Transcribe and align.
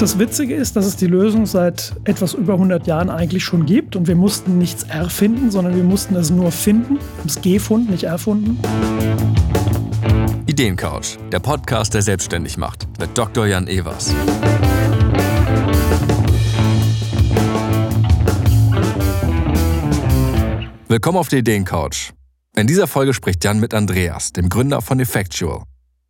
Das 0.00 0.16
Witzige 0.16 0.54
ist, 0.54 0.76
dass 0.76 0.86
es 0.86 0.94
die 0.94 1.08
Lösung 1.08 1.44
seit 1.44 1.92
etwas 2.04 2.32
über 2.32 2.52
100 2.52 2.86
Jahren 2.86 3.10
eigentlich 3.10 3.42
schon 3.42 3.66
gibt 3.66 3.96
und 3.96 4.06
wir 4.06 4.14
mussten 4.14 4.56
nichts 4.56 4.84
erfinden, 4.84 5.50
sondern 5.50 5.74
wir 5.74 5.82
mussten 5.82 6.14
es 6.14 6.30
nur 6.30 6.52
finden. 6.52 7.00
Es 7.26 7.42
gefunden, 7.42 7.90
nicht 7.90 8.04
erfunden. 8.04 8.60
Ideencouch, 10.46 11.18
der 11.32 11.40
Podcast, 11.40 11.94
der 11.94 12.02
selbstständig 12.02 12.56
macht, 12.58 12.86
mit 13.00 13.18
Dr. 13.18 13.48
Jan 13.48 13.66
Evers. 13.66 14.14
Willkommen 20.86 21.18
auf 21.18 21.26
der 21.26 21.40
Ideencouch. 21.40 22.12
In 22.54 22.68
dieser 22.68 22.86
Folge 22.86 23.14
spricht 23.14 23.42
Jan 23.42 23.58
mit 23.58 23.74
Andreas, 23.74 24.32
dem 24.32 24.48
Gründer 24.48 24.80
von 24.80 25.00
Effectual. 25.00 25.64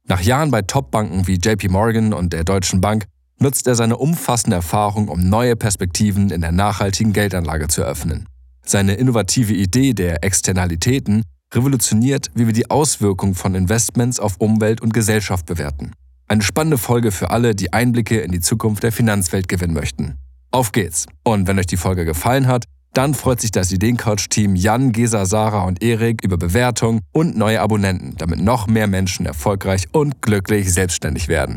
Nach 0.06 0.20
Jahren 0.20 0.50
bei 0.50 0.60
Topbanken 0.60 1.26
wie 1.26 1.36
JP 1.36 1.70
Morgan 1.70 2.12
und 2.12 2.34
der 2.34 2.44
Deutschen 2.44 2.82
Bank 2.82 3.06
nutzt 3.38 3.66
er 3.66 3.74
seine 3.74 3.96
umfassende 3.96 4.56
Erfahrung, 4.56 5.08
um 5.08 5.28
neue 5.28 5.56
Perspektiven 5.56 6.30
in 6.30 6.40
der 6.40 6.52
nachhaltigen 6.52 7.12
Geldanlage 7.12 7.68
zu 7.68 7.82
eröffnen. 7.82 8.26
Seine 8.64 8.94
innovative 8.94 9.54
Idee 9.54 9.94
der 9.94 10.24
Externalitäten 10.24 11.22
revolutioniert, 11.54 12.30
wie 12.34 12.46
wir 12.46 12.52
die 12.52 12.70
Auswirkungen 12.70 13.34
von 13.34 13.54
Investments 13.54 14.20
auf 14.20 14.36
Umwelt 14.38 14.80
und 14.80 14.92
Gesellschaft 14.92 15.46
bewerten. 15.46 15.92
Eine 16.26 16.42
spannende 16.42 16.76
Folge 16.76 17.10
für 17.10 17.30
alle, 17.30 17.54
die 17.54 17.72
Einblicke 17.72 18.20
in 18.20 18.32
die 18.32 18.40
Zukunft 18.40 18.82
der 18.82 18.92
Finanzwelt 18.92 19.48
gewinnen 19.48 19.72
möchten. 19.72 20.16
Auf 20.50 20.72
geht's! 20.72 21.06
Und 21.24 21.46
wenn 21.46 21.58
euch 21.58 21.66
die 21.66 21.78
Folge 21.78 22.04
gefallen 22.04 22.46
hat, 22.46 22.64
dann 22.92 23.14
freut 23.14 23.40
sich 23.40 23.50
das 23.50 23.70
Ideencouch-Team 23.70 24.56
Jan, 24.56 24.92
Gesa, 24.92 25.24
Sarah 25.24 25.64
und 25.64 25.82
Erik 25.82 26.22
über 26.24 26.36
Bewertung 26.36 27.00
und 27.12 27.36
neue 27.36 27.60
Abonnenten, 27.60 28.16
damit 28.16 28.40
noch 28.40 28.66
mehr 28.66 28.86
Menschen 28.86 29.24
erfolgreich 29.24 29.86
und 29.92 30.20
glücklich 30.20 30.72
selbstständig 30.72 31.28
werden. 31.28 31.56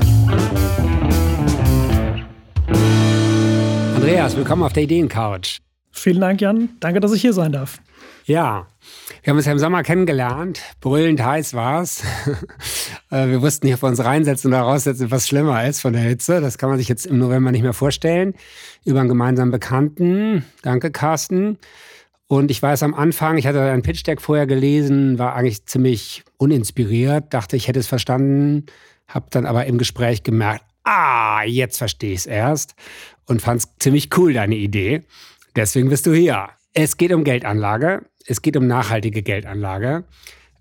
Andreas, 4.11 4.35
willkommen 4.35 4.63
auf 4.63 4.73
der 4.73 4.83
Ideencouch. 4.83 5.59
Vielen 5.89 6.19
Dank, 6.19 6.41
Jan. 6.41 6.67
Danke, 6.81 6.99
dass 6.99 7.13
ich 7.13 7.21
hier 7.21 7.31
sein 7.31 7.53
darf. 7.53 7.79
Ja, 8.25 8.67
wir 9.23 9.31
haben 9.31 9.37
uns 9.37 9.45
ja 9.45 9.53
im 9.53 9.57
Sommer 9.57 9.83
kennengelernt. 9.83 10.61
Brüllend 10.81 11.23
heiß 11.23 11.53
war 11.53 11.81
es. 11.81 12.03
Äh, 13.09 13.27
wir 13.27 13.41
wussten 13.41 13.73
ob 13.73 13.81
wir 13.81 13.89
uns 13.89 14.03
reinsetzen 14.03 14.51
oder 14.51 14.61
raussetzen, 14.61 15.11
was 15.11 15.27
schlimmer 15.27 15.65
ist 15.65 15.81
von 15.81 15.91
der 15.91 16.01
Hitze. 16.01 16.39
Das 16.39 16.57
kann 16.57 16.69
man 16.69 16.77
sich 16.77 16.87
jetzt 16.87 17.05
im 17.05 17.17
November 17.19 17.51
nicht 17.51 17.61
mehr 17.61 17.73
vorstellen. 17.73 18.35
Über 18.85 19.01
einen 19.01 19.09
gemeinsamen 19.09 19.51
Bekannten. 19.51 20.45
Danke, 20.61 20.91
Carsten. 20.91 21.57
Und 22.27 22.51
ich 22.51 22.61
weiß 22.61 22.83
am 22.83 22.93
Anfang, 22.93 23.37
ich 23.37 23.47
hatte 23.47 23.61
ein 23.61 23.81
Pitch-Deck 23.81 24.21
vorher 24.21 24.47
gelesen, 24.47 25.19
war 25.19 25.35
eigentlich 25.35 25.65
ziemlich 25.65 26.23
uninspiriert, 26.37 27.33
dachte, 27.33 27.57
ich 27.57 27.67
hätte 27.67 27.79
es 27.79 27.87
verstanden, 27.87 28.65
habe 29.09 29.27
dann 29.29 29.45
aber 29.45 29.65
im 29.65 29.77
Gespräch 29.77 30.23
gemerkt, 30.23 30.63
ah, 30.83 31.43
jetzt 31.43 31.77
verstehe 31.77 32.13
ich 32.13 32.19
es 32.19 32.25
erst 32.25 32.75
und 33.25 33.41
fand 33.41 33.61
es 33.61 33.69
ziemlich 33.79 34.15
cool, 34.17 34.33
deine 34.33 34.55
Idee. 34.55 35.03
Deswegen 35.55 35.89
bist 35.89 36.05
du 36.05 36.13
hier. 36.13 36.49
Es 36.73 36.97
geht 36.97 37.11
um 37.11 37.23
Geldanlage. 37.23 38.03
Es 38.25 38.41
geht 38.41 38.55
um 38.55 38.67
nachhaltige 38.67 39.23
Geldanlage. 39.23 40.05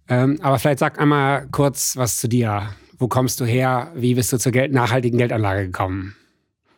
Ähm, 0.08 0.38
aber 0.42 0.58
vielleicht 0.58 0.80
sag 0.80 1.00
einmal 1.00 1.46
kurz 1.52 1.96
was 1.96 2.18
zu 2.18 2.28
dir. 2.28 2.70
Wo 2.98 3.08
kommst 3.08 3.41
du 3.41 3.44
her? 3.44 3.92
Wie 3.94 4.14
bist 4.14 4.32
du 4.32 4.38
zur 4.38 4.52
Geld 4.52 4.72
nachhaltigen 4.72 5.18
Geldanlage 5.18 5.66
gekommen? 5.66 6.16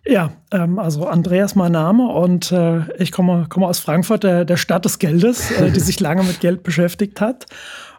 Ja, 0.05 0.33
ähm, 0.51 0.79
also 0.79 1.07
Andreas 1.07 1.55
mein 1.55 1.73
Name 1.73 2.09
und 2.09 2.51
äh, 2.51 2.81
ich 3.01 3.13
komme, 3.13 3.47
komme 3.49 3.69
aus 3.69 3.79
Frankfurt, 3.79 4.25
der, 4.25 4.45
der 4.45 4.57
Stadt 4.57 4.85
des 4.85 4.99
Geldes, 4.99 5.51
äh, 5.53 5.71
die 5.71 5.81
sich 5.81 6.01
lange 6.01 6.25
mit 6.25 6.41
Geld 6.41 6.65
beschäftigt 6.65 7.21
hat 7.21 7.47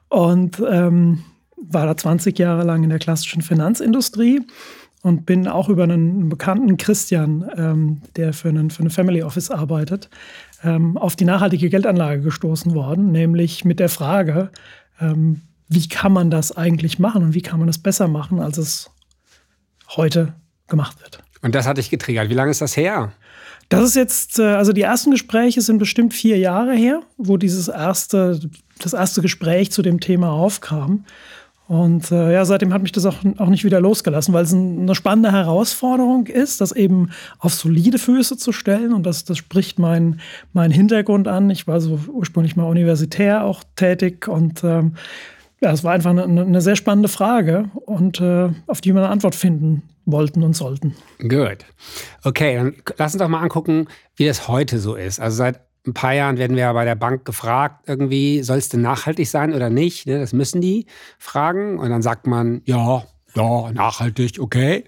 und 0.10 0.62
ähm, 0.70 1.24
war 1.56 1.86
da 1.86 1.96
20 1.96 2.38
Jahre 2.38 2.64
lang 2.64 2.84
in 2.84 2.90
der 2.90 3.00
klassischen 3.00 3.42
Finanzindustrie 3.42 4.42
und 5.04 5.26
bin 5.26 5.48
auch 5.48 5.70
über 5.70 5.84
einen 5.84 6.30
bekannten 6.30 6.78
Christian, 6.78 7.48
ähm, 7.56 8.02
der 8.16 8.34
für 8.34 8.50
einen, 8.50 8.72
für 8.72 8.80
eine 8.80 8.90
Family 8.90 9.22
Office 9.22 9.52
arbeitet, 9.52 10.10
ähm, 10.64 10.98
auf 10.98 11.16
die 11.16 11.26
nachhaltige 11.26 11.70
Geldanlage 11.70 12.22
gestoßen 12.22 12.74
worden, 12.74 13.12
nämlich 13.12 13.66
mit 13.66 13.80
der 13.80 13.90
Frage, 13.90 14.50
ähm, 15.00 15.42
wie 15.68 15.90
kann 15.90 16.14
man 16.14 16.32
das 16.32 16.56
eigentlich 16.56 17.00
machen 17.00 17.22
und 17.22 17.34
wie 17.34 17.42
kann 17.42 17.60
man 17.60 17.68
es 17.68 17.78
besser 17.78 18.08
machen, 18.08 18.40
als 18.40 18.58
es 18.58 18.92
heute 19.90 20.34
gemacht 20.68 21.02
wird. 21.02 21.20
Und 21.42 21.54
das 21.54 21.68
hat 21.68 21.78
dich 21.78 21.90
getriggert. 21.90 22.30
Wie 22.30 22.34
lange 22.34 22.52
ist 22.52 22.62
das 22.62 22.78
her? 22.78 23.12
Das 23.68 23.84
ist 23.84 23.96
jetzt, 23.96 24.40
äh, 24.40 24.44
also 24.44 24.72
die 24.72 24.84
ersten 24.84 25.12
Gespräche 25.12 25.60
sind 25.60 25.80
bestimmt 25.80 26.14
vier 26.14 26.38
Jahre 26.38 26.74
her, 26.76 27.02
wo 27.18 27.36
dieses 27.36 27.68
erste, 27.68 28.40
das 28.80 28.94
erste 28.94 29.22
Gespräch 29.22 29.72
zu 29.72 29.82
dem 29.82 30.00
Thema 30.00 30.32
aufkam. 30.32 31.06
Und 31.68 32.12
äh, 32.12 32.34
ja, 32.34 32.44
seitdem 32.44 32.74
hat 32.74 32.82
mich 32.82 32.92
das 32.92 33.06
auch, 33.06 33.18
auch 33.38 33.48
nicht 33.48 33.64
wieder 33.64 33.80
losgelassen, 33.80 34.34
weil 34.34 34.44
es 34.44 34.54
eine 34.54 34.96
spannende 34.96 35.32
Herausforderung 35.32 36.28
ist, 36.28 36.60
das 36.60 36.74
eben 36.74 37.12
auf 37.40 37.54
solide 37.54 37.98
Füße 37.98 38.38
zu 38.38 38.52
stellen. 38.52 38.94
Und 38.94 39.06
das, 39.06 39.24
das 39.24 39.38
spricht 39.38 39.80
meinen 39.80 40.20
mein 40.52 40.72
Hintergrund 40.72 41.28
an. 41.28 41.50
Ich 41.50 41.66
war 41.66 41.80
so 41.80 42.00
ursprünglich 42.12 42.56
mal 42.56 42.66
universitär 42.66 43.46
auch 43.46 43.64
tätig 43.76 44.28
und 44.28 44.64
ähm, 44.64 44.96
ja, 45.62 45.72
es 45.72 45.84
war 45.86 45.94
einfach 45.94 46.10
eine, 46.10 46.24
eine, 46.24 46.62
sehr 46.62 46.76
spannende 46.76 47.08
Frage 47.08 47.70
und 47.86 48.20
äh, 48.20 48.50
auf 48.68 48.82
die 48.82 48.94
wir 48.94 49.02
eine 49.02 49.10
Antwort 49.10 49.34
finden 49.34 49.84
wollten 50.06 50.44
und 50.44 50.58
sollten. 50.58 50.94
Gut. 51.20 51.60
Okay, 52.26 52.58
dann 52.58 52.76
lass 52.98 53.14
uns 53.14 53.22
doch 53.22 53.30
mal 53.30 53.40
angucken, 53.40 53.88
wie 54.18 54.26
das 54.26 54.50
heute 54.50 54.80
so 54.80 54.96
ist. 54.96 55.22
Also 55.22 55.38
seit 55.38 55.62
ein 55.86 55.94
paar 55.94 56.14
Jahren 56.14 56.38
werden 56.38 56.56
wir 56.56 56.64
ja 56.64 56.74
bei 56.74 56.86
der 56.86 56.96
Bank 56.96 57.26
gefragt, 57.26 57.88
irgendwie, 57.88 58.42
soll 58.44 58.58
es 58.58 58.70
denn 58.70 58.82
nachhaltig 58.82 59.28
sein 59.28 59.54
oder 59.54 59.70
nicht? 59.70 60.08
Ne, 60.08 60.20
das 60.20 60.34
müssen 60.34 60.62
die 60.62 60.86
fragen. 61.18 61.78
Und 61.78 61.90
dann 61.90 62.02
sagt 62.02 62.26
man, 62.26 62.62
ja, 62.66 63.04
ja, 63.36 63.72
nachhaltig, 63.72 64.40
okay. 64.40 64.86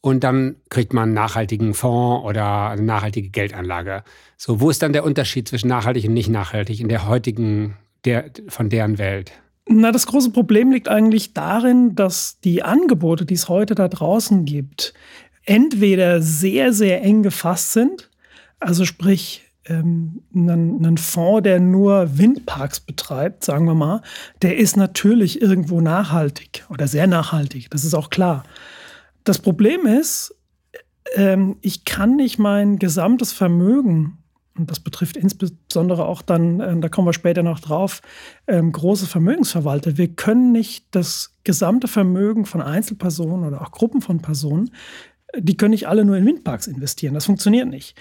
Und 0.00 0.24
dann 0.24 0.56
kriegt 0.68 0.92
man 0.92 1.04
einen 1.04 1.14
nachhaltigen 1.14 1.74
Fonds 1.74 2.24
oder 2.24 2.70
eine 2.70 2.82
nachhaltige 2.82 3.30
Geldanlage. 3.30 4.04
So, 4.36 4.60
wo 4.60 4.70
ist 4.70 4.82
dann 4.82 4.92
der 4.92 5.04
Unterschied 5.04 5.48
zwischen 5.48 5.68
nachhaltig 5.68 6.04
und 6.04 6.14
nicht 6.14 6.28
nachhaltig 6.28 6.80
in 6.80 6.88
der 6.88 7.08
heutigen, 7.08 7.76
der, 8.04 8.30
von 8.48 8.68
deren 8.68 8.98
Welt? 8.98 9.32
Na, 9.66 9.92
das 9.92 10.06
große 10.06 10.30
Problem 10.30 10.72
liegt 10.72 10.88
eigentlich 10.88 11.32
darin, 11.32 11.94
dass 11.94 12.38
die 12.40 12.62
Angebote, 12.62 13.24
die 13.24 13.34
es 13.34 13.48
heute 13.48 13.74
da 13.74 13.88
draußen 13.88 14.44
gibt, 14.44 14.92
entweder 15.44 16.20
sehr, 16.20 16.72
sehr 16.72 17.02
eng 17.02 17.22
gefasst 17.22 17.72
sind, 17.72 18.10
also 18.60 18.84
sprich 18.84 19.43
ähm, 19.66 20.22
einen, 20.34 20.98
Fonds, 20.98 21.42
der 21.44 21.60
nur 21.60 22.18
Windparks 22.18 22.80
betreibt, 22.80 23.44
sagen 23.44 23.66
wir 23.66 23.74
mal, 23.74 24.02
der 24.42 24.56
ist 24.56 24.76
natürlich 24.76 25.40
irgendwo 25.40 25.80
nachhaltig 25.80 26.64
oder 26.68 26.86
sehr 26.86 27.06
nachhaltig. 27.06 27.70
Das 27.70 27.84
ist 27.84 27.94
auch 27.94 28.10
klar. 28.10 28.44
Das 29.24 29.38
Problem 29.38 29.86
ist, 29.86 30.34
ähm, 31.14 31.56
ich 31.60 31.84
kann 31.84 32.16
nicht 32.16 32.38
mein 32.38 32.78
gesamtes 32.78 33.32
Vermögen, 33.32 34.18
und 34.56 34.70
das 34.70 34.80
betrifft 34.80 35.16
insbesondere 35.16 36.04
auch 36.04 36.22
dann, 36.22 36.60
äh, 36.60 36.78
da 36.78 36.88
kommen 36.88 37.08
wir 37.08 37.12
später 37.12 37.42
noch 37.42 37.60
drauf, 37.60 38.02
ähm, 38.46 38.70
große 38.70 39.06
Vermögensverwalter. 39.06 39.96
Wir 39.96 40.08
können 40.08 40.52
nicht 40.52 40.86
das 40.92 41.34
gesamte 41.42 41.88
Vermögen 41.88 42.44
von 42.46 42.62
Einzelpersonen 42.62 43.46
oder 43.46 43.62
auch 43.62 43.72
Gruppen 43.72 44.00
von 44.00 44.20
Personen, 44.20 44.70
die 45.36 45.56
können 45.56 45.72
nicht 45.72 45.88
alle 45.88 46.04
nur 46.04 46.16
in 46.16 46.26
Windparks 46.26 46.66
investieren. 46.66 47.14
Das 47.14 47.24
funktioniert 47.24 47.68
nicht. 47.68 47.96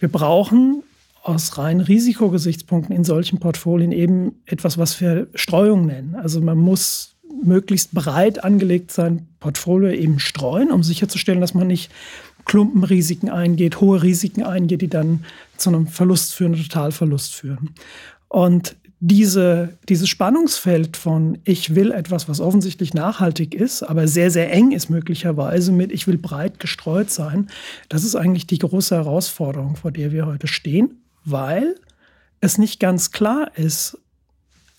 Wir 0.00 0.08
brauchen 0.10 0.82
aus 1.24 1.56
rein 1.56 1.80
Risikogesichtspunkten 1.80 2.94
in 2.94 3.02
solchen 3.02 3.40
Portfolien 3.40 3.92
eben 3.92 4.42
etwas, 4.44 4.76
was 4.76 5.00
wir 5.00 5.26
Streuung 5.34 5.86
nennen. 5.86 6.14
Also 6.14 6.40
man 6.40 6.58
muss 6.58 7.16
möglichst 7.42 7.92
breit 7.92 8.44
angelegt 8.44 8.92
sein 8.92 9.26
Portfolio 9.40 9.90
eben 9.90 10.18
streuen, 10.18 10.70
um 10.70 10.82
sicherzustellen, 10.82 11.40
dass 11.40 11.54
man 11.54 11.66
nicht 11.66 11.90
Klumpenrisiken 12.44 13.30
eingeht, 13.30 13.80
hohe 13.80 14.02
Risiken 14.02 14.42
eingeht, 14.42 14.82
die 14.82 14.88
dann 14.88 15.24
zu 15.56 15.70
einem 15.70 15.86
Verlust 15.86 16.34
führen, 16.34 16.54
Totalverlust 16.54 17.34
führen. 17.34 17.70
Und 18.28 18.76
diese, 19.00 19.78
dieses 19.88 20.10
Spannungsfeld 20.10 20.96
von 20.98 21.38
ich 21.44 21.74
will 21.74 21.90
etwas, 21.90 22.28
was 22.28 22.40
offensichtlich 22.40 22.92
nachhaltig 22.92 23.54
ist, 23.54 23.82
aber 23.82 24.08
sehr, 24.08 24.30
sehr 24.30 24.52
eng 24.52 24.72
ist 24.72 24.90
möglicherweise 24.90 25.72
mit 25.72 25.90
ich 25.90 26.06
will 26.06 26.18
breit 26.18 26.60
gestreut 26.60 27.10
sein, 27.10 27.48
das 27.88 28.04
ist 28.04 28.14
eigentlich 28.14 28.46
die 28.46 28.58
große 28.58 28.94
Herausforderung, 28.94 29.76
vor 29.76 29.90
der 29.90 30.12
wir 30.12 30.26
heute 30.26 30.46
stehen 30.48 31.00
weil 31.24 31.76
es 32.40 32.58
nicht 32.58 32.80
ganz 32.80 33.10
klar 33.10 33.56
ist, 33.56 33.98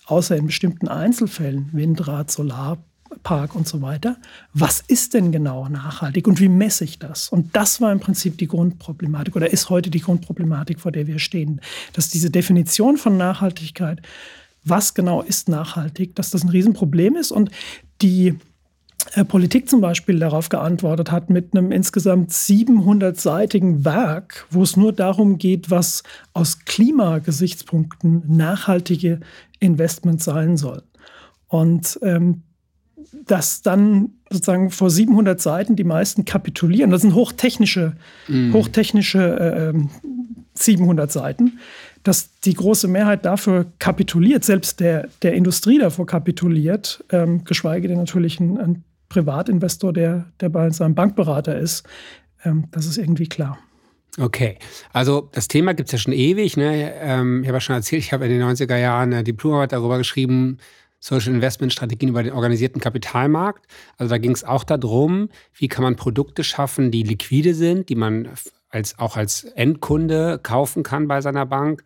außer 0.06 0.36
in 0.36 0.46
bestimmten 0.46 0.88
Einzelfällen, 0.88 1.70
Windrad, 1.72 2.30
Solarpark 2.30 3.54
und 3.54 3.66
so 3.66 3.82
weiter, 3.82 4.16
was 4.52 4.80
ist 4.80 5.14
denn 5.14 5.32
genau 5.32 5.68
nachhaltig 5.68 6.28
und 6.28 6.40
wie 6.40 6.48
messe 6.48 6.84
ich 6.84 6.98
das? 6.98 7.28
Und 7.28 7.56
das 7.56 7.80
war 7.80 7.92
im 7.92 8.00
Prinzip 8.00 8.38
die 8.38 8.46
Grundproblematik 8.46 9.34
oder 9.34 9.50
ist 9.50 9.68
heute 9.68 9.90
die 9.90 10.00
Grundproblematik, 10.00 10.80
vor 10.80 10.92
der 10.92 11.06
wir 11.06 11.18
stehen, 11.18 11.60
dass 11.92 12.08
diese 12.08 12.30
Definition 12.30 12.96
von 12.96 13.16
Nachhaltigkeit, 13.16 14.00
was 14.64 14.94
genau 14.94 15.22
ist 15.22 15.48
nachhaltig, 15.48 16.14
dass 16.14 16.30
das 16.30 16.44
ein 16.44 16.50
Riesenproblem 16.50 17.16
ist 17.16 17.32
und 17.32 17.50
die 18.02 18.38
Politik 19.28 19.68
zum 19.68 19.80
Beispiel 19.80 20.18
darauf 20.18 20.48
geantwortet 20.48 21.10
hat 21.10 21.30
mit 21.30 21.56
einem 21.56 21.72
insgesamt 21.72 22.30
700-seitigen 22.32 23.84
Werk, 23.84 24.46
wo 24.50 24.62
es 24.62 24.76
nur 24.76 24.92
darum 24.92 25.38
geht, 25.38 25.70
was 25.70 26.02
aus 26.32 26.64
Klimagesichtspunkten 26.64 28.24
nachhaltige 28.26 29.20
Investments 29.60 30.24
sein 30.24 30.56
sollen. 30.56 30.82
Und 31.48 31.98
ähm, 32.02 32.42
dass 33.26 33.62
dann 33.62 34.10
sozusagen 34.30 34.70
vor 34.70 34.90
700 34.90 35.40
Seiten 35.40 35.76
die 35.76 35.84
meisten 35.84 36.24
kapitulieren. 36.24 36.90
Das 36.90 37.02
sind 37.02 37.14
hochtechnische, 37.14 37.94
mm. 38.28 38.52
hochtechnische 38.52 39.74
äh, 39.74 39.78
700 40.54 41.06
ähm, 41.06 41.10
Seiten, 41.10 41.58
dass 42.02 42.30
die 42.40 42.54
große 42.54 42.88
Mehrheit 42.88 43.24
dafür 43.24 43.66
kapituliert, 43.78 44.44
selbst 44.44 44.80
der, 44.80 45.08
der 45.22 45.34
Industrie 45.34 45.78
davor 45.78 46.06
kapituliert, 46.06 47.04
ähm, 47.10 47.44
geschweige 47.44 47.88
denn 47.88 47.98
natürlich 47.98 48.40
ein, 48.40 48.58
ein, 48.58 48.84
Privatinvestor, 49.08 49.92
der, 49.92 50.26
der 50.40 50.48
bei 50.48 50.70
seinem 50.70 50.94
Bankberater 50.94 51.58
ist. 51.58 51.86
Ähm, 52.44 52.66
das 52.70 52.86
ist 52.86 52.98
irgendwie 52.98 53.28
klar. 53.28 53.58
Okay, 54.18 54.58
also 54.92 55.28
das 55.32 55.46
Thema 55.46 55.74
gibt 55.74 55.88
es 55.88 55.92
ja 55.92 55.98
schon 55.98 56.14
ewig. 56.14 56.56
Ne? 56.56 56.94
Ähm, 57.00 57.42
ich 57.42 57.48
habe 57.48 57.56
ja 57.56 57.60
schon 57.60 57.76
erzählt, 57.76 58.02
ich 58.02 58.12
habe 58.12 58.24
in 58.24 58.32
den 58.32 58.42
90er 58.42 58.76
Jahren 58.76 59.12
eine 59.12 59.24
Diplomarbeit 59.24 59.72
darüber 59.72 59.98
geschrieben, 59.98 60.58
Social 61.00 61.34
Investment 61.34 61.72
Strategien 61.72 62.08
über 62.08 62.22
den 62.22 62.32
organisierten 62.32 62.80
Kapitalmarkt. 62.80 63.66
Also 63.98 64.10
da 64.10 64.18
ging 64.18 64.32
es 64.32 64.42
auch 64.42 64.64
darum, 64.64 65.28
wie 65.54 65.68
kann 65.68 65.82
man 65.82 65.96
Produkte 65.96 66.44
schaffen, 66.44 66.90
die 66.90 67.02
liquide 67.02 67.54
sind, 67.54 67.90
die 67.90 67.94
man 67.94 68.30
als, 68.70 68.98
auch 68.98 69.16
als 69.16 69.44
Endkunde 69.44 70.40
kaufen 70.42 70.82
kann 70.82 71.08
bei 71.08 71.20
seiner 71.20 71.46
Bank. 71.46 71.84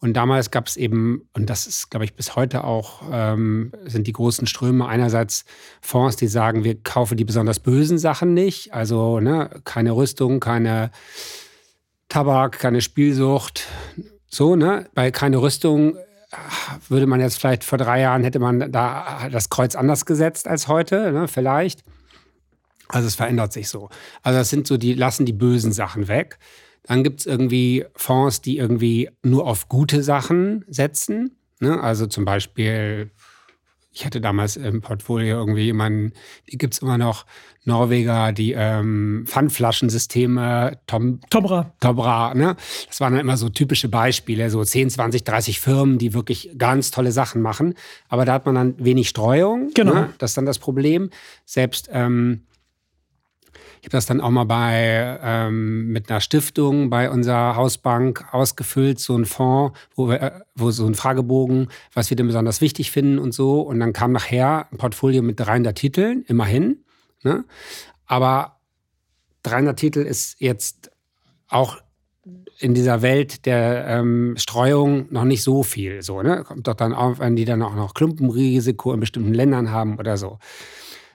Und 0.00 0.14
damals 0.14 0.50
gab 0.50 0.66
es 0.66 0.76
eben, 0.76 1.28
und 1.34 1.50
das 1.50 1.66
ist, 1.66 1.90
glaube 1.90 2.04
ich, 2.04 2.14
bis 2.14 2.34
heute 2.34 2.64
auch, 2.64 3.02
ähm, 3.12 3.72
sind 3.84 4.06
die 4.06 4.12
großen 4.12 4.46
Ströme 4.46 4.86
einerseits 4.86 5.44
Fonds, 5.82 6.16
die 6.16 6.26
sagen, 6.26 6.64
wir 6.64 6.82
kaufen 6.82 7.18
die 7.18 7.26
besonders 7.26 7.60
bösen 7.60 7.98
Sachen 7.98 8.32
nicht, 8.32 8.72
also 8.72 9.20
ne, 9.20 9.50
keine 9.64 9.92
Rüstung, 9.92 10.40
keine 10.40 10.90
Tabak, 12.08 12.58
keine 12.58 12.80
Spielsucht, 12.80 13.68
so, 14.26 14.56
ne? 14.56 14.88
Bei 14.94 15.10
keine 15.10 15.42
Rüstung 15.42 15.96
würde 16.88 17.06
man 17.06 17.20
jetzt 17.20 17.38
vielleicht 17.38 17.64
vor 17.64 17.78
drei 17.78 18.00
Jahren 18.00 18.22
hätte 18.22 18.38
man 18.38 18.70
da 18.70 19.28
das 19.30 19.50
Kreuz 19.50 19.74
anders 19.74 20.06
gesetzt 20.06 20.46
als 20.46 20.68
heute, 20.68 21.12
ne? 21.12 21.28
vielleicht. 21.28 21.82
Also 22.88 23.08
es 23.08 23.14
verändert 23.14 23.52
sich 23.52 23.68
so. 23.68 23.88
Also 24.22 24.38
das 24.38 24.48
sind 24.48 24.66
so, 24.66 24.76
die 24.76 24.94
lassen 24.94 25.26
die 25.26 25.32
bösen 25.32 25.72
Sachen 25.72 26.08
weg. 26.08 26.38
Dann 26.84 27.04
gibt 27.04 27.20
es 27.20 27.26
irgendwie 27.26 27.84
Fonds, 27.94 28.40
die 28.40 28.58
irgendwie 28.58 29.10
nur 29.22 29.46
auf 29.46 29.68
gute 29.68 30.02
Sachen 30.02 30.64
setzen. 30.68 31.36
Ne? 31.60 31.80
Also 31.80 32.06
zum 32.06 32.24
Beispiel 32.24 33.10
ich 33.92 34.06
hatte 34.06 34.20
damals 34.20 34.56
im 34.56 34.80
Portfolio 34.80 35.38
irgendwie 35.38 35.64
jemanden, 35.64 36.12
die 36.50 36.58
gibt 36.58 36.74
es 36.74 36.80
immer 36.80 36.96
noch, 36.96 37.26
Norweger, 37.64 38.32
die 38.32 38.52
ähm, 38.52 39.24
Pfandflaschensysteme, 39.26 40.78
Tom, 40.86 41.20
Tomra. 41.28 41.74
Tomra, 41.80 42.34
ne? 42.34 42.56
Das 42.88 43.00
waren 43.00 43.12
dann 43.12 43.20
immer 43.20 43.36
so 43.36 43.48
typische 43.48 43.88
Beispiele, 43.88 44.48
so 44.48 44.64
10, 44.64 44.90
20, 44.90 45.24
30 45.24 45.60
Firmen, 45.60 45.98
die 45.98 46.14
wirklich 46.14 46.50
ganz 46.56 46.90
tolle 46.90 47.12
Sachen 47.12 47.42
machen. 47.42 47.74
Aber 48.08 48.24
da 48.24 48.34
hat 48.34 48.46
man 48.46 48.54
dann 48.54 48.74
wenig 48.78 49.08
Streuung. 49.08 49.70
Genau. 49.74 49.94
Ne? 49.94 50.14
Das 50.18 50.30
ist 50.30 50.36
dann 50.36 50.46
das 50.46 50.58
Problem. 50.58 51.10
Selbst 51.44 51.90
ähm, 51.92 52.44
ich 53.80 53.86
habe 53.86 53.92
das 53.92 54.04
dann 54.04 54.20
auch 54.20 54.28
mal 54.30 54.44
bei 54.44 55.18
ähm, 55.22 55.88
mit 55.88 56.10
einer 56.10 56.20
Stiftung 56.20 56.90
bei 56.90 57.10
unserer 57.10 57.56
Hausbank 57.56 58.26
ausgefüllt, 58.32 59.00
so 59.00 59.16
ein 59.16 59.24
Fonds, 59.24 59.78
wo, 59.94 60.08
wir, 60.08 60.22
äh, 60.22 60.40
wo 60.54 60.70
so 60.70 60.86
ein 60.86 60.94
Fragebogen, 60.94 61.68
was 61.94 62.10
wir 62.10 62.16
denn 62.16 62.26
besonders 62.26 62.60
wichtig 62.60 62.90
finden 62.90 63.18
und 63.18 63.32
so. 63.32 63.62
Und 63.62 63.80
dann 63.80 63.94
kam 63.94 64.12
nachher 64.12 64.66
ein 64.70 64.76
Portfolio 64.76 65.22
mit 65.22 65.40
300 65.40 65.76
Titeln, 65.76 66.24
immerhin. 66.28 66.84
Ne? 67.22 67.44
Aber 68.04 68.58
300 69.44 69.78
Titel 69.78 70.00
ist 70.00 70.36
jetzt 70.40 70.90
auch 71.48 71.78
in 72.58 72.74
dieser 72.74 73.00
Welt 73.00 73.46
der 73.46 73.86
ähm, 73.86 74.34
Streuung 74.36 75.06
noch 75.10 75.24
nicht 75.24 75.42
so 75.42 75.62
viel. 75.62 76.02
So, 76.02 76.20
ne? 76.20 76.44
Kommt 76.44 76.68
doch 76.68 76.74
dann 76.74 76.92
auf, 76.92 77.18
wenn 77.18 77.34
die 77.34 77.46
dann 77.46 77.62
auch 77.62 77.74
noch 77.74 77.94
Klumpenrisiko 77.94 78.92
in 78.92 79.00
bestimmten 79.00 79.32
Ländern 79.32 79.70
haben 79.70 79.98
oder 79.98 80.18
so. 80.18 80.38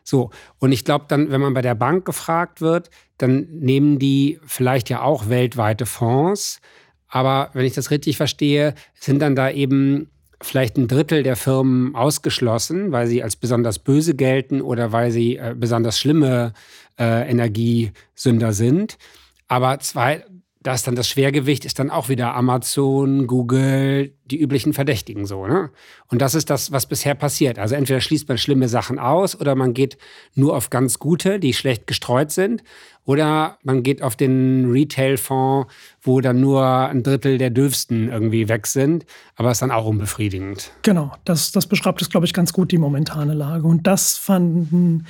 So, 0.06 0.30
und 0.60 0.72
ich 0.72 0.86
glaube 0.86 1.06
dann, 1.08 1.32
wenn 1.32 1.42
man 1.42 1.56
bei 1.56 1.64
der 1.64 1.74
Bank 1.74 2.06
gefragt 2.06 2.62
wird, 2.62 2.92
dann 3.18 3.48
nehmen 3.50 3.98
die 3.98 4.40
vielleicht 4.46 4.90
ja 4.90 5.02
auch 5.02 5.30
weltweite 5.30 5.88
Fonds. 5.88 6.62
Aber 7.08 7.50
wenn 7.54 7.66
ich 7.66 7.74
das 7.74 7.90
richtig 7.90 8.16
verstehe, 8.16 8.76
sind 8.94 9.20
dann 9.20 9.36
da 9.36 9.50
eben 9.50 10.10
vielleicht 10.42 10.78
ein 10.78 10.88
Drittel 10.88 11.24
der 11.24 11.36
Firmen 11.36 11.96
ausgeschlossen, 11.96 12.92
weil 12.92 13.08
sie 13.08 13.24
als 13.24 13.36
besonders 13.36 13.80
böse 13.80 14.16
gelten 14.16 14.62
oder 14.62 14.92
weil 14.92 15.10
sie 15.10 15.38
äh, 15.38 15.56
besonders 15.58 15.98
schlimme 15.98 16.54
äh, 17.00 17.28
Energiesünder 17.28 18.54
sind. 18.54 18.98
Aber 19.48 19.80
zwei, 19.80 20.24
da 20.66 20.74
ist 20.74 20.88
dann 20.88 20.96
das 20.96 21.08
Schwergewicht, 21.08 21.64
ist 21.64 21.78
dann 21.78 21.92
auch 21.92 22.10
wieder 22.10 22.34
Amazon, 22.34 23.28
Google, 23.28 24.16
die 24.26 24.42
üblichen 24.42 24.74
Verdächtigen 24.74 25.28
so. 25.28 25.46
Ne? 25.46 25.70
Und 26.08 26.24
das 26.24 26.34
ist 26.34 26.50
das, 26.50 26.72
was 26.72 26.88
bisher 26.88 27.14
passiert. 27.14 27.60
Also 27.60 27.76
entweder 27.76 28.02
schließt 28.02 28.28
man 28.28 28.40
schlimme 28.40 28.68
Sachen 28.68 28.98
aus 28.98 29.40
oder 29.40 29.54
man 29.54 29.76
geht 29.76 30.00
nur 30.34 30.58
auf 30.58 30.72
ganz 30.72 30.98
gute, 30.98 31.40
die 31.40 31.54
schlecht 31.54 31.86
gestreut 31.86 32.32
sind. 32.32 32.64
Oder 33.04 33.60
man 33.62 33.84
geht 33.84 34.02
auf 34.02 34.16
den 34.16 34.72
Retail-Fonds, 34.72 35.72
wo 36.02 36.20
dann 36.20 36.42
nur 36.42 36.66
ein 36.66 37.04
Drittel 37.04 37.38
der 37.38 37.52
Dürfsten 37.52 38.10
irgendwie 38.10 38.50
weg 38.50 38.66
sind. 38.66 39.06
Aber 39.36 39.52
ist 39.52 39.62
dann 39.62 39.70
auch 39.70 39.86
unbefriedigend. 39.86 40.72
Genau, 40.82 41.12
das, 41.26 41.52
das 41.52 41.68
beschreibt 41.68 42.02
es, 42.02 42.10
glaube 42.10 42.26
ich, 42.26 42.34
ganz 42.34 42.54
gut, 42.54 42.72
die 42.72 42.80
momentane 42.80 43.36
Lage. 43.36 43.68
Und 43.68 43.86
das 43.86 44.18
fanden 44.18 45.06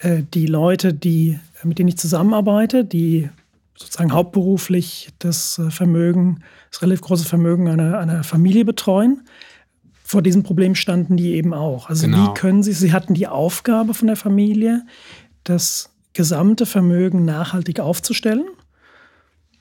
äh, 0.00 0.22
die 0.34 0.44
Leute, 0.44 0.92
die, 0.92 1.40
mit 1.62 1.78
denen 1.78 1.88
ich 1.88 1.96
zusammenarbeite, 1.96 2.84
die 2.84 3.30
sozusagen 3.76 4.12
hauptberuflich 4.12 5.10
das 5.18 5.58
äh, 5.58 5.70
Vermögen, 5.70 6.42
das 6.70 6.82
relativ 6.82 7.02
große 7.02 7.24
Vermögen 7.24 7.68
einer, 7.68 7.98
einer 7.98 8.24
Familie 8.24 8.64
betreuen. 8.64 9.22
Vor 10.04 10.22
diesem 10.22 10.42
Problem 10.42 10.74
standen 10.74 11.16
die 11.16 11.34
eben 11.34 11.54
auch. 11.54 11.88
Also 11.88 12.06
genau. 12.06 12.28
wie 12.28 12.34
können 12.34 12.62
sie, 12.62 12.72
sie 12.72 12.92
hatten 12.92 13.14
die 13.14 13.28
Aufgabe 13.28 13.94
von 13.94 14.08
der 14.08 14.16
Familie, 14.16 14.84
das 15.44 15.90
gesamte 16.12 16.66
Vermögen 16.66 17.24
nachhaltig 17.24 17.80
aufzustellen 17.80 18.44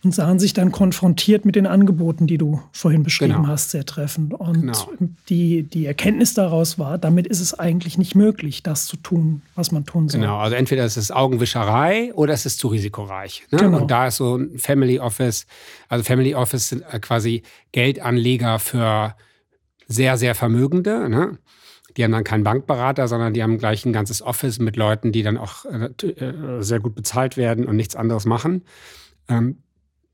und 0.03 0.15
sahen 0.15 0.39
sich 0.39 0.53
dann 0.53 0.71
konfrontiert 0.71 1.45
mit 1.45 1.55
den 1.55 1.67
Angeboten, 1.67 2.25
die 2.25 2.39
du 2.39 2.61
vorhin 2.71 3.03
beschrieben 3.03 3.33
genau. 3.33 3.47
hast, 3.47 3.69
sehr 3.69 3.85
treffend. 3.85 4.33
Und 4.33 4.61
genau. 4.61 4.89
die, 5.29 5.63
die 5.63 5.85
Erkenntnis 5.85 6.33
daraus 6.33 6.79
war, 6.79 6.97
damit 6.97 7.27
ist 7.27 7.39
es 7.39 7.57
eigentlich 7.57 7.99
nicht 7.99 8.15
möglich, 8.15 8.63
das 8.63 8.87
zu 8.87 8.97
tun, 8.97 9.43
was 9.53 9.71
man 9.71 9.85
tun 9.85 10.09
soll. 10.09 10.21
Genau, 10.21 10.39
also 10.39 10.55
entweder 10.55 10.85
ist 10.85 10.97
es 10.97 11.11
Augenwischerei 11.11 12.11
oder 12.15 12.33
es 12.33 12.47
ist 12.47 12.57
zu 12.57 12.69
risikoreich. 12.69 13.45
Ne? 13.51 13.59
Genau. 13.59 13.81
Und 13.81 13.91
da 13.91 14.07
ist 14.07 14.17
so 14.17 14.37
ein 14.37 14.57
Family 14.57 14.99
Office, 14.99 15.45
also 15.87 16.03
Family 16.03 16.33
Office 16.33 16.69
sind 16.69 16.83
äh, 16.91 16.99
quasi 16.99 17.43
Geldanleger 17.71 18.57
für 18.57 19.15
sehr, 19.87 20.17
sehr 20.17 20.33
Vermögende. 20.33 21.09
Ne? 21.09 21.37
Die 21.95 22.03
haben 22.03 22.11
dann 22.11 22.23
keinen 22.23 22.43
Bankberater, 22.43 23.07
sondern 23.07 23.33
die 23.33 23.43
haben 23.43 23.59
gleich 23.59 23.85
ein 23.85 23.93
ganzes 23.93 24.23
Office 24.23 24.57
mit 24.57 24.77
Leuten, 24.77 25.11
die 25.11 25.21
dann 25.21 25.37
auch 25.37 25.65
äh, 25.65 25.89
äh 26.07 26.61
sehr 26.61 26.79
gut 26.79 26.95
bezahlt 26.95 27.37
werden 27.37 27.67
und 27.67 27.75
nichts 27.75 27.95
anderes 27.95 28.25
machen. 28.25 28.63
Ähm, 29.27 29.57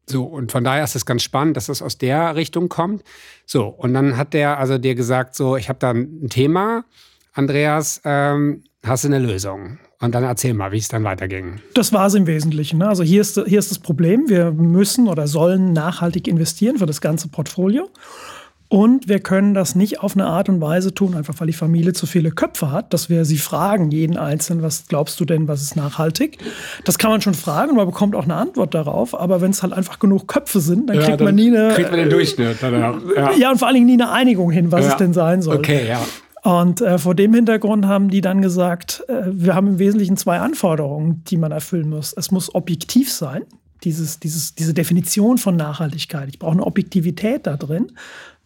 so, 0.10 0.24
und 0.24 0.52
von 0.52 0.64
daher 0.64 0.84
ist 0.84 0.96
es 0.96 1.06
ganz 1.06 1.24
spannend, 1.24 1.58
dass 1.58 1.66
das 1.66 1.82
aus 1.82 1.98
der 1.98 2.36
Richtung 2.36 2.70
kommt. 2.70 3.04
So, 3.46 3.68
und 3.68 3.94
dann 3.94 4.16
hat 4.16 4.34
der 4.34 4.58
also 4.58 4.78
dir 4.78 4.96
gesagt, 4.96 5.36
so, 5.36 5.58
ich 5.58 5.68
habe 5.68 5.80
da 5.80 5.92
ein 5.92 6.30
Thema, 6.30 6.86
Andreas, 7.34 8.02
ähm, 8.06 8.64
hast 8.84 9.04
du 9.04 9.10
eine 9.10 9.20
Lösung? 9.20 9.80
Und 10.00 10.14
dann 10.14 10.24
erzähl 10.24 10.54
mal, 10.54 10.72
wie 10.72 10.78
es 10.78 10.88
dann 10.88 11.04
weiterging. 11.04 11.60
Das 11.74 11.92
war 11.92 12.06
es 12.06 12.14
im 12.14 12.28
Wesentlichen. 12.28 12.78
Ne? 12.78 12.88
Also 12.88 13.04
hier 13.04 13.22
ist, 13.22 13.42
hier 13.48 13.60
ist 13.60 13.72
das 13.72 13.80
Problem, 13.80 14.30
wir 14.30 14.52
müssen 14.52 15.08
oder 15.08 15.28
sollen 15.28 15.74
nachhaltig 15.74 16.28
investieren 16.28 16.78
für 16.78 16.86
das 16.86 17.02
ganze 17.02 17.30
Portfolio. 17.30 17.90
Und 18.70 19.08
wir 19.08 19.20
können 19.20 19.54
das 19.54 19.76
nicht 19.76 20.02
auf 20.02 20.14
eine 20.14 20.26
Art 20.26 20.50
und 20.50 20.60
Weise 20.60 20.94
tun, 20.94 21.16
einfach 21.16 21.36
weil 21.40 21.48
die 21.48 21.54
Familie 21.54 21.94
zu 21.94 22.06
viele 22.06 22.32
Köpfe 22.32 22.70
hat, 22.70 22.94
dass 22.94 23.10
wir 23.10 23.24
sie 23.24 23.38
fragen, 23.38 23.92
jeden 23.92 24.18
Einzelnen, 24.18 24.62
was 24.62 24.88
glaubst 24.88 25.20
du 25.22 25.26
denn, 25.26 25.48
was 25.48 25.62
ist 25.62 25.78
nachhaltig? 25.78 26.38
Das 26.84 26.98
kann 26.98 27.10
man 27.10 27.22
schon 27.22 27.34
fragen, 27.34 27.78
man 27.78 27.86
bekommt 27.86 28.14
auch 28.14 28.26
eine 28.26 28.36
Antwort 28.36 28.74
darauf. 28.74 29.18
Aber 29.18 29.40
wenn 29.40 29.52
es 29.52 29.64
halt 29.64 29.72
einfach 29.72 30.00
genug 30.00 30.28
Köpfe 30.28 30.60
sind, 30.60 30.90
dann 30.90 30.98
ja, 30.98 31.04
kriegt 31.04 31.22
dann 31.22 31.26
man 31.26 31.36
nie 31.36 31.48
eine. 31.48 31.74
Kriegt 31.76 31.92
man 31.92 32.00
den 32.00 32.10
Durchschnitt. 32.10 32.62
Ja. 32.62 33.32
ja, 33.38 33.52
und 33.52 33.58
vor 33.58 33.68
allen 33.68 33.76
Dingen 33.76 33.88
nie 33.88 33.94
eine 33.94 34.12
Einigung 34.12 34.52
hin, 34.52 34.70
was 34.72 34.84
ja. 34.84 34.92
es 34.92 34.98
denn 34.98 35.14
sein 35.14 35.42
soll. 35.42 35.58
Okay, 35.58 35.88
ja. 35.88 36.02
Und 36.44 36.82
äh, 36.82 36.98
vor 36.98 37.16
dem 37.16 37.34
Hintergrund 37.34 37.86
haben 37.86 38.10
die 38.10 38.22
dann 38.22 38.42
gesagt, 38.42 39.04
äh, 39.08 39.24
wir 39.26 39.56
haben 39.56 39.68
im 39.68 39.80
Wesentlichen 39.80 40.18
zwei 40.18 40.40
Anforderungen, 40.40 41.24
die 41.26 41.38
man 41.38 41.52
erfüllen 41.52 41.90
muss. 41.90 42.14
Es 42.14 42.32
muss 42.32 42.54
objektiv 42.54 43.12
sein, 43.12 43.44
dieses, 43.84 44.20
dieses, 44.20 44.56
diese 44.56 44.74
Definition 44.74 45.38
von 45.38 45.56
Nachhaltigkeit. 45.56 46.30
Ich 46.30 46.40
brauche 46.40 46.54
eine 46.54 46.66
Objektivität 46.66 47.48
da 47.48 47.58
drin. 47.58 47.92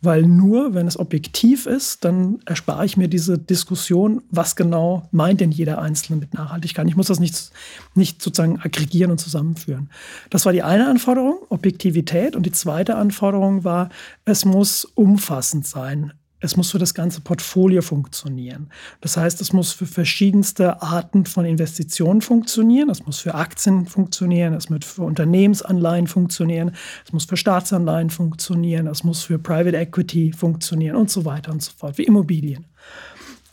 Weil 0.01 0.23
nur, 0.23 0.73
wenn 0.73 0.87
es 0.87 0.97
objektiv 0.97 1.67
ist, 1.67 2.03
dann 2.03 2.39
erspare 2.45 2.85
ich 2.85 2.97
mir 2.97 3.07
diese 3.07 3.37
Diskussion, 3.37 4.23
was 4.31 4.55
genau 4.55 5.07
meint 5.11 5.41
denn 5.41 5.51
jeder 5.51 5.79
Einzelne 5.79 6.19
mit 6.19 6.33
Nachhaltigkeit. 6.33 6.87
Ich 6.87 6.95
muss 6.95 7.07
das 7.07 7.19
nicht, 7.19 7.51
nicht 7.93 8.21
sozusagen 8.21 8.59
aggregieren 8.59 9.11
und 9.11 9.19
zusammenführen. 9.19 9.89
Das 10.31 10.45
war 10.45 10.53
die 10.53 10.63
eine 10.63 10.87
Anforderung, 10.87 11.37
Objektivität. 11.49 12.35
Und 12.35 12.45
die 12.45 12.51
zweite 12.51 12.95
Anforderung 12.95 13.63
war, 13.63 13.89
es 14.25 14.43
muss 14.43 14.85
umfassend 14.85 15.67
sein 15.67 16.13
es 16.41 16.57
muss 16.57 16.71
für 16.71 16.79
das 16.79 16.95
ganze 16.95 17.21
Portfolio 17.21 17.83
funktionieren. 17.83 18.71
Das 18.99 19.15
heißt, 19.15 19.39
es 19.41 19.53
muss 19.53 19.71
für 19.71 19.85
verschiedenste 19.85 20.81
Arten 20.81 21.25
von 21.25 21.45
Investitionen 21.45 22.21
funktionieren. 22.21 22.89
Es 22.89 23.05
muss 23.05 23.19
für 23.19 23.35
Aktien 23.35 23.85
funktionieren. 23.85 24.55
Es 24.55 24.69
muss 24.69 24.83
für 24.83 25.03
Unternehmensanleihen 25.03 26.07
funktionieren. 26.07 26.71
Es 27.05 27.13
muss 27.13 27.25
für 27.25 27.37
Staatsanleihen 27.37 28.09
funktionieren. 28.09 28.87
Es 28.87 29.03
muss 29.03 29.21
für 29.21 29.37
Private 29.37 29.77
Equity 29.77 30.33
funktionieren 30.33 30.95
und 30.95 31.11
so 31.11 31.25
weiter 31.25 31.51
und 31.51 31.61
so 31.61 31.71
fort, 31.77 31.99
wie 31.99 32.03
Immobilien. 32.03 32.65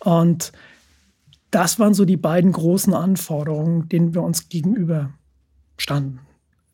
Und 0.01 0.53
das 1.51 1.79
waren 1.79 1.93
so 1.93 2.07
die 2.07 2.17
beiden 2.17 2.53
großen 2.53 2.95
Anforderungen, 2.95 3.89
denen 3.91 4.15
wir 4.15 4.23
uns 4.23 4.49
gegenüber 4.49 5.11
standen, 5.77 6.21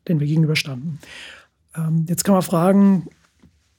denen 0.07 0.21
wir 0.21 0.27
gegenüberstanden. 0.27 0.99
Ähm, 1.75 2.05
jetzt 2.07 2.23
kann 2.23 2.35
man 2.35 2.41
fragen, 2.41 3.07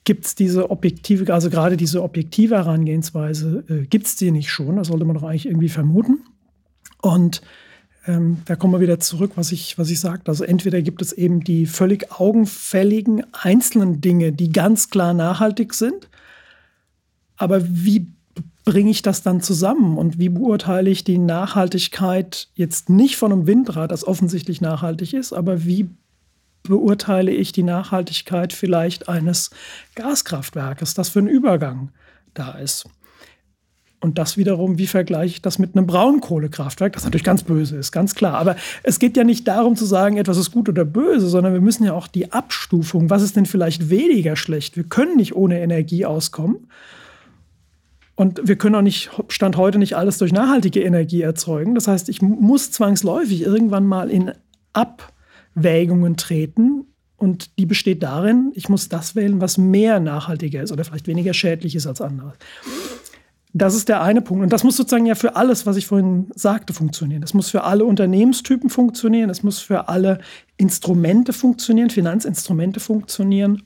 gibt 0.07 0.25
es 0.25 0.35
diese 0.35 0.71
objektive, 0.71 1.35
also 1.35 1.51
gerade 1.51 1.77
diese 1.77 2.03
objektive 2.03 2.55
Herangehensweise, 2.55 3.65
äh, 3.69 3.87
gibt 3.87 4.07
es 4.07 4.17
die 4.17 4.31
nicht 4.31 4.51
schon? 4.51 4.77
Das 4.77 4.89
sollte 4.89 5.05
man 5.05 5.17
doch 5.17 5.25
eigentlich 5.25 5.47
irgendwie 5.47 5.69
vermuten. 5.69 6.21
Und 7.03 7.43
ähm, 8.07 8.39
da 8.45 8.55
kommen 8.55 8.73
wir 8.73 8.81
wieder 8.81 9.01
zurück, 9.01 9.33
was 9.35 9.51
ich, 9.51 9.77
was 9.79 9.91
ich 9.91 9.99
sagte. 9.99 10.31
Also 10.31 10.45
entweder 10.45 10.81
gibt 10.81 11.03
es 11.03 11.13
eben 11.13 11.41
die 11.41 11.67
völlig 11.67 12.13
augenfälligen 12.13 13.25
einzelnen 13.33 14.01
Dinge, 14.01 14.33
die 14.33 14.51
ganz 14.51 14.91
klar 14.91 15.13
nachhaltig 15.13 15.75
sind, 15.75 16.09
aber 17.37 17.63
wie 17.69 18.07
bringe 18.65 18.91
ich 18.91 19.03
das 19.03 19.23
dann 19.23 19.41
zusammen 19.41 19.99
und 19.99 20.19
wie 20.19 20.29
beurteile 20.29 20.89
ich 20.89 21.05
die 21.05 21.19
Nachhaltigkeit 21.19 22.49
jetzt 22.55 22.91
nicht 22.91 23.17
von 23.17 23.33
einem 23.33 23.47
Windrad, 23.47 23.91
das 23.91 24.07
offensichtlich 24.07 24.61
nachhaltig 24.61 25.13
ist, 25.13 25.33
aber 25.33 25.65
wie 25.65 25.91
beurteile 26.69 27.33
ich 27.33 27.53
die 27.53 27.63
Nachhaltigkeit 27.63 28.53
vielleicht 28.53 29.09
eines 29.09 29.51
Gaskraftwerkes, 29.95 30.95
das 30.95 31.09
für 31.09 31.21
einen 31.21 31.29
Übergang 31.29 31.91
da 32.35 32.53
ist? 32.53 32.87
Und 34.01 34.19
das 34.19 34.37
wiederum, 34.37 34.79
wie 34.79 34.87
vergleiche 34.87 35.35
ich 35.35 35.43
das 35.43 35.59
mit 35.59 35.75
einem 35.75 35.87
Braunkohlekraftwerk, 35.87 36.93
das 36.93 37.05
natürlich 37.05 37.25
ganz 37.25 37.43
böse 37.43 37.77
ist, 37.77 37.93
ganz 37.93 38.15
klar. 38.15 38.35
Aber 38.35 38.57
es 38.83 38.99
geht 38.99 39.17
ja 39.17 39.25
nicht 39.25 39.49
darum 39.49 39.75
zu 39.75 39.87
sagen, 39.87 40.17
etwas 40.19 40.37
ist 40.37 40.53
gut 40.53 40.69
oder 40.69 40.85
böse, 40.85 41.29
sondern 41.29 41.55
wir 41.55 41.61
müssen 41.61 41.85
ja 41.85 41.95
auch 41.95 42.07
die 42.07 42.31
Abstufung, 42.31 43.11
was 43.11 43.23
ist 43.23 43.37
denn 43.37 43.47
vielleicht 43.47 43.89
weniger 43.91 44.37
schlecht? 44.37 44.77
Wir 44.77 44.85
können 44.85 45.17
nicht 45.17 45.35
ohne 45.35 45.61
Energie 45.61 46.05
auskommen. 46.05 46.69
Und 48.17 48.47
wir 48.47 48.57
können 48.57 48.75
auch 48.75 48.83
nicht, 48.83 49.11
Stand 49.29 49.57
heute 49.57 49.79
nicht 49.79 49.97
alles 49.97 50.19
durch 50.19 50.33
nachhaltige 50.33 50.83
Energie 50.83 51.23
erzeugen. 51.23 51.75
Das 51.75 51.89
heißt, 51.89 52.09
ich 52.09 52.23
muss 52.23 52.71
zwangsläufig 52.71 53.43
irgendwann 53.43 53.87
mal 53.87 54.11
in 54.11 54.33
Abwägungen 55.57 56.17
treten. 56.17 56.87
Und 57.17 57.59
die 57.59 57.65
besteht 57.65 58.03
darin, 58.03 58.53
ich 58.55 58.69
muss 58.69 58.91
das 58.91 59.17
wählen, 59.17 59.41
was 59.41 59.57
mehr 59.57 60.01
nachhaltiger 60.01 60.63
ist 60.63 60.71
oder 60.71 60.85
vielleicht 60.85 61.07
weniger 61.07 61.33
schädlich 61.33 61.75
ist 61.75 61.87
als 61.87 62.03
anderes. 62.03 62.35
Das 63.55 63.75
ist 63.75 63.89
der 63.89 64.03
eine 64.03 64.21
Punkt. 64.21 64.43
Und 64.43 64.53
das 64.53 64.65
muss 64.65 64.77
sozusagen 64.77 65.07
ja 65.07 65.15
für 65.15 65.35
alles, 65.35 65.65
was 65.65 65.79
ich 65.79 65.87
vorhin 65.87 66.31
sagte, 66.35 66.75
funktionieren. 66.75 67.23
Das 67.23 67.33
muss 67.33 67.49
für 67.49 67.65
alle 67.65 67.87
Unternehmenstypen 67.87 68.69
funktionieren. 68.69 69.29
Das 69.29 69.43
muss 69.43 69.61
für 69.61 69.89
alle 69.89 70.19
Instrumente 70.59 71.33
funktionieren, 71.33 71.89
Finanzinstrumente 71.89 72.81
funktionieren. 72.81 73.63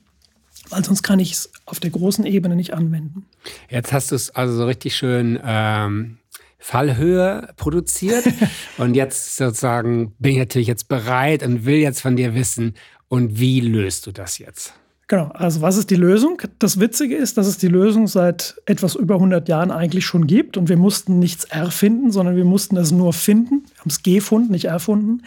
Weil 0.69 0.85
sonst 0.85 1.03
kann 1.03 1.19
ich 1.19 1.33
es 1.33 1.51
auf 1.65 1.81
der 1.81 1.89
großen 1.89 2.25
Ebene 2.25 2.55
nicht 2.55 2.73
anwenden. 2.73 3.25
Jetzt 3.69 3.91
hast 3.91 4.11
du 4.11 4.15
es 4.15 4.29
also 4.29 4.53
so 4.55 4.65
richtig 4.65 4.95
schön 4.95 5.37
ähm, 5.43 6.19
Fallhöhe 6.61 7.49
produziert. 7.57 8.23
und 8.77 8.95
jetzt 8.95 9.35
sozusagen 9.35 10.13
bin 10.19 10.33
ich 10.33 10.37
natürlich 10.37 10.67
jetzt 10.67 10.87
bereit 10.87 11.43
und 11.43 11.65
will 11.65 11.77
jetzt 11.77 12.01
von 12.01 12.15
dir 12.15 12.33
wissen, 12.33 12.75
und 13.09 13.39
wie 13.39 13.59
löst 13.59 14.07
du 14.07 14.13
das 14.13 14.37
jetzt? 14.37 14.73
Genau, 15.09 15.27
also 15.33 15.59
was 15.59 15.75
ist 15.75 15.89
die 15.89 15.97
Lösung? 15.97 16.41
Das 16.59 16.79
Witzige 16.79 17.17
ist, 17.17 17.37
dass 17.37 17.45
es 17.45 17.57
die 17.57 17.67
Lösung 17.67 18.07
seit 18.07 18.55
etwas 18.65 18.95
über 18.95 19.15
100 19.15 19.49
Jahren 19.49 19.69
eigentlich 19.69 20.05
schon 20.05 20.27
gibt 20.27 20.55
und 20.55 20.69
wir 20.69 20.77
mussten 20.77 21.19
nichts 21.19 21.43
erfinden, 21.43 22.11
sondern 22.11 22.37
wir 22.37 22.45
mussten 22.45 22.77
es 22.77 22.93
nur 22.93 23.11
finden. 23.11 23.65
Wir 23.65 23.79
haben 23.81 23.89
es 23.89 24.03
gefunden, 24.03 24.53
nicht 24.53 24.65
erfunden. 24.65 25.23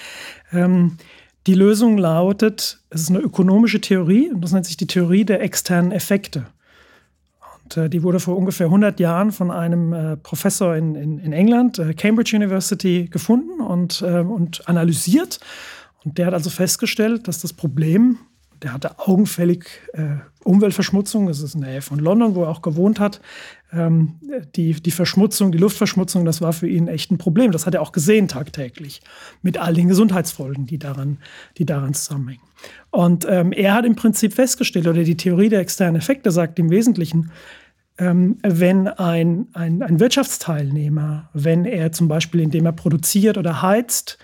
Ähm, 0.50 0.96
die 1.46 1.52
Lösung 1.52 1.98
lautet, 1.98 2.80
es 2.88 3.02
ist 3.02 3.10
eine 3.10 3.18
ökonomische 3.18 3.82
Theorie 3.82 4.30
und 4.30 4.40
das 4.40 4.52
nennt 4.52 4.64
sich 4.64 4.78
die 4.78 4.86
Theorie 4.86 5.26
der 5.26 5.42
externen 5.42 5.92
Effekte. 5.92 6.46
Und 7.64 7.76
äh, 7.76 7.90
die 7.90 8.02
wurde 8.02 8.20
vor 8.20 8.36
ungefähr 8.36 8.66
100 8.66 9.00
Jahren 9.00 9.32
von 9.32 9.50
einem 9.50 9.92
äh, 9.92 10.16
Professor 10.16 10.76
in, 10.76 10.94
in, 10.94 11.18
in 11.18 11.32
England, 11.32 11.78
äh, 11.78 11.94
Cambridge 11.94 12.36
University, 12.36 13.08
gefunden 13.10 13.60
und, 13.60 14.02
äh, 14.02 14.20
und 14.20 14.68
analysiert. 14.68 15.40
Und 16.04 16.18
der 16.18 16.26
hat 16.26 16.34
also 16.34 16.50
festgestellt, 16.50 17.26
dass 17.28 17.40
das 17.40 17.52
Problem 17.52 18.18
der 18.64 18.72
hatte 18.72 18.98
augenfällig 18.98 19.66
äh, 19.92 20.16
Umweltverschmutzung. 20.42 21.26
Das 21.26 21.40
ist 21.40 21.54
in 21.54 21.60
der 21.60 21.70
Nähe 21.70 21.82
von 21.82 21.98
London, 21.98 22.34
wo 22.34 22.44
er 22.44 22.48
auch 22.48 22.62
gewohnt 22.62 22.98
hat. 22.98 23.20
Ähm, 23.72 24.14
die, 24.56 24.72
die 24.72 24.90
Verschmutzung, 24.90 25.52
die 25.52 25.58
Luftverschmutzung, 25.58 26.24
das 26.24 26.40
war 26.40 26.54
für 26.54 26.66
ihn 26.66 26.88
echt 26.88 27.10
ein 27.10 27.18
Problem. 27.18 27.52
Das 27.52 27.66
hat 27.66 27.74
er 27.74 27.82
auch 27.82 27.92
gesehen 27.92 28.26
tagtäglich 28.26 29.02
mit 29.42 29.58
all 29.58 29.74
den 29.74 29.88
Gesundheitsfolgen, 29.88 30.64
die 30.64 30.78
daran, 30.78 31.18
die 31.58 31.66
daran 31.66 31.92
zusammenhängen. 31.92 32.42
Und 32.94 33.26
ähm, 33.28 33.50
er 33.50 33.74
hat 33.74 33.84
im 33.84 33.96
Prinzip 33.96 34.34
festgestellt, 34.34 34.86
oder 34.86 35.02
die 35.02 35.16
Theorie 35.16 35.48
der 35.48 35.58
externen 35.58 35.96
Effekte 35.96 36.30
sagt 36.30 36.60
im 36.60 36.70
Wesentlichen, 36.70 37.32
ähm, 37.98 38.38
wenn 38.44 38.86
ein, 38.86 39.48
ein, 39.52 39.82
ein 39.82 39.98
Wirtschaftsteilnehmer, 39.98 41.28
wenn 41.32 41.64
er 41.64 41.90
zum 41.90 42.06
Beispiel, 42.06 42.40
indem 42.40 42.66
er 42.66 42.72
produziert 42.72 43.36
oder 43.36 43.62
heizt, 43.62 44.18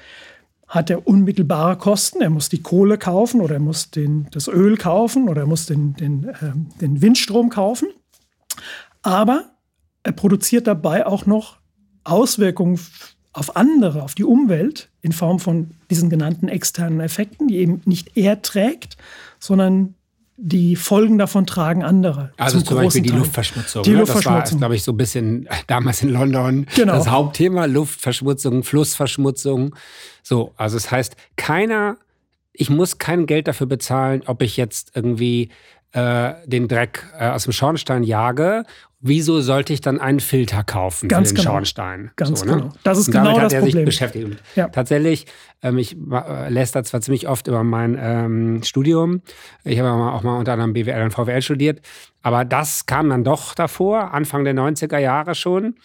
hat 0.69 0.89
er 0.89 1.05
unmittelbare 1.05 1.79
Kosten. 1.79 2.23
Er 2.23 2.31
muss 2.31 2.49
die 2.49 2.63
Kohle 2.63 2.97
kaufen 2.97 3.41
oder 3.41 3.55
er 3.55 3.61
muss 3.61 3.91
den, 3.91 4.29
das 4.31 4.47
Öl 4.47 4.77
kaufen 4.77 5.29
oder 5.29 5.41
er 5.41 5.49
muss 5.49 5.67
den, 5.67 5.95
den, 5.95 6.29
äh, 6.29 6.53
den 6.81 7.03
Windstrom 7.03 7.51
kaufen. 7.51 7.89
Aber 9.03 9.47
er 10.05 10.13
produziert 10.13 10.69
dabei 10.69 11.09
auch 11.09 11.27
noch 11.27 11.59
Auswirkungen 12.05 12.79
auf 13.33 13.57
andere, 13.57 14.03
auf 14.03 14.15
die 14.15 14.25
Umwelt 14.25 14.89
in 15.03 15.13
Form 15.13 15.39
von 15.39 15.71
diesen 15.91 16.11
genannten 16.11 16.49
externen 16.49 17.01
Effekten, 17.01 17.49
die 17.49 17.59
eben 17.59 17.81
nicht 17.85 18.17
er 18.17 18.43
trägt, 18.43 18.97
sondern 19.39 19.95
die 20.43 20.75
Folgen 20.75 21.19
davon 21.19 21.47
tragen 21.47 21.85
andere. 21.85 22.33
Also 22.39 22.61
zum, 22.61 22.79
Beispiel 22.79 23.03
die 23.03 23.11
Teil. 23.11 23.19
Luftverschmutzung. 23.19 23.83
Die 23.83 23.91
ne? 23.91 23.99
Luftverschmutzung. 23.99 24.43
Das 24.43 24.53
war, 24.53 24.59
glaube 24.59 24.77
ich, 24.77 24.83
so 24.83 24.93
ein 24.93 24.97
bisschen 24.97 25.49
damals 25.67 26.03
in 26.03 26.09
London 26.09 26.67
genau. 26.75 26.95
das 26.95 27.09
Hauptthema. 27.09 27.67
Luftverschmutzung, 27.67 28.65
Flussverschmutzung. 28.65 29.77
So, 30.23 30.53
also 30.57 30.79
es 30.79 30.85
das 30.85 30.93
heißt, 30.93 31.17
keiner, 31.37 31.99
ich 32.55 32.71
muss 32.71 32.99
kein 32.99 33.27
Geld 33.27 33.49
dafür 33.49 33.67
bezahlen, 33.67 34.23
ob 34.27 34.43
ich 34.43 34.57
jetzt 34.57 34.93
irgendwie 34.95 35.51
äh, 35.93 36.35
den 36.47 36.69
Dreck 36.69 37.07
äh, 37.19 37.29
aus 37.29 37.45
dem 37.45 37.53
Schornstein 37.53 38.03
jage 38.03 38.65
wieso 39.01 39.41
sollte 39.41 39.73
ich 39.73 39.81
dann 39.81 39.99
einen 40.01 40.21
Filter 40.21 40.63
kaufen 40.63 41.09
Ganz 41.09 41.29
für 41.29 41.35
den 41.35 41.43
genau. 41.43 41.53
Schornstein? 41.53 42.11
Ganz 42.17 42.41
so, 42.41 42.47
ne? 42.47 42.53
genau. 42.53 42.73
Das 42.85 42.99
ist 42.99 43.09
und 43.09 43.15
genau 43.15 43.41
das 43.41 43.55
Problem. 43.55 43.73
Sich 43.73 43.85
beschäftigt. 43.85 44.43
Ja. 44.55 44.69
Tatsächlich, 44.69 45.27
ähm, 45.63 45.79
ich 45.79 45.97
äh, 45.97 46.51
läster 46.51 46.85
zwar 46.85 47.01
ziemlich 47.01 47.27
oft 47.27 47.49
über 47.49 47.65
mein 47.65 47.99
ähm, 48.01 48.63
Studium. 48.63 49.23
Ich 49.65 49.79
habe 49.81 49.91
auch 49.91 50.23
mal 50.23 50.39
unter 50.39 50.53
anderem 50.53 50.75
BWL 50.75 51.03
und 51.03 51.13
VWL 51.13 51.43
studiert. 51.43 51.81
Aber 52.23 52.45
das 52.45 52.85
kam 52.87 53.09
dann 53.09 53.25
doch 53.25 53.55
davor, 53.55 54.13
Anfang 54.13 54.45
der 54.45 54.55
90er 54.55 54.99
Jahre 54.99 55.35
schon. 55.35 55.77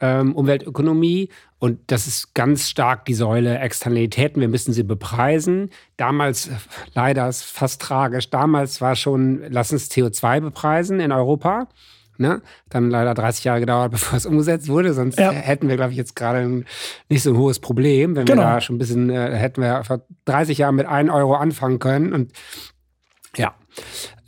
Ähm, 0.00 0.34
Umweltökonomie. 0.34 1.28
Und 1.58 1.78
das 1.86 2.06
ist 2.06 2.34
ganz 2.34 2.68
stark 2.68 3.04
die 3.06 3.14
Säule 3.14 3.58
Externalitäten. 3.58 4.40
Wir 4.40 4.48
müssen 4.48 4.72
sie 4.72 4.82
bepreisen. 4.82 5.70
Damals, 5.96 6.50
leider 6.94 7.28
ist 7.28 7.42
fast 7.42 7.80
tragisch, 7.80 8.28
damals 8.30 8.80
war 8.80 8.96
schon, 8.96 9.42
lass 9.48 9.72
uns 9.72 9.90
CO2 9.90 10.40
bepreisen 10.40 11.00
in 11.00 11.12
Europa. 11.12 11.68
Ne? 12.16 12.42
Dann 12.68 12.90
leider 12.90 13.14
30 13.14 13.44
Jahre 13.44 13.60
gedauert, 13.60 13.90
bevor 13.92 14.16
es 14.16 14.26
umgesetzt 14.26 14.68
wurde. 14.68 14.94
Sonst 14.94 15.18
ja. 15.18 15.30
hätten 15.30 15.68
wir, 15.68 15.76
glaube 15.76 15.92
ich, 15.92 15.96
jetzt 15.96 16.14
gerade 16.14 16.64
nicht 17.08 17.22
so 17.22 17.30
ein 17.30 17.38
hohes 17.38 17.58
Problem, 17.60 18.14
wenn 18.14 18.26
genau. 18.26 18.42
wir 18.42 18.46
da 18.46 18.60
schon 18.60 18.76
ein 18.76 18.78
bisschen, 18.78 19.10
äh, 19.10 19.34
hätten 19.34 19.62
wir 19.62 19.84
vor 19.84 20.02
30 20.26 20.58
Jahren 20.58 20.76
mit 20.76 20.86
1 20.86 21.10
Euro 21.10 21.34
anfangen 21.34 21.78
können. 21.78 22.12
Und. 22.12 22.32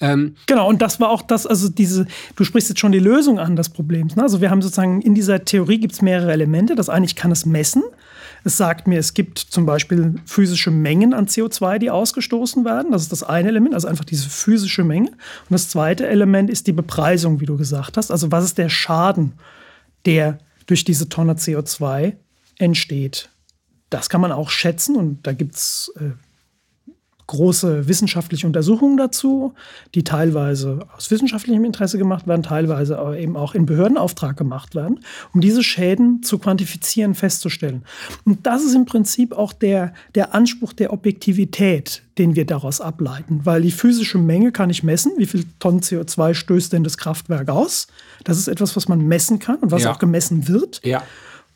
Ähm, 0.00 0.34
genau, 0.46 0.68
und 0.68 0.82
das 0.82 1.00
war 1.00 1.10
auch 1.10 1.22
das, 1.22 1.46
also 1.46 1.68
diese, 1.68 2.06
du 2.34 2.44
sprichst 2.44 2.68
jetzt 2.68 2.80
schon 2.80 2.92
die 2.92 2.98
Lösung 2.98 3.38
an 3.38 3.56
des 3.56 3.70
Problems. 3.70 4.16
Ne? 4.16 4.22
Also 4.22 4.40
wir 4.40 4.50
haben 4.50 4.60
sozusagen 4.60 5.00
in 5.00 5.14
dieser 5.14 5.44
Theorie 5.44 5.78
gibt 5.78 5.94
es 5.94 6.02
mehrere 6.02 6.32
Elemente. 6.32 6.74
Das 6.74 6.88
eine, 6.88 7.06
ich 7.06 7.16
kann 7.16 7.32
es 7.32 7.46
messen. 7.46 7.82
Es 8.44 8.56
sagt 8.56 8.86
mir, 8.86 8.98
es 8.98 9.14
gibt 9.14 9.38
zum 9.38 9.66
Beispiel 9.66 10.20
physische 10.24 10.70
Mengen 10.70 11.14
an 11.14 11.26
CO2, 11.26 11.78
die 11.78 11.90
ausgestoßen 11.90 12.64
werden. 12.64 12.92
Das 12.92 13.02
ist 13.02 13.10
das 13.10 13.22
eine 13.22 13.48
Element, 13.48 13.74
also 13.74 13.88
einfach 13.88 14.04
diese 14.04 14.28
physische 14.28 14.84
Menge. 14.84 15.10
Und 15.10 15.50
das 15.50 15.68
zweite 15.68 16.06
Element 16.06 16.50
ist 16.50 16.66
die 16.66 16.72
Bepreisung, 16.72 17.40
wie 17.40 17.46
du 17.46 17.56
gesagt 17.56 17.96
hast. 17.96 18.10
Also 18.10 18.30
was 18.30 18.44
ist 18.44 18.58
der 18.58 18.68
Schaden, 18.68 19.32
der 20.04 20.38
durch 20.66 20.84
diese 20.84 21.08
Tonne 21.08 21.34
CO2 21.34 22.14
entsteht? 22.58 23.30
Das 23.90 24.10
kann 24.10 24.20
man 24.20 24.32
auch 24.32 24.50
schätzen 24.50 24.94
und 24.96 25.26
da 25.26 25.32
gibt 25.32 25.54
es 25.54 25.92
äh, 25.96 26.10
große 27.26 27.88
wissenschaftliche 27.88 28.46
Untersuchungen 28.46 28.96
dazu, 28.96 29.54
die 29.94 30.04
teilweise 30.04 30.86
aus 30.96 31.10
wissenschaftlichem 31.10 31.64
Interesse 31.64 31.98
gemacht 31.98 32.26
werden, 32.26 32.42
teilweise 32.42 32.98
aber 32.98 33.18
eben 33.18 33.36
auch 33.36 33.54
in 33.54 33.66
Behördenauftrag 33.66 34.36
gemacht 34.36 34.74
werden, 34.74 35.00
um 35.34 35.40
diese 35.40 35.62
Schäden 35.62 36.22
zu 36.22 36.38
quantifizieren, 36.38 37.14
festzustellen. 37.14 37.84
Und 38.24 38.46
das 38.46 38.64
ist 38.64 38.74
im 38.74 38.86
Prinzip 38.86 39.32
auch 39.32 39.52
der, 39.52 39.92
der 40.14 40.34
Anspruch 40.34 40.72
der 40.72 40.92
Objektivität, 40.92 42.02
den 42.18 42.36
wir 42.36 42.46
daraus 42.46 42.80
ableiten, 42.80 43.40
weil 43.44 43.62
die 43.62 43.72
physische 43.72 44.18
Menge 44.18 44.52
kann 44.52 44.70
ich 44.70 44.82
messen, 44.82 45.12
wie 45.16 45.26
viel 45.26 45.44
Tonnen 45.58 45.80
CO2 45.80 46.34
stößt 46.34 46.72
denn 46.72 46.84
das 46.84 46.96
Kraftwerk 46.96 47.48
aus. 47.48 47.88
Das 48.24 48.38
ist 48.38 48.48
etwas, 48.48 48.76
was 48.76 48.88
man 48.88 49.00
messen 49.00 49.38
kann 49.38 49.56
und 49.56 49.70
was 49.70 49.82
ja. 49.82 49.92
auch 49.92 49.98
gemessen 49.98 50.48
wird. 50.48 50.80
Ja. 50.84 51.02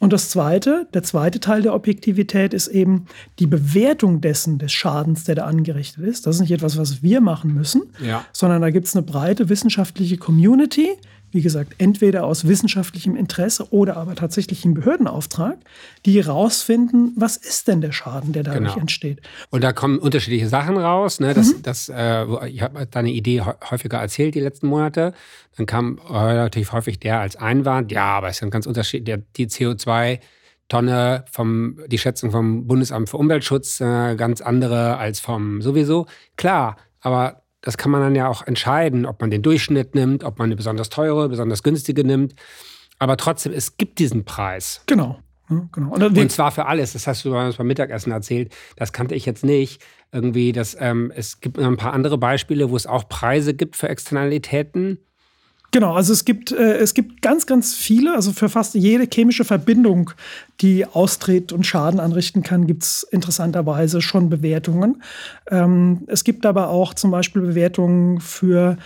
Und 0.01 0.15
das 0.15 0.31
zweite, 0.31 0.89
der 0.95 1.03
zweite 1.03 1.41
Teil 1.41 1.61
der 1.61 1.75
Objektivität 1.75 2.55
ist 2.55 2.69
eben 2.69 3.05
die 3.39 3.47
Bewertung 3.47 4.23
dessen, 4.23 4.59
des 4.59 4.73
Schadens, 4.73 5.25
der 5.25 5.35
da 5.35 5.45
angerichtet 5.45 6.05
ist. 6.05 6.27
Das 6.27 6.37
ist 6.37 6.41
nicht 6.41 6.53
etwas, 6.53 6.79
was 6.79 7.03
wir 7.03 7.21
machen 7.21 7.53
müssen, 7.53 7.83
ja. 8.05 8.25
sondern 8.33 8.63
da 8.63 8.71
gibt 8.71 8.87
es 8.87 8.97
eine 8.97 9.05
breite 9.05 9.51
wissenschaftliche 9.51 10.17
Community, 10.17 10.89
wie 11.33 11.43
gesagt, 11.43 11.75
entweder 11.79 12.25
aus 12.25 12.47
wissenschaftlichem 12.47 13.17
Interesse 13.17 13.73
oder 13.73 13.97
aber 13.97 14.15
tatsächlich 14.15 14.65
im 14.65 14.75
Behördenauftrag, 14.75 15.59
die 16.05 16.23
herausfinden, 16.23 17.13
was 17.17 17.37
ist 17.37 17.69
denn 17.69 17.81
der 17.81 17.93
Schaden, 17.93 18.33
der 18.33 18.43
dadurch 18.43 18.73
genau. 18.73 18.81
entsteht. 18.81 19.21
Und 19.51 19.63
da 19.63 19.73
kommen 19.73 19.99
unterschiedliche 19.99 20.49
Sachen 20.49 20.77
raus. 20.77 21.21
Ne? 21.21 21.35
Das, 21.35 21.55
mhm. 21.55 21.63
das, 21.63 21.89
äh, 21.89 22.49
ich 22.49 22.63
habe 22.63 22.87
deine 22.87 23.11
Idee 23.11 23.43
häufiger 23.43 23.99
erzählt 23.99 24.35
die 24.35 24.41
letzten 24.41 24.67
Monate. 24.67 25.13
Dann 25.57 25.67
kam 25.67 25.99
relativ 25.99 26.73
häufig 26.73 26.99
der 26.99 27.21
als 27.21 27.37
Einwand, 27.37 27.93
ja, 27.93 28.17
aber 28.17 28.29
es 28.29 28.37
ist 28.37 28.43
ein 28.43 28.51
ganz 28.51 28.67
Unterschied, 28.67 29.07
der, 29.07 29.19
die 29.19 29.47
CO2 29.47 30.21
Tonne 30.69 31.25
vom, 31.31 31.81
die 31.89 31.99
Schätzung 31.99 32.31
vom 32.31 32.67
Bundesamt 32.67 33.11
für 33.11 33.17
Umweltschutz 33.17 33.81
äh, 33.81 34.15
ganz 34.15 34.41
andere 34.41 34.97
als 34.97 35.21
vom 35.21 35.61
sowieso. 35.63 36.07
Klar, 36.37 36.77
aber 37.01 37.40
das 37.61 37.77
kann 37.77 37.91
man 37.91 38.01
dann 38.01 38.15
ja 38.15 38.29
auch 38.29 38.47
entscheiden, 38.47 39.07
ob 39.07 39.21
man 39.21 39.31
den 39.31 39.43
Durchschnitt 39.43 39.95
nimmt, 39.95 40.25
ob 40.25 40.39
man 40.39 40.47
eine 40.47 40.57
besonders 40.57 40.89
teure, 40.89 41.29
besonders 41.29 41.63
günstige 41.63 42.05
nimmt. 42.05 42.35
Aber 42.99 43.17
trotzdem, 43.17 43.53
es 43.53 43.77
gibt 43.77 43.99
diesen 43.99 44.25
Preis. 44.25 44.83
Genau. 44.87 45.19
Ja, 45.49 45.69
genau. 45.73 45.95
Und, 45.95 46.03
und, 46.03 46.33
zwar 46.33 46.53
für 46.53 46.67
alles. 46.67 46.93
Das 46.93 47.07
hast 47.07 47.25
du 47.25 47.33
beim 47.33 47.67
Mittagessen 47.67 48.13
erzählt. 48.13 48.55
Das 48.77 48.93
kannte 48.93 49.15
ich 49.15 49.27
jetzt 49.27 49.45
nicht. 49.45 49.83
Irgendwie, 50.13 50.53
dass 50.53 50.77
ähm, 50.79 51.13
es 51.15 51.41
gibt 51.41 51.59
ein 51.59 51.77
paar 51.77 51.93
andere 51.93 52.19
Beispiele, 52.19 52.71
wo 52.71 52.77
es 52.77 52.87
auch 52.87 53.09
Preise 53.09 53.55
gibt 53.55 53.77
für 53.77 53.89
Externalitäten. 53.89 54.99
Genau, 55.73 55.95
also 55.95 56.13
es 56.13 56.25
gibt, 56.25 56.51
äh, 56.51 56.79
es 56.79 56.95
gibt 56.95 57.23
ganz, 57.23 57.47
ganz 57.47 57.75
viele, 57.75 58.15
also 58.15 58.33
für 58.33 58.49
fast 58.49 58.75
jede 58.75 59.07
chemische 59.07 59.45
Verbindung, 59.45 60.11
die 60.61 60.85
austritt 60.85 61.53
und 61.53 61.65
Schaden 61.65 62.01
anrichten 62.01 62.43
kann, 62.43 62.67
gibt 62.67 62.83
es 62.83 63.05
interessanterweise 63.05 64.01
schon 64.01 64.29
Bewertungen. 64.31 65.03
Ähm, 65.49 66.03
es 66.09 66.25
gibt 66.25 66.45
aber 66.45 66.71
auch 66.71 66.95
zum 66.95 67.13
Beispiel 67.13 67.43
Bewertungen 67.43 68.21
für 68.21 68.79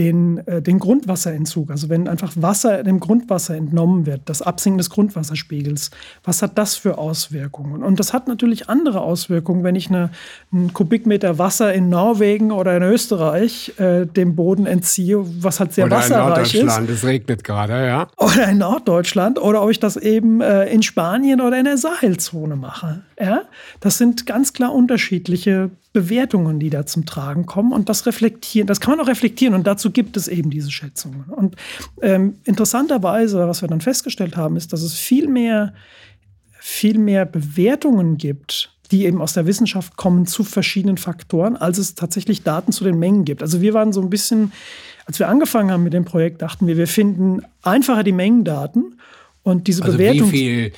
den, 0.00 0.38
äh, 0.46 0.62
den 0.62 0.78
Grundwasserentzug. 0.78 1.70
Also 1.70 1.90
wenn 1.90 2.08
einfach 2.08 2.32
Wasser 2.34 2.82
dem 2.82 3.00
Grundwasser 3.00 3.54
entnommen 3.54 4.06
wird, 4.06 4.22
das 4.24 4.40
Absinken 4.40 4.78
des 4.78 4.88
Grundwasserspiegels, 4.88 5.90
was 6.24 6.40
hat 6.40 6.56
das 6.56 6.74
für 6.74 6.96
Auswirkungen? 6.96 7.82
Und 7.82 8.00
das 8.00 8.14
hat 8.14 8.26
natürlich 8.26 8.70
andere 8.70 9.02
Auswirkungen, 9.02 9.62
wenn 9.62 9.74
ich 9.74 9.90
eine, 9.90 10.08
einen 10.52 10.72
Kubikmeter 10.72 11.38
Wasser 11.38 11.74
in 11.74 11.90
Norwegen 11.90 12.50
oder 12.50 12.78
in 12.78 12.82
Österreich 12.82 13.78
äh, 13.78 14.06
dem 14.06 14.36
Boden 14.36 14.64
entziehe, 14.64 15.18
was 15.42 15.60
halt 15.60 15.74
sehr 15.74 15.84
oder 15.84 15.98
wasserreich 15.98 16.54
in 16.54 16.64
Norddeutschland, 16.64 16.90
es 16.90 17.04
regnet 17.04 17.44
gerade, 17.44 17.86
ja. 17.86 18.06
Oder 18.16 18.48
in 18.48 18.58
Norddeutschland 18.58 19.38
oder 19.38 19.62
ob 19.62 19.70
ich 19.70 19.80
das 19.80 19.98
eben 19.98 20.40
äh, 20.40 20.64
in 20.72 20.82
Spanien 20.82 21.42
oder 21.42 21.58
in 21.58 21.66
der 21.66 21.76
Sahelzone 21.76 22.56
mache. 22.56 23.02
Ja? 23.20 23.42
Das 23.80 23.98
sind 23.98 24.26
ganz 24.26 24.52
klar 24.52 24.74
unterschiedliche 24.74 25.70
Bewertungen, 25.92 26.58
die 26.58 26.70
da 26.70 26.86
zum 26.86 27.04
Tragen 27.04 27.46
kommen. 27.46 27.72
Und 27.72 27.88
das 27.88 28.06
reflektieren, 28.06 28.66
das 28.66 28.80
kann 28.80 28.96
man 28.96 29.04
auch 29.04 29.08
reflektieren. 29.08 29.54
Und 29.54 29.66
dazu 29.66 29.90
gibt 29.90 30.16
es 30.16 30.26
eben 30.28 30.50
diese 30.50 30.70
Schätzungen. 30.70 31.24
Und 31.24 31.56
ähm, 32.00 32.36
interessanterweise, 32.44 33.46
was 33.46 33.62
wir 33.62 33.68
dann 33.68 33.80
festgestellt 33.80 34.36
haben, 34.36 34.56
ist, 34.56 34.72
dass 34.72 34.82
es 34.82 34.94
viel 34.94 35.28
mehr, 35.28 35.74
viel 36.58 36.98
mehr 36.98 37.26
Bewertungen 37.26 38.16
gibt, 38.16 38.72
die 38.90 39.04
eben 39.04 39.20
aus 39.20 39.34
der 39.34 39.46
Wissenschaft 39.46 39.96
kommen 39.96 40.26
zu 40.26 40.42
verschiedenen 40.42 40.96
Faktoren, 40.96 41.56
als 41.56 41.78
es 41.78 41.94
tatsächlich 41.94 42.42
Daten 42.42 42.72
zu 42.72 42.84
den 42.84 42.98
Mengen 42.98 43.24
gibt. 43.24 43.42
Also 43.42 43.60
wir 43.60 43.74
waren 43.74 43.92
so 43.92 44.00
ein 44.00 44.10
bisschen, 44.10 44.52
als 45.06 45.18
wir 45.18 45.28
angefangen 45.28 45.70
haben 45.70 45.84
mit 45.84 45.92
dem 45.92 46.04
Projekt, 46.04 46.42
dachten 46.42 46.66
wir, 46.66 46.76
wir 46.76 46.88
finden 46.88 47.42
einfacher 47.62 48.02
die 48.02 48.12
Mengendaten 48.12 48.98
und 49.42 49.68
diese 49.68 49.82
also 49.82 49.96
Bewertung. 49.96 50.32
Wie 50.32 50.38
viel 50.38 50.72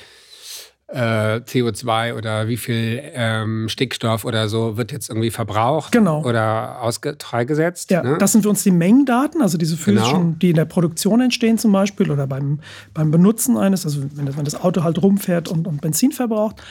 äh, 0.93 1.41
CO2 1.45 2.15
oder 2.15 2.47
wie 2.47 2.57
viel 2.57 3.01
ähm, 3.13 3.67
Stickstoff 3.67 4.25
oder 4.25 4.47
so 4.47 4.77
wird 4.77 4.91
jetzt 4.91 5.09
irgendwie 5.09 5.31
verbraucht 5.31 5.91
genau. 5.91 6.23
oder 6.23 6.79
freigesetzt. 7.19 7.89
Ja, 7.91 8.03
ne? 8.03 8.17
das 8.19 8.31
sind 8.31 8.43
für 8.43 8.49
uns 8.49 8.63
die 8.63 8.71
Mengendaten, 8.71 9.41
also 9.41 9.57
diese 9.57 9.75
physischen, 9.75 10.21
genau. 10.21 10.35
die 10.39 10.49
in 10.51 10.55
der 10.55 10.65
Produktion 10.65 11.21
entstehen 11.21 11.57
zum 11.57 11.71
Beispiel 11.71 12.11
oder 12.11 12.27
beim, 12.27 12.59
beim 12.93 13.09
Benutzen 13.09 13.57
eines, 13.57 13.85
also 13.85 14.03
wenn 14.13 14.25
das, 14.25 14.37
wenn 14.37 14.45
das 14.45 14.55
Auto 14.55 14.83
halt 14.83 15.01
rumfährt 15.01 15.49
und, 15.49 15.67
und 15.67 15.81
Benzin 15.81 16.11
verbraucht. 16.11 16.61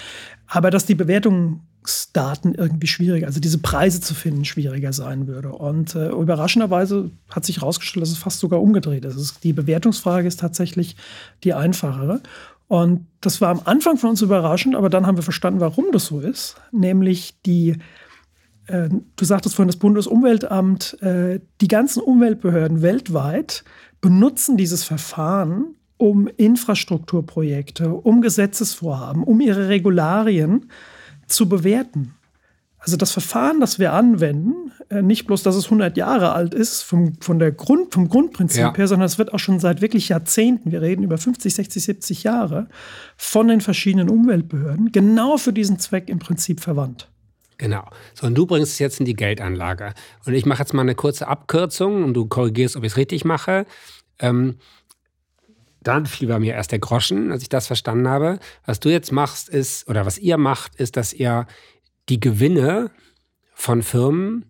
Aber 0.47 0.71
dass 0.71 0.85
die 0.85 0.95
Bewertungsdaten 0.95 2.55
irgendwie 2.55 2.87
schwieriger, 2.87 3.27
also 3.27 3.41
diese 3.41 3.59
Preise 3.59 4.01
zu 4.01 4.15
finden, 4.15 4.45
schwieriger 4.45 4.93
sein 4.93 5.27
würde. 5.27 5.51
Und 5.51 5.95
äh, 5.95 6.11
überraschenderweise 6.11 7.11
hat 7.31 7.45
sich 7.45 7.61
herausgestellt, 7.61 8.03
dass 8.03 8.11
es 8.11 8.19
fast 8.19 8.39
sogar 8.39 8.61
umgedreht 8.61 9.05
ist. 9.05 9.43
Die 9.45 9.55
Bewertungsfrage 9.55 10.29
ist 10.29 10.41
tatsächlich 10.41 10.97
die 11.43 11.55
einfachere. 11.55 12.21
Und 12.73 13.07
das 13.21 13.43
war 13.43 13.51
am 13.51 13.61
Anfang 13.67 13.99
von 13.99 14.09
uns 14.09 14.23
überraschend, 14.23 14.77
aber 14.77 14.89
dann 14.89 15.07
haben 15.07 15.19
wir 15.19 15.23
verstanden, 15.23 15.61
warum 15.61 15.93
das 15.93 16.07
so 16.07 16.21
ist. 16.21 16.57
Nämlich 16.71 17.39
die, 17.45 17.77
äh, 18.67 18.89
du 18.89 19.25
sagtest 19.27 19.57
vorhin 19.57 19.69
das 19.69 19.77
Bundesumweltamt, 19.77 20.97
äh, 21.03 21.41
die 21.61 21.69
ganzen 21.69 22.01
Umweltbehörden 22.01 22.81
weltweit 22.81 23.63
benutzen 24.01 24.57
dieses 24.57 24.85
Verfahren, 24.85 25.75
um 25.99 26.29
Infrastrukturprojekte, 26.29 27.93
um 27.93 28.23
Gesetzesvorhaben, 28.23 29.23
um 29.23 29.43
ihre 29.43 29.69
Regularien 29.69 30.71
zu 31.27 31.51
bewerten. 31.51 32.15
Also 32.85 32.97
das 32.97 33.13
Verfahren, 33.13 33.61
das 33.61 33.79
wir 33.79 33.93
anwenden, 33.93 34.73
äh, 34.89 35.03
nicht 35.03 35.27
bloß, 35.29 35.45
dass 35.45 35.55
es 35.55 35.67
100 35.67 35.97
Jahre 35.97 36.33
alt 36.33 36.53
ist 36.53 36.83
vom, 36.83 37.15
von 37.21 37.39
der 37.39 37.53
Grund, 37.53 37.95
vom 37.95 38.09
Grundprinzip 38.09 38.61
ja. 38.61 38.77
her, 38.77 38.89
sondern 38.89 39.07
es 39.07 39.19
wird 39.19 39.33
auch 39.33 39.39
schon 39.39 39.61
seit 39.61 39.81
wirklich 39.81 40.09
Jahrzehnten, 40.09 40.73
wir 40.73 40.83
reden 40.83 41.05
über 41.05 41.17
50, 41.17 41.55
60, 41.55 41.85
70 41.85 42.23
Jahre, 42.25 42.67
von 43.17 43.47
den 43.47 43.61
verschiedenen 43.61 44.11
Umweltbehörden 44.11 44.91
genau 44.91 45.37
für 45.37 45.53
diesen 45.53 45.79
Zweck 45.79 46.09
im 46.09 46.19
Prinzip 46.19 46.61
verwandt. 46.61 47.09
Genau. 47.57 47.89
So, 48.15 48.27
und 48.27 48.35
du 48.35 48.47
bringst 48.47 48.73
es 48.73 48.79
jetzt 48.81 48.99
in 48.99 49.07
die 49.07 49.15
Geldanlage. 49.15 49.95
Und 50.27 50.35
ich 50.35 50.45
mache 50.45 50.59
jetzt 50.59 50.75
mal 50.75 50.83
eine 50.83 50.97
kurze 50.97 51.29
Abkürzung 51.29 52.03
und 52.03 52.15
du 52.15 52.27
korrigierst, 52.27 52.75
ob 52.75 52.83
ich 52.83 52.91
es 52.93 52.97
richtig 52.97 53.25
mache. 53.25 53.67
Ähm, 54.19 54.57
dann 55.83 56.07
fiel 56.07 56.29
bei 56.29 56.41
mir 56.41 56.55
erst 56.55 56.73
der 56.73 56.81
Groschen, 56.81 57.31
als 57.31 57.43
ich 57.43 57.49
das 57.49 57.69
verstanden 57.69 58.09
habe. 58.09 58.41
Was 58.67 58.81
du 58.81 58.89
jetzt 58.89 59.13
machst, 59.13 59.49
ist, 59.49 59.89
oder 59.89 60.07
was 60.07 60.19
ihr 60.19 60.39
macht, 60.39 60.75
ist, 60.77 60.97
dass 60.97 61.13
ihr 61.13 61.47
die 62.13 62.21
Gewinne 62.21 62.91
von 63.55 63.83
Firmen 63.83 64.45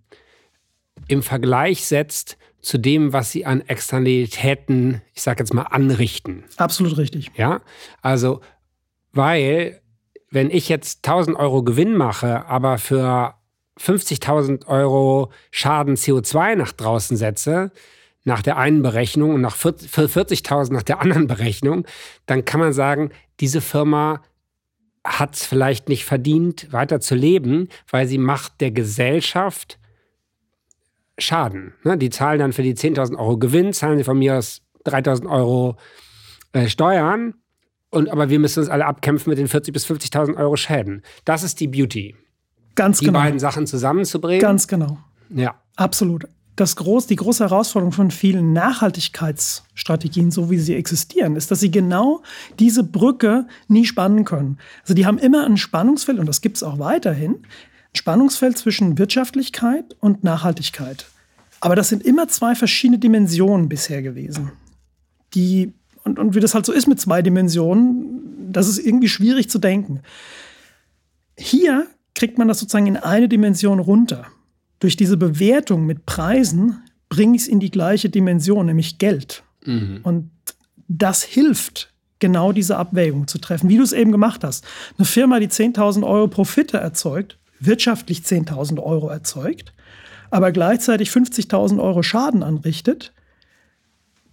im 1.06 1.22
Vergleich 1.22 1.86
setzt 1.86 2.36
zu 2.60 2.76
dem, 2.76 3.12
was 3.12 3.30
sie 3.30 3.46
an 3.46 3.60
Externalitäten, 3.60 5.00
ich 5.14 5.22
sage 5.22 5.40
jetzt 5.40 5.54
mal, 5.54 5.62
anrichten. 5.62 6.42
Absolut 6.56 6.98
richtig. 6.98 7.30
Ja, 7.36 7.60
also, 8.00 8.40
weil, 9.12 9.80
wenn 10.28 10.50
ich 10.50 10.68
jetzt 10.68 11.06
1000 11.06 11.36
Euro 11.36 11.62
Gewinn 11.62 11.96
mache, 11.96 12.46
aber 12.46 12.78
für 12.78 13.34
50.000 13.78 14.66
Euro 14.66 15.30
Schaden 15.52 15.94
CO2 15.94 16.56
nach 16.56 16.72
draußen 16.72 17.16
setze, 17.16 17.70
nach 18.24 18.42
der 18.42 18.56
einen 18.56 18.82
Berechnung 18.82 19.34
und 19.34 19.40
nach 19.40 19.56
40.000 19.56 20.72
nach 20.72 20.82
der 20.82 21.00
anderen 21.00 21.28
Berechnung, 21.28 21.86
dann 22.26 22.44
kann 22.44 22.58
man 22.58 22.72
sagen, 22.72 23.10
diese 23.38 23.60
Firma 23.60 24.20
hat 25.04 25.34
es 25.34 25.44
vielleicht 25.44 25.88
nicht 25.88 26.04
verdient, 26.04 26.72
weiter 26.72 27.00
zu 27.00 27.14
leben, 27.14 27.68
weil 27.90 28.06
sie 28.06 28.18
macht 28.18 28.60
der 28.60 28.70
Gesellschaft 28.70 29.78
Schaden. 31.18 31.74
Ne? 31.84 31.98
Die 31.98 32.10
zahlen 32.10 32.38
dann 32.38 32.52
für 32.52 32.62
die 32.62 32.74
10.000 32.74 33.16
Euro 33.18 33.36
Gewinn, 33.38 33.72
zahlen 33.72 33.98
sie 33.98 34.04
von 34.04 34.18
mir 34.18 34.36
aus 34.38 34.62
3.000 34.86 35.28
Euro 35.28 35.76
äh, 36.52 36.68
Steuern. 36.68 37.34
Und, 37.90 38.08
aber 38.10 38.30
wir 38.30 38.38
müssen 38.38 38.60
uns 38.60 38.70
alle 38.70 38.86
abkämpfen 38.86 39.30
mit 39.30 39.38
den 39.38 39.48
40.000 39.48 39.72
bis 39.72 39.86
50.000 39.86 40.36
Euro 40.36 40.56
Schäden. 40.56 41.02
Das 41.24 41.42
ist 41.42 41.60
die 41.60 41.68
Beauty. 41.68 42.16
Ganz 42.74 43.00
die 43.00 43.06
genau. 43.06 43.18
Die 43.18 43.24
beiden 43.24 43.38
Sachen 43.38 43.66
zusammenzubringen. 43.66 44.40
Ganz 44.40 44.66
genau. 44.66 44.98
Ja. 45.28 45.60
Absolut 45.76 46.26
das 46.56 46.76
groß, 46.76 47.06
die 47.06 47.16
große 47.16 47.44
Herausforderung 47.44 47.92
von 47.92 48.10
vielen 48.10 48.52
Nachhaltigkeitsstrategien, 48.52 50.30
so 50.30 50.50
wie 50.50 50.58
sie 50.58 50.74
existieren, 50.74 51.36
ist, 51.36 51.50
dass 51.50 51.60
sie 51.60 51.70
genau 51.70 52.22
diese 52.58 52.84
Brücke 52.84 53.46
nie 53.68 53.86
spannen 53.86 54.24
können. 54.24 54.58
Also 54.82 54.94
die 54.94 55.06
haben 55.06 55.18
immer 55.18 55.46
ein 55.46 55.56
Spannungsfeld, 55.56 56.18
und 56.18 56.26
das 56.26 56.42
gibt 56.42 56.56
es 56.56 56.62
auch 56.62 56.78
weiterhin, 56.78 57.36
ein 57.36 57.96
Spannungsfeld 57.96 58.58
zwischen 58.58 58.98
Wirtschaftlichkeit 58.98 59.96
und 60.00 60.24
Nachhaltigkeit. 60.24 61.06
Aber 61.60 61.74
das 61.74 61.88
sind 61.88 62.02
immer 62.02 62.28
zwei 62.28 62.54
verschiedene 62.54 62.98
Dimensionen 62.98 63.68
bisher 63.68 64.02
gewesen. 64.02 64.52
Die, 65.34 65.72
und, 66.04 66.18
und 66.18 66.34
wie 66.34 66.40
das 66.40 66.54
halt 66.54 66.66
so 66.66 66.72
ist 66.72 66.86
mit 66.86 67.00
zwei 67.00 67.22
Dimensionen, 67.22 68.52
das 68.52 68.68
ist 68.68 68.78
irgendwie 68.78 69.08
schwierig 69.08 69.48
zu 69.48 69.58
denken. 69.58 70.00
Hier 71.38 71.86
kriegt 72.14 72.36
man 72.36 72.48
das 72.48 72.58
sozusagen 72.58 72.88
in 72.88 72.98
eine 72.98 73.28
Dimension 73.28 73.78
runter 73.78 74.26
durch 74.82 74.96
diese 74.96 75.16
Bewertung 75.16 75.86
mit 75.86 76.06
Preisen 76.06 76.82
bringe 77.08 77.36
ich 77.36 77.42
es 77.42 77.48
in 77.48 77.60
die 77.60 77.70
gleiche 77.70 78.10
Dimension, 78.10 78.66
nämlich 78.66 78.98
Geld. 78.98 79.44
Mhm. 79.64 80.00
Und 80.02 80.30
das 80.88 81.22
hilft, 81.22 81.92
genau 82.18 82.50
diese 82.50 82.76
Abwägung 82.76 83.28
zu 83.28 83.38
treffen, 83.38 83.68
wie 83.68 83.76
du 83.76 83.84
es 83.84 83.92
eben 83.92 84.10
gemacht 84.10 84.42
hast. 84.42 84.64
Eine 84.98 85.04
Firma, 85.04 85.38
die 85.38 85.46
10.000 85.46 86.04
Euro 86.04 86.26
Profite 86.26 86.78
erzeugt, 86.78 87.38
wirtschaftlich 87.60 88.20
10.000 88.22 88.82
Euro 88.82 89.08
erzeugt, 89.08 89.72
aber 90.30 90.50
gleichzeitig 90.50 91.10
50.000 91.10 91.80
Euro 91.80 92.02
Schaden 92.02 92.42
anrichtet, 92.42 93.12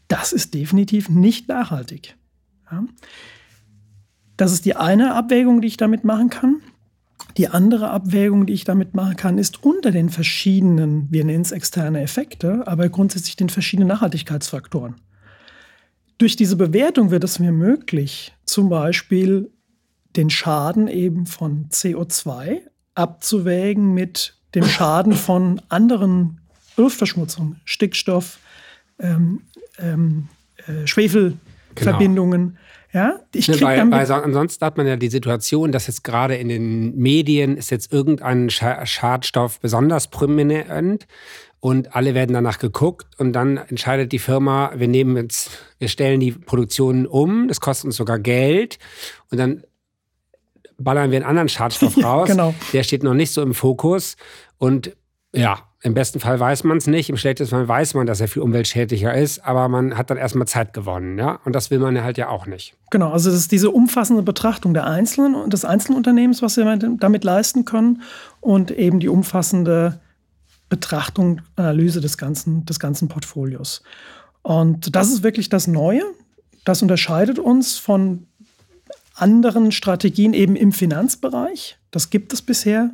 das 0.07 0.33
ist 0.33 0.55
definitiv 0.55 1.09
nicht 1.09 1.47
nachhaltig. 1.47 2.15
Ja? 2.71 2.85
Das 4.35 4.51
ist 4.51 4.65
die 4.65 4.75
eine 4.75 5.13
Abwägung, 5.13 5.61
die 5.61 5.67
ich 5.67 5.77
damit 5.77 6.03
machen 6.03 6.31
kann. 6.31 6.61
Die 7.37 7.47
andere 7.47 7.89
Abwägung, 7.89 8.45
die 8.45 8.53
ich 8.53 8.63
damit 8.63 8.95
machen 8.95 9.15
kann, 9.15 9.37
ist 9.37 9.63
unter 9.63 9.91
den 9.91 10.09
verschiedenen, 10.09 11.07
wir 11.11 11.23
nennen 11.23 11.41
es 11.41 11.51
externe 11.51 12.01
Effekte, 12.01 12.67
aber 12.67 12.89
grundsätzlich 12.89 13.35
den 13.35 13.49
verschiedenen 13.49 13.87
Nachhaltigkeitsfaktoren. 13.87 14.95
durch 16.17 16.35
diese 16.35 16.57
Bewertung 16.57 17.11
wird 17.11 17.23
es 17.23 17.39
mir 17.39 17.53
möglich, 17.53 18.33
zum 18.43 18.67
Beispiel 18.67 19.51
den 20.17 20.29
Schaden 20.29 20.89
eben 20.89 21.25
von 21.25 21.69
CO2 21.69 22.61
abzuwägen 22.93 23.93
mit 23.93 24.35
dem 24.53 24.65
Schaden 24.65 25.13
von 25.13 25.61
anderen 25.69 26.41
Luftverschmutzungen, 26.75 27.61
Stickstoff, 27.63 28.39
ähm, 28.99 29.43
ähm, 29.77 30.27
äh, 30.67 30.85
Schwefelverbindungen. 30.85 31.48
Genau. 31.79 31.99
Ja, 32.91 33.19
ich 33.35 33.47
ne, 33.47 33.61
weil, 33.61 33.91
weil 33.91 34.11
ansonsten 34.11 34.65
hat 34.65 34.77
man 34.77 34.87
ja 34.87 34.95
die 34.95 35.09
Situation, 35.09 35.71
dass 35.71 35.85
jetzt 35.85 36.03
gerade 36.03 36.35
in 36.35 36.49
den 36.49 36.95
Medien 36.97 37.55
ist 37.55 37.69
jetzt 37.69 37.93
irgendein 37.93 38.49
Schadstoff 38.49 39.59
besonders 39.59 40.07
prominent 40.07 41.05
und 41.59 41.95
alle 41.95 42.15
werden 42.15 42.33
danach 42.33 42.57
geguckt 42.57 43.07
und 43.19 43.33
dann 43.33 43.57
entscheidet 43.57 44.11
die 44.11 44.17
Firma, 44.17 44.71
wir 44.75 44.87
nehmen 44.87 45.15
jetzt, 45.17 45.51
wir 45.77 45.87
stellen 45.87 46.19
die 46.19 46.31
Produktion 46.31 47.05
um, 47.05 47.47
das 47.47 47.61
kostet 47.61 47.85
uns 47.85 47.97
sogar 47.97 48.17
Geld 48.17 48.79
und 49.29 49.37
dann 49.37 49.63
ballern 50.79 51.11
wir 51.11 51.17
einen 51.17 51.27
anderen 51.27 51.49
Schadstoff 51.49 51.95
raus. 52.03 52.29
genau. 52.29 52.55
Der 52.73 52.81
steht 52.81 53.03
noch 53.03 53.13
nicht 53.13 53.31
so 53.31 53.43
im 53.43 53.53
Fokus 53.53 54.15
und 54.57 54.95
ja, 55.31 55.68
im 55.81 55.93
besten 55.93 56.19
Fall 56.19 56.37
weiß 56.39 56.65
man 56.65 56.77
es 56.77 56.87
nicht, 56.87 57.09
im 57.09 57.15
schlechtesten 57.15 57.55
Fall 57.55 57.67
weiß 57.67 57.93
man, 57.93 58.05
dass 58.05 58.19
er 58.19 58.27
viel 58.27 58.41
umweltschädlicher 58.41 59.13
ist, 59.13 59.39
aber 59.45 59.69
man 59.69 59.97
hat 59.97 60.09
dann 60.09 60.17
erstmal 60.17 60.47
Zeit 60.47 60.73
gewonnen, 60.73 61.17
ja? 61.17 61.39
Und 61.45 61.53
das 61.53 61.71
will 61.71 61.79
man 61.79 62.03
halt 62.03 62.17
ja 62.17 62.27
auch 62.27 62.45
nicht. 62.45 62.75
Genau, 62.91 63.11
also 63.11 63.29
das 63.29 63.39
ist 63.39 63.51
diese 63.51 63.71
umfassende 63.71 64.21
Betrachtung 64.21 64.73
der 64.73 64.87
Einzelnen 64.87 65.35
und 65.35 65.53
des 65.53 65.63
Einzelunternehmens, 65.63 66.41
was 66.41 66.57
wir 66.57 66.75
damit 66.75 67.23
leisten 67.23 67.63
können 67.63 68.01
und 68.41 68.71
eben 68.71 68.99
die 68.99 69.07
umfassende 69.07 70.01
Betrachtung, 70.67 71.41
Analyse 71.55 72.01
des 72.01 72.17
ganzen, 72.17 72.65
des 72.65 72.79
ganzen 72.79 73.07
Portfolios. 73.07 73.81
Und 74.41 74.95
das 74.95 75.09
ist 75.09 75.23
wirklich 75.23 75.47
das 75.47 75.67
Neue. 75.67 76.03
Das 76.65 76.81
unterscheidet 76.81 77.39
uns 77.39 77.77
von 77.77 78.27
anderen 79.15 79.71
Strategien 79.71 80.33
eben 80.33 80.55
im 80.55 80.73
Finanzbereich. 80.73 81.77
Das 81.91 82.09
gibt 82.09 82.33
es 82.33 82.41
bisher 82.41 82.91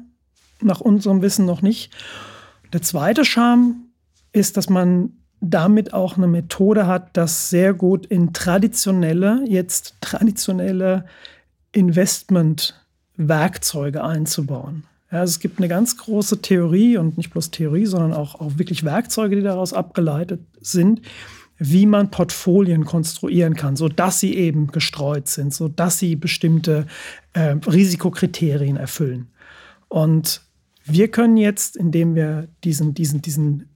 nach 0.61 0.81
unserem 0.81 1.21
Wissen 1.21 1.45
noch 1.45 1.61
nicht. 1.61 1.91
Der 2.75 2.81
zweite 2.81 3.23
Charme 3.23 3.85
ist, 4.33 4.57
dass 4.57 4.69
man 4.69 5.13
damit 5.39 5.93
auch 5.93 6.17
eine 6.17 6.27
Methode 6.27 6.87
hat, 6.87 7.15
das 7.15 7.49
sehr 7.49 7.73
gut 7.73 8.05
in 8.05 8.33
traditionelle, 8.33 9.45
jetzt 9.47 9.95
traditionelle 10.01 11.05
Investmentwerkzeuge 11.71 14.03
einzubauen. 14.03 14.83
Ja, 15.09 15.21
also 15.21 15.31
es 15.31 15.39
gibt 15.39 15.59
eine 15.59 15.69
ganz 15.69 15.95
große 15.95 16.41
Theorie 16.41 16.97
und 16.97 17.15
nicht 17.15 17.29
bloß 17.29 17.51
Theorie, 17.51 17.85
sondern 17.85 18.11
auch, 18.11 18.41
auch 18.41 18.57
wirklich 18.57 18.83
Werkzeuge, 18.83 19.37
die 19.37 19.43
daraus 19.43 19.71
abgeleitet 19.71 20.41
sind, 20.59 21.01
wie 21.57 21.85
man 21.85 22.11
Portfolien 22.11 22.83
konstruieren 22.83 23.55
kann, 23.55 23.77
sodass 23.77 24.19
sie 24.19 24.35
eben 24.35 24.67
gestreut 24.67 25.29
sind, 25.29 25.53
sodass 25.53 25.99
sie 25.99 26.17
bestimmte 26.17 26.87
äh, 27.31 27.55
Risikokriterien 27.65 28.75
erfüllen. 28.75 29.29
Und 29.87 30.44
wir 30.85 31.09
können 31.09 31.37
jetzt, 31.37 31.75
indem 31.75 32.15
wir 32.15 32.47
diesen, 32.63 32.93
diesen, 32.93 33.21
diesen, 33.21 33.69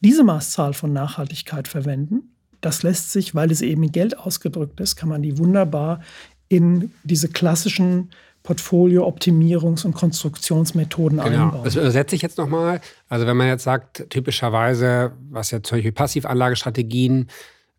diese 0.00 0.24
Maßzahl 0.24 0.74
von 0.74 0.92
Nachhaltigkeit 0.92 1.68
verwenden, 1.68 2.34
das 2.60 2.82
lässt 2.82 3.12
sich, 3.12 3.34
weil 3.34 3.50
es 3.52 3.62
eben 3.62 3.82
in 3.84 3.92
Geld 3.92 4.18
ausgedrückt 4.18 4.80
ist, 4.80 4.96
kann 4.96 5.08
man 5.08 5.22
die 5.22 5.38
wunderbar 5.38 6.00
in 6.48 6.90
diese 7.04 7.28
klassischen 7.28 8.10
Portfolio-Optimierungs- 8.42 9.84
und 9.84 9.94
Konstruktionsmethoden 9.94 11.18
genau. 11.18 11.44
einbauen. 11.44 11.64
Das 11.64 11.76
übersetze 11.76 12.16
ich 12.16 12.22
jetzt 12.22 12.38
nochmal. 12.38 12.80
Also 13.08 13.26
wenn 13.26 13.36
man 13.36 13.48
jetzt 13.48 13.64
sagt, 13.64 14.08
typischerweise, 14.08 15.12
was 15.30 15.50
ja 15.50 15.62
zum 15.62 15.76
Beispiel 15.76 15.92
Passivanlagestrategien 15.92 17.28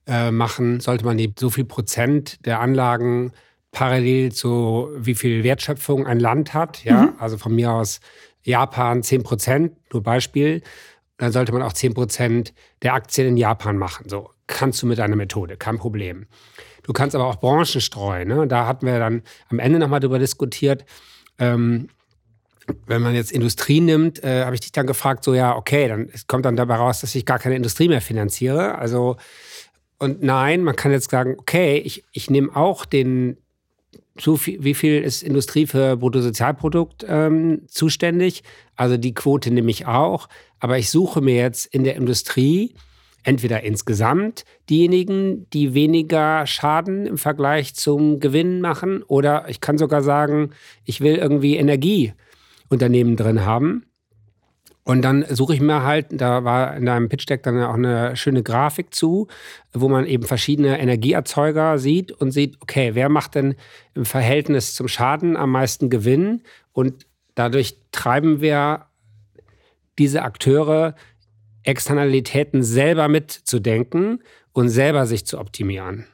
äh, 0.05 0.31
machen, 0.31 0.79
sollte 0.79 1.05
man 1.05 1.17
die 1.17 1.33
so 1.37 1.49
viel 1.49 1.65
Prozent 1.65 2.45
der 2.45 2.59
Anlagen 2.59 3.31
parallel 3.71 4.31
zu 4.31 4.89
wie 4.95 5.15
viel 5.15 5.43
Wertschöpfung 5.43 6.05
ein 6.05 6.19
Land 6.19 6.53
hat, 6.53 6.83
ja, 6.83 7.03
mhm. 7.03 7.13
also 7.19 7.37
von 7.37 7.53
mir 7.53 7.71
aus 7.71 7.99
Japan 8.43 9.03
10 9.03 9.23
Prozent, 9.23 9.73
nur 9.93 10.03
Beispiel, 10.03 10.61
dann 11.17 11.31
sollte 11.31 11.51
man 11.51 11.61
auch 11.61 11.73
10 11.73 11.93
Prozent 11.93 12.53
der 12.81 12.93
Aktien 12.93 13.27
in 13.27 13.37
Japan 13.37 13.77
machen. 13.77 14.07
So 14.09 14.29
kannst 14.47 14.81
du 14.81 14.87
mit 14.87 14.97
deiner 14.97 15.15
Methode, 15.15 15.57
kein 15.57 15.77
Problem. 15.77 16.25
Du 16.83 16.93
kannst 16.93 17.15
aber 17.15 17.27
auch 17.27 17.35
Branchen 17.35 17.81
streuen. 17.81 18.27
Ne? 18.27 18.47
Da 18.47 18.65
hatten 18.65 18.85
wir 18.85 18.97
dann 18.99 19.21
am 19.49 19.59
Ende 19.59 19.79
nochmal 19.79 19.99
drüber 19.99 20.17
diskutiert. 20.17 20.85
Ähm, 21.37 21.89
wenn 22.87 23.01
man 23.01 23.15
jetzt 23.15 23.31
Industrie 23.31 23.81
nimmt, 23.81 24.23
äh, 24.23 24.45
habe 24.45 24.55
ich 24.55 24.61
dich 24.61 24.71
dann 24.71 24.87
gefragt, 24.87 25.23
so 25.23 25.33
ja, 25.33 25.55
okay, 25.55 25.87
dann 25.87 26.09
kommt 26.27 26.45
dann 26.45 26.55
dabei 26.55 26.75
raus, 26.75 27.01
dass 27.01 27.15
ich 27.15 27.25
gar 27.25 27.39
keine 27.39 27.55
Industrie 27.55 27.87
mehr 27.87 28.01
finanziere. 28.01 28.77
Also, 28.77 29.17
und 29.97 30.23
nein, 30.23 30.63
man 30.63 30.75
kann 30.75 30.91
jetzt 30.91 31.11
sagen, 31.11 31.35
okay, 31.37 31.77
ich, 31.77 32.05
ich 32.11 32.29
nehme 32.29 32.55
auch 32.55 32.85
den, 32.85 33.37
so 34.19 34.37
viel, 34.37 34.63
wie 34.63 34.73
viel 34.73 35.01
ist 35.01 35.23
Industrie 35.23 35.65
für 35.65 35.97
Bruttosozialprodukt 35.97 37.05
ähm, 37.07 37.61
zuständig? 37.67 38.43
Also 38.75 38.97
die 38.97 39.13
Quote 39.13 39.51
nehme 39.51 39.71
ich 39.71 39.85
auch. 39.85 40.27
Aber 40.59 40.77
ich 40.77 40.89
suche 40.89 41.21
mir 41.21 41.35
jetzt 41.35 41.65
in 41.67 41.83
der 41.83 41.95
Industrie 41.95 42.73
entweder 43.23 43.63
insgesamt 43.63 44.45
diejenigen, 44.69 45.49
die 45.51 45.73
weniger 45.73 46.45
Schaden 46.47 47.05
im 47.05 47.17
Vergleich 47.17 47.75
zum 47.75 48.19
Gewinn 48.19 48.61
machen, 48.61 49.03
oder 49.03 49.49
ich 49.49 49.61
kann 49.61 49.77
sogar 49.77 50.03
sagen, 50.03 50.51
ich 50.85 51.01
will 51.01 51.15
irgendwie 51.15 51.57
Energieunternehmen 51.57 53.15
drin 53.15 53.45
haben. 53.45 53.85
Und 54.89 55.03
dann 55.03 55.23
suche 55.29 55.53
ich 55.53 55.61
mir 55.61 55.83
halt, 55.83 56.07
da 56.09 56.43
war 56.43 56.75
in 56.75 56.87
deinem 56.87 57.09
Pitch 57.09 57.29
Deck 57.29 57.43
dann 57.43 57.61
auch 57.61 57.75
eine 57.75 58.15
schöne 58.15 58.41
Grafik 58.41 58.91
zu, 58.91 59.27
wo 59.71 59.87
man 59.87 60.07
eben 60.07 60.23
verschiedene 60.23 60.79
Energieerzeuger 60.79 61.77
sieht 61.77 62.11
und 62.11 62.31
sieht, 62.31 62.59
okay, 62.59 62.95
wer 62.95 63.07
macht 63.07 63.35
denn 63.35 63.53
im 63.93 64.05
Verhältnis 64.05 64.73
zum 64.73 64.87
Schaden 64.87 65.37
am 65.37 65.51
meisten 65.51 65.91
Gewinn? 65.91 66.41
Und 66.73 67.05
dadurch 67.35 67.77
treiben 67.91 68.41
wir 68.41 68.87
diese 69.99 70.23
Akteure, 70.23 70.95
Externalitäten 71.61 72.63
selber 72.63 73.09
mitzudenken 73.09 74.23
und 74.53 74.69
selber 74.69 75.05
sich 75.05 75.23
zu 75.23 75.37
optimieren. 75.37 76.07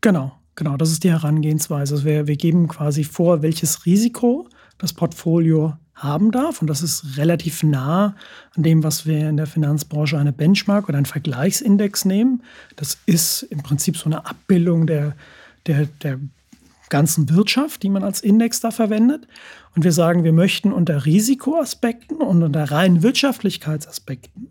Genau, 0.00 0.32
genau, 0.56 0.76
das 0.76 0.90
ist 0.90 1.04
die 1.04 1.10
Herangehensweise. 1.12 1.94
Also 1.94 2.04
wir, 2.04 2.26
wir 2.26 2.36
geben 2.36 2.66
quasi 2.66 3.04
vor, 3.04 3.42
welches 3.42 3.86
Risiko 3.86 4.48
das 4.76 4.92
Portfolio 4.92 5.76
haben 5.98 6.30
darf. 6.30 6.60
Und 6.60 6.68
das 6.68 6.82
ist 6.82 7.16
relativ 7.16 7.62
nah 7.62 8.14
an 8.56 8.62
dem, 8.62 8.82
was 8.82 9.06
wir 9.06 9.28
in 9.28 9.36
der 9.36 9.46
Finanzbranche 9.46 10.18
eine 10.18 10.32
Benchmark 10.32 10.88
oder 10.88 10.96
einen 10.96 11.06
Vergleichsindex 11.06 12.04
nehmen. 12.04 12.42
Das 12.76 12.98
ist 13.06 13.42
im 13.42 13.62
Prinzip 13.62 13.96
so 13.96 14.06
eine 14.06 14.26
Abbildung 14.26 14.86
der, 14.86 15.14
der, 15.66 15.86
der 16.02 16.18
ganzen 16.88 17.28
Wirtschaft, 17.30 17.82
die 17.82 17.90
man 17.90 18.02
als 18.02 18.20
Index 18.20 18.60
da 18.60 18.70
verwendet. 18.70 19.26
Und 19.74 19.84
wir 19.84 19.92
sagen, 19.92 20.24
wir 20.24 20.32
möchten 20.32 20.72
unter 20.72 21.04
Risikoaspekten 21.04 22.18
und 22.18 22.42
unter 22.42 22.70
reinen 22.70 23.02
Wirtschaftlichkeitsaspekten 23.02 24.48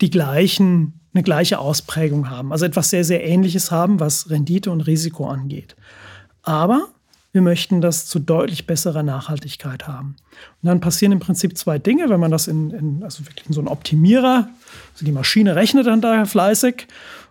die 0.00 0.10
gleichen, 0.10 1.00
eine 1.14 1.22
gleiche 1.22 1.58
Ausprägung 1.58 2.28
haben. 2.28 2.52
Also 2.52 2.66
etwas 2.66 2.90
sehr, 2.90 3.04
sehr 3.04 3.24
Ähnliches 3.24 3.70
haben, 3.70 4.00
was 4.00 4.28
Rendite 4.30 4.70
und 4.70 4.80
Risiko 4.82 5.28
angeht. 5.28 5.76
Aber 6.42 6.88
wir 7.34 7.42
möchten 7.42 7.80
das 7.80 8.06
zu 8.06 8.20
deutlich 8.20 8.64
besserer 8.64 9.02
Nachhaltigkeit 9.02 9.88
haben. 9.88 10.14
Und 10.62 10.68
dann 10.68 10.80
passieren 10.80 11.10
im 11.10 11.18
Prinzip 11.18 11.58
zwei 11.58 11.80
Dinge, 11.80 12.08
wenn 12.08 12.20
man 12.20 12.30
das 12.30 12.46
in, 12.46 12.70
in 12.70 13.02
also 13.02 13.26
wirklich 13.26 13.48
in 13.48 13.52
so 13.52 13.60
einen 13.60 13.66
Optimierer, 13.66 14.48
also 14.92 15.04
die 15.04 15.10
Maschine 15.10 15.56
rechnet 15.56 15.88
dann 15.88 16.00
da 16.00 16.26
fleißig. 16.26 16.86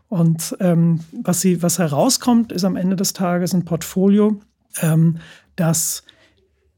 Und 0.09 0.57
ähm, 0.59 0.99
was, 1.23 1.39
sie, 1.39 1.63
was 1.63 1.79
herauskommt, 1.79 2.51
ist 2.51 2.65
am 2.65 2.75
Ende 2.75 2.97
des 2.97 3.13
Tages 3.13 3.53
ein 3.53 3.63
Portfolio, 3.63 4.41
ähm, 4.81 5.19
das 5.55 6.03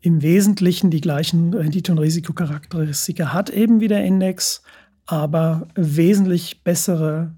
im 0.02 0.22
Wesentlichen 0.22 0.92
die 0.92 1.02
gleichen 1.02 1.52
Rendite- 1.52 1.94
und 1.94 1.98
Risikocharakteristika 1.98 3.34
hat, 3.34 3.50
eben 3.50 3.80
wie 3.80 3.88
der 3.88 4.06
Index, 4.06 4.62
aber 5.08 5.68
wesentlich 5.74 6.64
bessere 6.64 7.34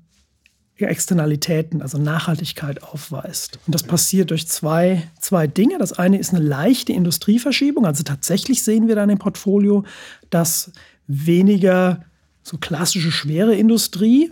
Externalitäten, 0.86 1.82
also 1.82 1.98
Nachhaltigkeit 1.98 2.84
aufweist. 2.84 3.60
Und 3.66 3.74
das 3.74 3.84
passiert 3.84 4.32
durch 4.32 4.48
zwei, 4.48 5.04
zwei 5.20 5.48
Dinge. 5.48 5.78
Das 5.80 5.94
eine 5.94 6.20
ist 6.20 6.34
eine 6.34 6.44
leichte 6.44 6.94
Industrieverschiebung. 6.94 7.86
Also 7.86 8.04
tatsächlich 8.04 8.64
sehen 8.64 8.88
wir 8.88 8.96
dann 8.96 9.10
im 9.10 9.18
Portfolio, 9.18 9.84
dass 10.30 10.72
weniger 11.08 12.06
so 12.44 12.58
klassische 12.58 13.12
schwere 13.12 13.56
Industrie, 13.56 14.32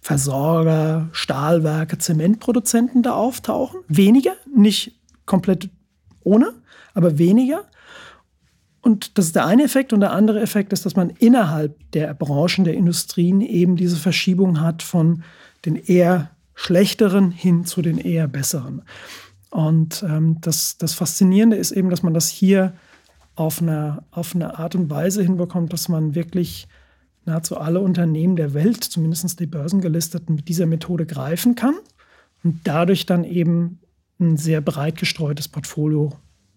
Versorger, 0.00 1.08
Stahlwerke, 1.12 1.96
Zementproduzenten 1.96 3.02
da 3.02 3.14
auftauchen. 3.14 3.80
Weniger, 3.86 4.32
nicht 4.52 4.96
komplett 5.26 5.70
ohne, 6.24 6.52
aber 6.92 7.18
weniger. 7.18 7.64
Und 8.80 9.16
das 9.16 9.26
ist 9.26 9.36
der 9.36 9.46
eine 9.46 9.62
Effekt. 9.62 9.92
Und 9.92 10.00
der 10.00 10.12
andere 10.12 10.40
Effekt 10.40 10.72
ist, 10.72 10.84
dass 10.84 10.96
man 10.96 11.10
innerhalb 11.10 11.78
der 11.92 12.12
Branchen, 12.14 12.64
der 12.64 12.74
Industrien 12.74 13.40
eben 13.40 13.76
diese 13.76 13.96
Verschiebung 13.96 14.60
hat 14.60 14.82
von 14.82 15.22
den 15.64 15.76
eher 15.76 16.30
schlechteren 16.54 17.30
hin 17.30 17.64
zu 17.64 17.82
den 17.82 17.98
eher 17.98 18.28
besseren. 18.28 18.82
Und 19.50 20.02
ähm, 20.02 20.38
das, 20.40 20.78
das 20.78 20.94
Faszinierende 20.94 21.56
ist 21.56 21.72
eben, 21.72 21.90
dass 21.90 22.02
man 22.02 22.14
das 22.14 22.28
hier 22.28 22.74
auf 23.34 23.60
eine, 23.60 24.02
auf 24.10 24.34
eine 24.34 24.58
Art 24.58 24.74
und 24.74 24.90
Weise 24.90 25.22
hinbekommt, 25.22 25.72
dass 25.72 25.88
man 25.88 26.14
wirklich 26.14 26.68
nahezu 27.24 27.56
alle 27.56 27.80
Unternehmen 27.80 28.36
der 28.36 28.54
Welt, 28.54 28.82
zumindest 28.82 29.38
die 29.40 29.46
börsengelisteten, 29.46 30.34
mit 30.34 30.48
dieser 30.48 30.66
Methode 30.66 31.06
greifen 31.06 31.54
kann. 31.54 31.74
und 32.42 32.60
dadurch 32.64 33.06
dann 33.06 33.24
eben 33.24 33.78
ein 34.18 34.36
sehr 34.36 34.60
breit 34.60 34.96
gestreutes 34.96 35.48
Portfolio 35.48 36.12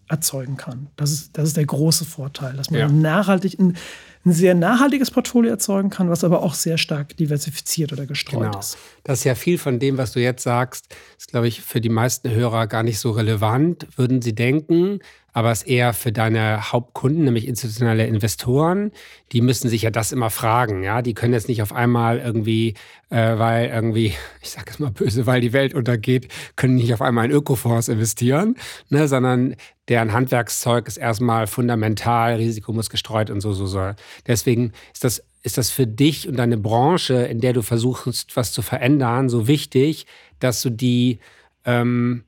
erzeugen 0.08 0.56
kann. 0.56 0.88
Das 0.96 1.12
ist, 1.12 1.36
das 1.36 1.48
ist 1.48 1.56
der 1.56 1.66
große 1.66 2.04
Vorteil, 2.04 2.54
dass 2.54 2.70
man 2.70 2.80
ja. 2.80 2.88
nachhaltig, 2.88 3.58
ein, 3.58 3.76
ein, 4.24 4.32
sehr 4.32 4.54
nachhaltiges 4.54 5.10
Portfolio 5.10 5.50
erzeugen 5.50 5.90
kann, 5.90 6.08
was 6.10 6.24
aber 6.24 6.42
auch 6.42 6.54
sehr 6.54 6.78
stark 6.78 7.16
diversifiziert 7.16 7.92
oder 7.92 8.06
gestreut 8.06 8.44
genau. 8.44 8.58
ist. 8.58 8.78
Das 9.04 9.20
ist 9.20 9.24
ja 9.24 9.34
viel 9.34 9.58
von 9.58 9.78
dem, 9.78 9.98
was 9.98 10.12
du 10.12 10.20
jetzt 10.20 10.42
sagst, 10.42 10.94
ist, 11.18 11.28
glaube 11.28 11.48
ich, 11.48 11.62
für 11.62 11.80
die 11.80 11.88
meisten 11.88 12.30
Hörer 12.30 12.66
gar 12.66 12.82
nicht 12.82 12.98
so 12.98 13.10
relevant, 13.10 13.86
würden 13.96 14.22
sie 14.22 14.34
denken 14.34 15.00
aber 15.36 15.50
es 15.50 15.64
ist 15.64 15.68
eher 15.68 15.92
für 15.92 16.12
deine 16.12 16.72
Hauptkunden, 16.72 17.24
nämlich 17.24 17.46
institutionelle 17.46 18.06
Investoren, 18.06 18.90
die 19.32 19.42
müssen 19.42 19.68
sich 19.68 19.82
ja 19.82 19.90
das 19.90 20.10
immer 20.10 20.30
fragen. 20.30 20.82
Ja, 20.82 21.02
die 21.02 21.12
können 21.12 21.34
jetzt 21.34 21.48
nicht 21.48 21.60
auf 21.60 21.74
einmal 21.74 22.20
irgendwie, 22.20 22.72
äh, 23.10 23.36
weil 23.36 23.68
irgendwie, 23.68 24.14
ich 24.40 24.48
sage 24.48 24.70
es 24.70 24.78
mal 24.78 24.90
böse, 24.90 25.26
weil 25.26 25.42
die 25.42 25.52
Welt 25.52 25.74
untergeht, 25.74 26.28
können 26.56 26.76
nicht 26.76 26.94
auf 26.94 27.02
einmal 27.02 27.26
in 27.26 27.32
Ökofonds 27.32 27.88
investieren, 27.88 28.56
ne, 28.88 29.08
sondern 29.08 29.56
deren 29.90 30.14
Handwerkszeug 30.14 30.88
ist 30.88 30.96
erstmal 30.96 31.46
fundamental, 31.46 32.36
Risiko 32.36 32.72
muss 32.72 32.88
gestreut 32.88 33.28
und 33.28 33.42
so, 33.42 33.52
so, 33.52 33.66
so. 33.66 33.90
Deswegen 34.26 34.72
ist 34.94 35.04
das 35.04 35.22
ist 35.42 35.58
das 35.58 35.68
für 35.68 35.86
dich 35.86 36.26
und 36.28 36.36
deine 36.36 36.56
Branche, 36.56 37.12
in 37.12 37.42
der 37.42 37.52
du 37.52 37.60
versuchst, 37.60 38.36
was 38.38 38.52
zu 38.52 38.62
verändern, 38.62 39.28
so 39.28 39.46
wichtig, 39.46 40.06
dass 40.40 40.62
du 40.62 40.70
die, 40.70 41.18
ähm, 41.66 42.24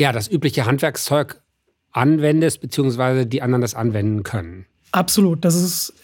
ja, 0.00 0.10
das 0.10 0.28
übliche 0.28 0.66
Handwerkszeug 0.66 1.40
anwendest, 1.94 2.60
beziehungsweise 2.60 3.24
die 3.24 3.40
anderen 3.40 3.62
das 3.62 3.74
anwenden 3.74 4.22
können. 4.22 4.66
Absolut. 4.92 5.44
Das 5.44 5.54
ist, 5.54 5.94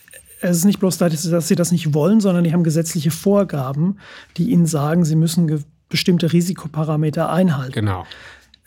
es 0.40 0.59
ist 0.59 0.64
nicht 0.64 0.81
bloß, 0.81 0.96
dass 0.98 1.48
sie 1.48 1.55
das 1.55 1.72
nicht 1.72 1.92
wollen, 1.92 2.20
sondern 2.20 2.44
die 2.44 2.53
haben 2.53 2.64
gesetzliche 2.64 3.11
Vorgaben, 3.11 3.98
die 4.37 4.50
ihnen 4.50 4.66
sagen, 4.66 5.05
sie 5.05 5.16
müssen 5.16 5.64
bestimmte 5.88 6.33
Risikoparameter 6.33 7.31
einhalten. 7.31 7.72
Genau. 7.72 8.07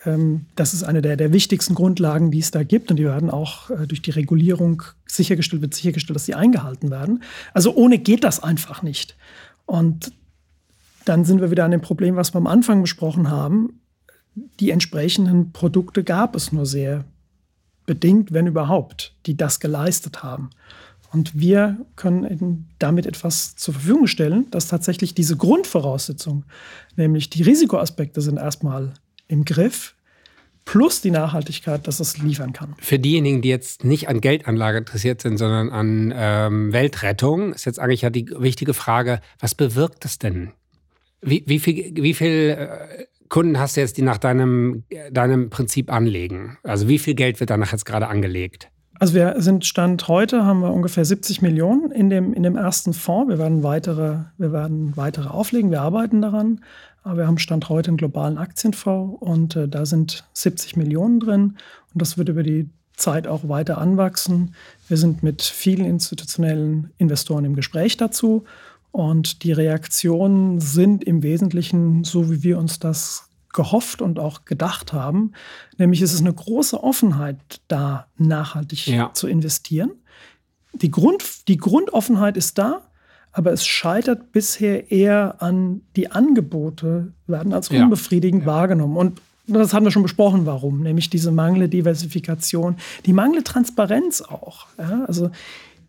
Ähm, 0.06 0.46
das 0.56 0.74
ist 0.74 0.84
eine 0.84 1.02
der, 1.02 1.16
der 1.16 1.34
wichtigsten 1.34 1.74
Grundlagen, 1.74 2.30
die 2.30 2.40
es 2.40 2.52
da 2.52 2.64
gibt. 2.64 2.92
Und 2.92 2.98
die 2.98 3.06
werden 3.06 3.30
auch 3.30 3.70
äh, 3.70 3.88
durch 3.88 4.02
die 4.02 4.12
Regulierung 4.12 4.84
sichergestellt, 5.08 5.62
wird 5.62 5.74
sichergestellt, 5.74 6.16
dass 6.16 6.26
sie 6.26 6.36
eingehalten 6.36 6.92
werden. 6.92 7.24
Also 7.54 7.74
ohne 7.74 7.98
geht 7.98 8.24
das 8.24 8.44
einfach 8.44 8.84
nicht. 8.84 9.16
Und 9.66 10.12
dann 11.06 11.26
sind 11.26 11.42
wir 11.42 11.52
wieder 11.52 11.66
an 11.66 11.72
dem 11.72 11.82
Problem, 11.82 12.16
was 12.16 12.34
wir 12.34 12.38
am 12.38 12.48
Anfang 12.48 12.82
besprochen 12.82 13.30
haben. 13.30 13.80
Die 14.60 14.72
entsprechenden 14.72 15.52
Produkte 15.52 16.04
gab 16.04 16.36
es 16.36 16.52
nur 16.52 16.66
sehr 16.66 17.06
bedingt, 17.86 18.34
wenn 18.34 18.48
überhaupt, 18.48 19.15
die 19.26 19.38
das 19.38 19.60
geleistet 19.60 20.24
haben. 20.24 20.50
Und 21.12 21.39
wir 21.39 21.78
können 21.96 22.69
damit 22.80 23.06
etwas 23.06 23.56
zur 23.56 23.76
Verfügung 23.76 24.08
stellen, 24.08 24.50
dass 24.50 24.67
tatsächlich 24.67 25.13
diese 25.13 25.38
Grundvoraussetzung, 25.38 26.43
nämlich 26.96 27.30
die 27.30 27.43
Risikoaspekte 27.43 28.19
sind 28.22 28.38
erstmal 28.38 28.93
im 29.28 29.46
Griff, 29.46 29.96
plus 30.65 31.02
die 31.02 31.12
Nachhaltigkeit, 31.12 31.88
dass 31.88 32.00
es 32.00 32.17
liefern 32.17 32.54
kann. 32.54 32.76
Für 32.80 32.98
diejenigen, 32.98 33.41
die 33.41 33.50
jetzt 33.50 33.84
nicht 33.84 34.08
an 34.10 34.22
Geldanlage 34.22 34.80
interessiert 34.80 35.22
sind, 35.22 35.38
sondern 35.38 35.69
an 35.69 36.13
ähm, 36.15 36.74
Weltrettung, 36.74 37.54
ist 37.54 37.65
jetzt 37.65 37.80
eigentlich 37.80 38.02
ja 38.02 38.10
die 38.10 38.30
wichtige 38.38 38.74
Frage, 38.74 39.19
was 39.39 39.56
bewirkt 39.56 40.06
das 40.06 40.19
denn? 40.19 40.52
Wie, 41.22 41.43
wie 41.48 41.60
viel, 41.60 41.93
wie 41.96 42.13
viel 42.13 42.58
äh, 42.58 43.06
Kunden 43.34 43.58
hast 43.58 43.76
du 43.76 43.82
jetzt, 43.82 43.98
die 43.98 44.04
nach 44.04 44.19
deinem, 44.19 44.84
deinem 45.10 45.50
Prinzip 45.50 45.91
anlegen? 45.91 46.60
Also 46.62 46.88
wie 46.88 47.00
viel 47.00 47.15
Geld 47.15 47.39
wird 47.39 47.50
danach 47.50 47.72
jetzt 47.72 47.84
gerade 47.84 48.08
angelegt? 48.08 48.69
Also 49.00 49.15
wir 49.15 49.41
sind 49.41 49.65
Stand 49.65 50.08
heute, 50.08 50.46
haben 50.46 50.60
wir 50.60 50.72
ungefähr 50.72 51.04
70 51.04 51.41
Millionen 51.41 51.89
in 51.89 52.12
dem, 52.12 52.32
in 52.36 52.43
dem 52.43 52.56
ersten 52.56 52.93
Fonds. 52.93 53.32
Wir 53.32 53.39
werden 53.39 53.63
weitere, 53.63 54.17
wir 54.38 54.52
werden 54.52 54.96
weitere 54.98 55.30
auflegen, 55.30 55.72
wir 55.72 55.82
arbeiten 55.82 56.22
daran. 56.22 56.63
Aber 57.02 57.17
wir 57.17 57.28
haben 57.28 57.39
Stand 57.39 57.69
heute 57.69 57.88
einen 57.88 57.98
globalen 57.98 58.38
Aktienfonds 58.38 59.17
und 59.19 59.56
äh, 59.56 59.67
da 59.67 59.88
sind 59.88 60.26
70 60.34 60.78
Millionen 60.78 61.19
drin. 61.19 61.58
Und 61.91 62.04
das 62.04 62.19
wird 62.19 62.30
über 62.30 62.43
die 62.43 62.69
Zeit 62.96 63.26
auch 63.26 63.50
weiter 63.50 63.80
anwachsen. 63.80 64.54
Wir 64.88 64.98
sind 64.98 65.24
mit 65.24 65.41
vielen 65.41 65.86
institutionellen 65.86 66.91
Investoren 67.00 67.46
im 67.46 67.56
Gespräch 67.56 67.98
dazu 67.98 68.43
und 68.93 69.41
die 69.43 69.51
Reaktionen 69.51 70.60
sind 70.60 71.03
im 71.03 71.23
Wesentlichen 71.23 72.03
so, 72.03 72.29
wie 72.29 72.43
wir 72.43 72.60
uns 72.60 72.77
das 72.77 73.27
gehofft 73.51 74.03
und 74.03 74.19
auch 74.19 74.45
gedacht 74.45 74.93
haben. 74.93 75.32
Nämlich 75.79 76.03
ist 76.03 76.13
es 76.13 76.21
eine 76.21 76.32
große 76.32 76.82
Offenheit 76.82 77.60
da, 77.67 78.06
nachhaltig 78.17 78.86
ja. 78.86 79.12
zu 79.12 79.27
investieren. 79.27 79.93
Die, 80.73 80.91
Grund, 80.91 81.47
die 81.47 81.58
Grundoffenheit 81.58 82.38
ist 82.38 82.60
da, 82.60 82.84
aber 83.32 83.51
es 83.51 83.65
scheitert 83.65 84.32
bisher 84.32 84.91
eher 84.91 85.41
an 85.41 85.82
die 85.95 86.12
Angebote, 86.12 87.13
werden 87.25 87.51
als 87.51 87.69
unbefriedigend 87.69 88.43
ja. 88.43 88.47
wahrgenommen. 88.47 88.95
Und 88.95 89.21
das 89.47 89.73
haben 89.73 89.86
wir 89.86 89.91
schon 89.91 90.03
besprochen, 90.03 90.45
warum. 90.45 90.82
Nämlich 90.82 91.10
diese 91.10 91.32
mangelnde 91.32 91.67
Diversifikation, 91.67 92.75
die 93.08 93.13
mangelnde 93.13 93.43
Transparenz 93.43 94.21
auch. 94.21 94.67
Ja? 94.77 95.03
Also 95.08 95.32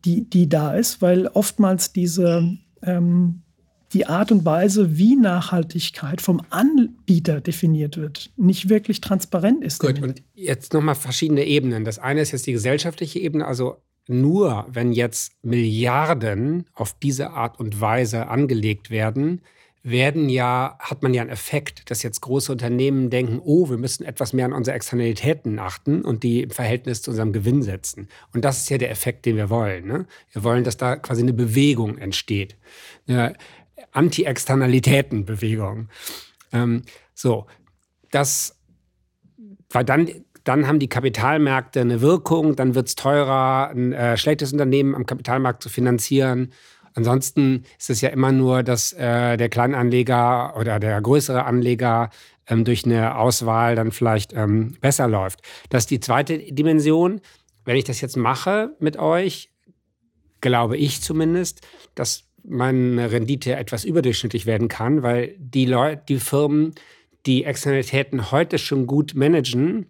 die, 0.06 0.24
die 0.24 0.48
da 0.48 0.74
ist, 0.74 1.02
weil 1.02 1.26
oftmals 1.26 1.92
diese 1.92 2.56
ähm, 2.85 3.42
die 3.92 4.07
Art 4.07 4.33
und 4.33 4.44
Weise, 4.44 4.99
wie 4.99 5.14
Nachhaltigkeit 5.14 6.20
vom 6.20 6.42
Anbieter 6.51 7.40
definiert 7.40 7.97
wird, 7.97 8.33
nicht 8.37 8.68
wirklich 8.68 9.01
transparent 9.01 9.62
ist. 9.64 9.79
Gut, 9.79 10.03
und 10.03 10.23
jetzt 10.35 10.73
nochmal 10.73 10.97
verschiedene 10.97 11.44
Ebenen. 11.44 11.85
Das 11.85 11.99
eine 12.01 12.20
ist 12.20 12.33
jetzt 12.33 12.47
die 12.47 12.53
gesellschaftliche 12.53 13.20
Ebene, 13.20 13.47
also 13.47 13.77
nur 14.09 14.66
wenn 14.68 14.92
jetzt 14.92 15.33
Milliarden 15.42 16.66
auf 16.75 16.99
diese 16.99 17.31
Art 17.31 17.59
und 17.59 17.81
Weise 17.81 18.27
angelegt 18.29 18.90
werden, 18.90 19.40
werden 19.85 20.31
ja, 20.31 20.77
hat 20.81 21.03
man 21.03 21.12
ja 21.12 21.20
einen 21.20 21.31
Effekt, 21.31 21.90
dass 21.90 22.03
jetzt 22.03 22.23
große 22.23 22.51
Unternehmen 22.51 23.11
denken, 23.11 23.38
oh, 23.44 23.68
wir 23.68 23.77
müssen 23.77 24.03
etwas 24.05 24.33
mehr 24.33 24.47
an 24.47 24.55
unsere 24.55 24.75
Externalitäten 24.75 25.59
achten 25.59 26.01
und 26.01 26.23
die 26.23 26.42
im 26.42 26.51
Verhältnis 26.51 27.03
zu 27.03 27.11
unserem 27.11 27.35
Gewinn 27.35 27.62
setzen. 27.62 28.09
Und 28.33 28.47
das 28.47 28.62
ist 28.62 28.70
ja 28.70 28.79
der 28.79 28.90
Effekt, 28.90 29.27
den 29.27 29.37
wir 29.37 29.51
wollen. 29.51 29.87
Ne? 29.87 30.07
Wir 30.33 30.42
wollen, 30.42 30.64
dass 30.64 30.79
da 30.79 30.97
quasi 30.97 31.20
eine 31.20 31.35
Bewegung 31.35 31.99
entsteht. 31.99 32.57
Eine 33.07 33.35
Anti-Externalitäten-Bewegung. 33.92 35.90
Ähm, 36.53 36.83
so, 37.12 37.47
das, 38.11 38.59
weil 39.68 39.85
dann 39.85 40.09
dann 40.44 40.66
haben 40.66 40.79
die 40.79 40.88
Kapitalmärkte 40.88 41.81
eine 41.81 42.03
Wirkung, 42.03 42.55
dann 42.55 42.75
wird 42.75 42.88
es 42.88 42.94
teurer, 42.97 43.70
ein 43.70 43.94
äh, 43.94 44.18
schlechtes 44.18 44.53
Unternehmen 44.53 44.94
am 44.94 45.07
Kapitalmarkt 45.07 45.62
zu 45.62 45.70
finanzieren. 45.70 46.53
Ansonsten 46.94 47.64
ist 47.78 47.90
es 47.90 48.00
ja 48.00 48.11
immer 48.11 48.30
nur, 48.30 48.62
dass 48.62 48.92
äh, 48.92 49.37
der 49.37 49.48
Kleinanleger 49.48 50.57
oder 50.57 50.78
der 50.78 51.00
größere 51.00 51.44
Anleger 51.44 52.11
ähm, 52.46 52.64
durch 52.64 52.85
eine 52.85 53.16
Auswahl 53.16 53.74
dann 53.74 53.90
vielleicht 53.90 54.33
ähm, 54.33 54.76
besser 54.80 55.09
läuft. 55.09 55.40
Das 55.70 55.85
ist 55.85 55.90
die 55.90 56.00
zweite 56.00 56.38
Dimension. 56.38 57.20
Wenn 57.64 57.76
ich 57.76 57.85
das 57.85 58.00
jetzt 58.00 58.16
mache 58.16 58.76
mit 58.78 58.96
euch, 58.96 59.50
glaube 60.40 60.76
ich 60.76 61.02
zumindest, 61.02 61.66
dass 61.94 62.24
meine 62.44 63.11
Rendite 63.11 63.57
etwas 63.57 63.85
überdurchschnittlich 63.85 64.46
werden 64.46 64.68
kann, 64.68 65.02
weil 65.02 65.35
die 65.38 65.64
Leute, 65.64 66.02
die 66.09 66.18
Firmen, 66.18 66.74
die 67.26 67.44
Externalitäten 67.44 68.30
heute 68.30 68.59
schon 68.59 68.87
gut 68.87 69.14
managen, 69.14 69.87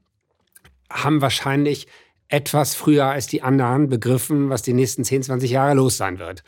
haben 0.89 1.21
wahrscheinlich 1.21 1.89
etwas 2.29 2.75
früher 2.75 3.07
als 3.07 3.27
die 3.27 3.43
anderen 3.43 3.89
begriffen, 3.89 4.49
was 4.49 4.63
die 4.63 4.73
nächsten 4.73 5.05
10, 5.05 5.25
20 5.25 5.51
Jahre 5.51 5.75
los 5.75 5.97
sein 5.97 6.19
wird. 6.19 6.45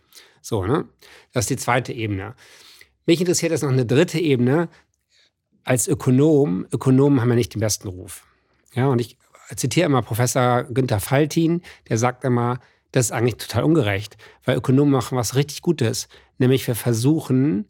So, 0.46 0.64
ne? 0.64 0.84
Das 1.32 1.46
ist 1.46 1.50
die 1.50 1.56
zweite 1.56 1.92
Ebene. 1.92 2.36
Mich 3.04 3.18
interessiert 3.18 3.50
jetzt 3.50 3.62
noch 3.62 3.72
eine 3.72 3.84
dritte 3.84 4.20
Ebene. 4.20 4.68
Als 5.64 5.88
Ökonom, 5.88 6.68
Ökonomen 6.70 7.20
haben 7.20 7.30
ja 7.30 7.34
nicht 7.34 7.54
den 7.54 7.60
besten 7.60 7.88
Ruf. 7.88 8.24
Ja, 8.72 8.86
und 8.86 9.00
ich 9.00 9.18
zitiere 9.56 9.86
immer 9.86 10.02
Professor 10.02 10.62
Günther 10.62 11.00
Faltin, 11.00 11.62
der 11.88 11.98
sagt 11.98 12.22
immer, 12.22 12.60
das 12.92 13.06
ist 13.06 13.10
eigentlich 13.10 13.38
total 13.38 13.64
ungerecht, 13.64 14.18
weil 14.44 14.56
Ökonomen 14.56 14.92
machen 14.92 15.18
was 15.18 15.34
richtig 15.34 15.62
Gutes, 15.62 16.06
nämlich 16.38 16.64
wir 16.68 16.76
versuchen, 16.76 17.68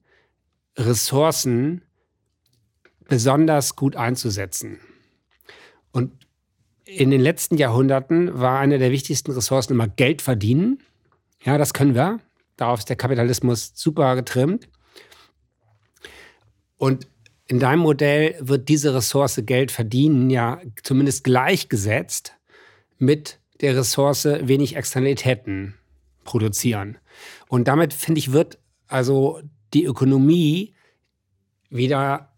Ressourcen 0.77 1.81
besonders 3.09 3.77
gut 3.77 3.97
einzusetzen. 3.97 4.81
Und 5.93 6.13
in 6.85 7.11
den 7.11 7.23
letzten 7.23 7.57
Jahrhunderten 7.57 8.39
war 8.39 8.59
eine 8.59 8.79
der 8.79 8.91
wichtigsten 8.91 9.33
Ressourcen 9.33 9.73
immer 9.73 9.89
Geld 9.89 10.21
verdienen. 10.21 10.83
Ja, 11.43 11.57
das 11.57 11.73
können 11.73 11.95
wir. 11.95 12.21
Darauf 12.57 12.81
ist 12.81 12.89
der 12.89 12.97
Kapitalismus 12.97 13.73
super 13.75 14.17
getrimmt. 14.17 14.69
Und 16.79 17.07
in 17.47 17.61
deinem 17.61 17.81
Modell 17.81 18.37
wird 18.41 18.69
diese 18.69 18.95
Ressource 18.95 19.41
Geld 19.45 19.71
verdienen 19.71 20.31
ja 20.31 20.61
zumindest 20.83 21.25
gleichgesetzt 21.25 22.35
mit 22.99 23.39
der 23.61 23.77
Ressource 23.77 24.25
wenig 24.25 24.77
Externalitäten 24.77 25.75
produzieren. 26.25 26.99
Und 27.49 27.69
damit, 27.69 27.95
finde 27.95 28.19
ich, 28.19 28.33
wird 28.33 28.59
also 28.89 29.41
die 29.75 29.85
Ökonomie 29.85 30.75
wieder 31.71 32.33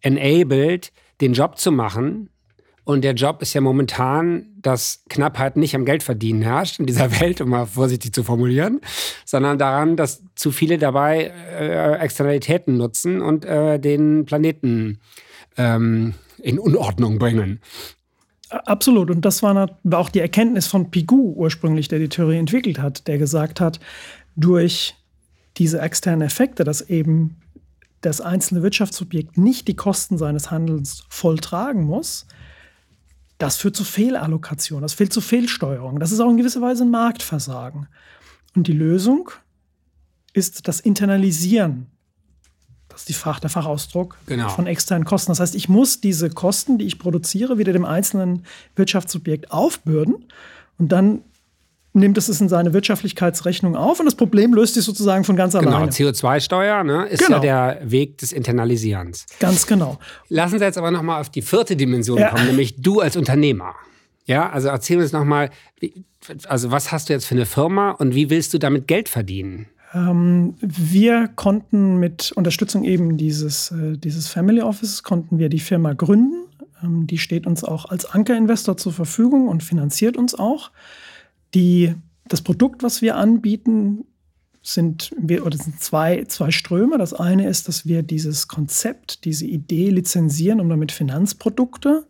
enabled, 0.00 0.92
den 1.20 1.32
Job 1.32 1.58
zu 1.58 1.72
machen 1.72 2.28
Und 2.84 3.02
der 3.02 3.14
Job 3.14 3.40
ist 3.40 3.54
ja 3.54 3.60
momentan, 3.60 4.46
dass 4.60 5.04
Knappheit 5.08 5.56
nicht 5.56 5.74
am 5.74 5.86
Geldverdienen 5.86 6.42
herrscht 6.42 6.78
in 6.78 6.86
dieser 6.86 7.10
Welt, 7.20 7.40
um 7.40 7.48
mal 7.48 7.66
vorsichtig 7.66 8.12
zu 8.12 8.22
formulieren, 8.22 8.80
sondern 9.24 9.58
daran, 9.58 9.96
dass 9.96 10.22
zu 10.34 10.50
viele 10.50 10.78
dabei 10.78 11.32
äh, 11.58 11.94
Externalitäten 11.98 12.76
nutzen 12.76 13.22
und 13.22 13.44
äh, 13.44 13.78
den 13.78 14.26
Planeten 14.26 15.00
ähm, 15.56 16.14
in 16.38 16.58
Unordnung 16.58 17.18
bringen. 17.18 17.60
Absolut. 18.50 19.10
Und 19.10 19.24
das 19.24 19.42
war 19.42 19.78
auch 19.92 20.08
die 20.10 20.20
Erkenntnis 20.20 20.66
von 20.66 20.90
Pigou 20.90 21.32
ursprünglich, 21.34 21.88
der 21.88 21.98
die 21.98 22.08
Theorie 22.08 22.36
entwickelt 22.36 22.78
hat, 22.78 23.08
der 23.08 23.18
gesagt 23.18 23.60
hat, 23.60 23.80
durch 24.36 24.94
diese 25.56 25.80
externen 25.80 26.22
Effekte, 26.22 26.64
dass 26.64 26.82
eben 26.82 27.36
das 28.00 28.20
einzelne 28.20 28.62
Wirtschaftsobjekt 28.62 29.38
nicht 29.38 29.66
die 29.66 29.76
Kosten 29.76 30.18
seines 30.18 30.50
Handelns 30.50 31.04
voll 31.08 31.38
tragen 31.38 31.84
muss, 31.84 32.26
das 33.44 33.58
führt 33.58 33.76
zu 33.76 33.84
Fehlallokation, 33.84 34.80
das 34.80 34.94
führt 34.94 35.12
zu 35.12 35.20
Fehlsteuerung. 35.20 36.00
Das 36.00 36.12
ist 36.12 36.20
auch 36.20 36.30
in 36.30 36.38
gewisser 36.38 36.62
Weise 36.62 36.84
ein 36.84 36.90
Marktversagen. 36.90 37.88
Und 38.56 38.68
die 38.68 38.72
Lösung 38.72 39.30
ist 40.32 40.66
das 40.66 40.80
Internalisieren. 40.80 41.88
Das 42.88 43.00
ist 43.00 43.10
die 43.10 43.14
Fach, 43.14 43.40
der 43.40 43.50
Fachausdruck 43.50 44.16
genau. 44.24 44.48
von 44.48 44.66
externen 44.66 45.04
Kosten. 45.04 45.30
Das 45.30 45.40
heißt, 45.40 45.56
ich 45.56 45.68
muss 45.68 46.00
diese 46.00 46.30
Kosten, 46.30 46.78
die 46.78 46.86
ich 46.86 46.98
produziere, 46.98 47.58
wieder 47.58 47.74
dem 47.74 47.84
einzelnen 47.84 48.46
Wirtschaftsobjekt 48.76 49.50
aufbürden 49.50 50.24
und 50.78 50.90
dann 50.90 51.20
nimmt 51.94 52.18
es 52.18 52.28
in 52.40 52.48
seine 52.48 52.72
Wirtschaftlichkeitsrechnung 52.74 53.76
auf 53.76 54.00
und 54.00 54.06
das 54.06 54.16
Problem 54.16 54.52
löst 54.52 54.74
sich 54.74 54.84
sozusagen 54.84 55.24
von 55.24 55.36
ganz 55.36 55.54
alleine. 55.54 55.88
Genau, 55.88 56.10
CO2-Steuer 56.10 56.84
ne, 56.84 57.06
ist 57.06 57.24
genau. 57.24 57.42
ja 57.42 57.76
der 57.76 57.90
Weg 57.90 58.18
des 58.18 58.32
Internalisierens. 58.32 59.26
Ganz 59.38 59.66
genau. 59.66 59.98
Lassen 60.28 60.58
Sie 60.58 60.64
jetzt 60.64 60.76
aber 60.76 60.90
nochmal 60.90 61.20
auf 61.20 61.30
die 61.30 61.42
vierte 61.42 61.76
Dimension 61.76 62.18
ja. 62.18 62.30
kommen, 62.30 62.46
nämlich 62.46 62.76
du 62.76 63.00
als 63.00 63.16
Unternehmer. 63.16 63.74
Ja, 64.26 64.50
also 64.50 64.68
erzähl 64.68 64.98
uns 64.98 65.12
nochmal, 65.12 65.50
also 66.48 66.70
was 66.70 66.90
hast 66.90 67.08
du 67.08 67.12
jetzt 67.12 67.26
für 67.26 67.34
eine 67.34 67.46
Firma 67.46 67.92
und 67.92 68.14
wie 68.14 68.28
willst 68.28 68.52
du 68.54 68.58
damit 68.58 68.88
Geld 68.88 69.08
verdienen? 69.08 69.66
Ähm, 69.94 70.54
wir 70.60 71.28
konnten 71.28 71.98
mit 71.98 72.32
Unterstützung 72.32 72.84
eben 72.84 73.16
dieses, 73.16 73.70
äh, 73.70 73.96
dieses 73.96 74.26
Family 74.28 74.62
Office, 74.62 75.04
konnten 75.04 75.38
wir 75.38 75.48
die 75.48 75.60
Firma 75.60 75.92
gründen. 75.92 76.46
Ähm, 76.82 77.06
die 77.06 77.18
steht 77.18 77.46
uns 77.46 77.62
auch 77.62 77.84
als 77.84 78.04
Ankerinvestor 78.04 78.76
zur 78.76 78.92
Verfügung 78.92 79.46
und 79.46 79.62
finanziert 79.62 80.16
uns 80.16 80.34
auch. 80.34 80.70
Die, 81.54 81.94
das 82.26 82.42
Produkt, 82.42 82.82
was 82.82 83.00
wir 83.00 83.16
anbieten, 83.16 84.04
sind, 84.62 85.14
wir, 85.18 85.44
oder 85.44 85.58
sind 85.58 85.80
zwei, 85.80 86.24
zwei 86.24 86.50
Ströme. 86.50 86.98
Das 86.98 87.12
eine 87.12 87.48
ist, 87.48 87.68
dass 87.68 87.86
wir 87.86 88.02
dieses 88.02 88.48
Konzept, 88.48 89.24
diese 89.24 89.44
Idee 89.44 89.90
lizenzieren, 89.90 90.60
um 90.60 90.68
damit 90.68 90.90
Finanzprodukte 90.90 92.06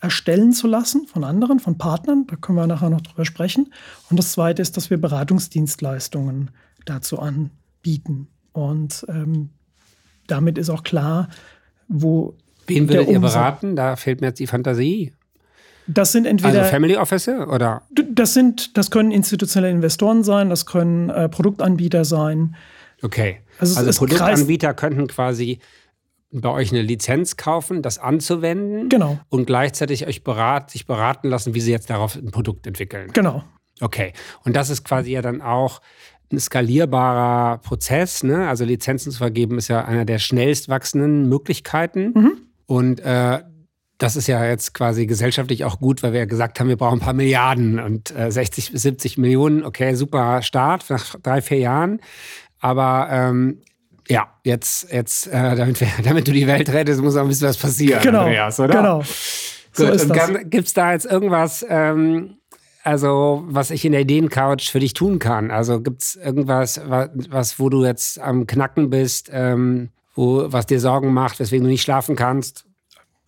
erstellen 0.00 0.52
zu 0.52 0.66
lassen 0.66 1.06
von 1.06 1.24
anderen, 1.24 1.60
von 1.60 1.78
Partnern. 1.78 2.26
Da 2.26 2.36
können 2.36 2.56
wir 2.58 2.66
nachher 2.66 2.90
noch 2.90 3.00
drüber 3.00 3.24
sprechen. 3.24 3.72
Und 4.10 4.18
das 4.18 4.32
zweite 4.32 4.62
ist, 4.62 4.76
dass 4.76 4.90
wir 4.90 5.00
Beratungsdienstleistungen 5.00 6.50
dazu 6.84 7.18
anbieten. 7.18 8.28
Und 8.52 9.06
ähm, 9.08 9.50
damit 10.26 10.58
ist 10.58 10.70
auch 10.70 10.82
klar, 10.82 11.28
wo. 11.88 12.34
Wen 12.66 12.88
würdet 12.88 13.08
ihr 13.08 13.20
beraten? 13.20 13.76
Da 13.76 13.96
fehlt 13.96 14.20
mir 14.20 14.28
jetzt 14.28 14.40
die 14.40 14.46
Fantasie. 14.46 15.12
Das 15.92 16.12
sind 16.12 16.26
entweder. 16.26 16.60
Also 16.60 16.70
Family 16.70 16.96
Office 16.96 17.28
oder? 17.28 17.82
Das 17.90 18.34
sind, 18.34 18.76
das 18.76 18.90
können 18.90 19.10
institutionelle 19.10 19.72
Investoren 19.72 20.22
sein, 20.22 20.48
das 20.48 20.66
können 20.66 21.10
äh, 21.10 21.28
Produktanbieter 21.28 22.04
sein. 22.04 22.54
Okay. 23.02 23.40
Also, 23.58 23.78
also 23.78 23.98
Produktanbieter 23.98 24.74
könnten 24.74 25.06
quasi 25.08 25.58
bei 26.32 26.48
euch 26.48 26.70
eine 26.70 26.82
Lizenz 26.82 27.36
kaufen, 27.36 27.82
das 27.82 27.98
anzuwenden. 27.98 28.88
Genau. 28.88 29.18
Und 29.28 29.46
gleichzeitig 29.46 30.06
euch 30.06 30.22
berat, 30.22 30.70
sich 30.70 30.86
beraten 30.86 31.28
lassen, 31.28 31.54
wie 31.54 31.60
sie 31.60 31.72
jetzt 31.72 31.90
darauf 31.90 32.14
ein 32.14 32.30
Produkt 32.30 32.66
entwickeln. 32.66 33.10
Genau. 33.12 33.42
Okay. 33.80 34.12
Und 34.44 34.54
das 34.54 34.70
ist 34.70 34.84
quasi 34.84 35.12
ja 35.12 35.22
dann 35.22 35.42
auch 35.42 35.80
ein 36.30 36.38
skalierbarer 36.38 37.58
Prozess. 37.58 38.22
Ne? 38.22 38.48
Also 38.48 38.64
Lizenzen 38.64 39.10
zu 39.10 39.18
vergeben 39.18 39.58
ist 39.58 39.68
ja 39.68 39.84
einer 39.84 40.04
der 40.04 40.18
schnellst 40.18 40.68
wachsenden 40.68 41.28
Möglichkeiten. 41.28 42.12
Mhm. 42.14 42.32
Und 42.66 43.00
äh, 43.00 43.40
das 44.00 44.16
ist 44.16 44.26
ja 44.26 44.44
jetzt 44.46 44.72
quasi 44.72 45.06
gesellschaftlich 45.06 45.64
auch 45.64 45.78
gut, 45.78 46.02
weil 46.02 46.12
wir 46.12 46.20
ja 46.20 46.24
gesagt 46.24 46.58
haben, 46.58 46.68
wir 46.68 46.76
brauchen 46.76 46.98
ein 46.98 47.04
paar 47.04 47.12
Milliarden 47.12 47.78
und 47.78 48.16
äh, 48.16 48.32
60 48.32 48.72
bis 48.72 48.82
70 48.82 49.18
Millionen. 49.18 49.62
Okay, 49.62 49.94
super 49.94 50.40
Start 50.40 50.88
nach 50.88 51.16
drei, 51.22 51.42
vier 51.42 51.58
Jahren. 51.58 52.00
Aber 52.60 53.08
ähm, 53.10 53.60
ja, 54.08 54.28
jetzt, 54.42 54.90
jetzt 54.90 55.26
äh, 55.26 55.54
damit, 55.54 55.80
wir, 55.80 55.88
damit 56.02 56.26
du 56.26 56.32
die 56.32 56.46
Welt 56.46 56.70
rettest, 56.70 57.02
muss 57.02 57.14
auch 57.14 57.22
ein 57.22 57.28
bisschen 57.28 57.48
was 57.48 57.58
passieren, 57.58 58.02
genau, 58.02 58.20
Andreas, 58.20 58.58
oder? 58.58 58.74
Genau. 58.74 59.02
So 59.72 59.86
Gut, 59.86 60.02
und 60.02 60.50
gibt 60.50 60.66
es 60.66 60.72
da 60.72 60.92
jetzt 60.92 61.04
irgendwas, 61.04 61.64
ähm, 61.68 62.38
also 62.82 63.44
was 63.46 63.70
ich 63.70 63.84
in 63.84 63.92
der 63.92 64.00
Ideencouch 64.00 64.70
für 64.70 64.80
dich 64.80 64.94
tun 64.94 65.18
kann? 65.18 65.50
Also 65.50 65.80
gibt 65.82 66.02
es 66.02 66.16
irgendwas, 66.16 66.80
was, 66.86 67.10
was, 67.28 67.58
wo 67.60 67.68
du 67.68 67.84
jetzt 67.84 68.18
am 68.18 68.46
Knacken 68.46 68.88
bist, 68.88 69.30
ähm, 69.30 69.90
wo, 70.14 70.50
was 70.50 70.66
dir 70.66 70.80
Sorgen 70.80 71.12
macht, 71.12 71.38
weswegen 71.38 71.64
du 71.64 71.70
nicht 71.70 71.82
schlafen 71.82 72.16
kannst? 72.16 72.64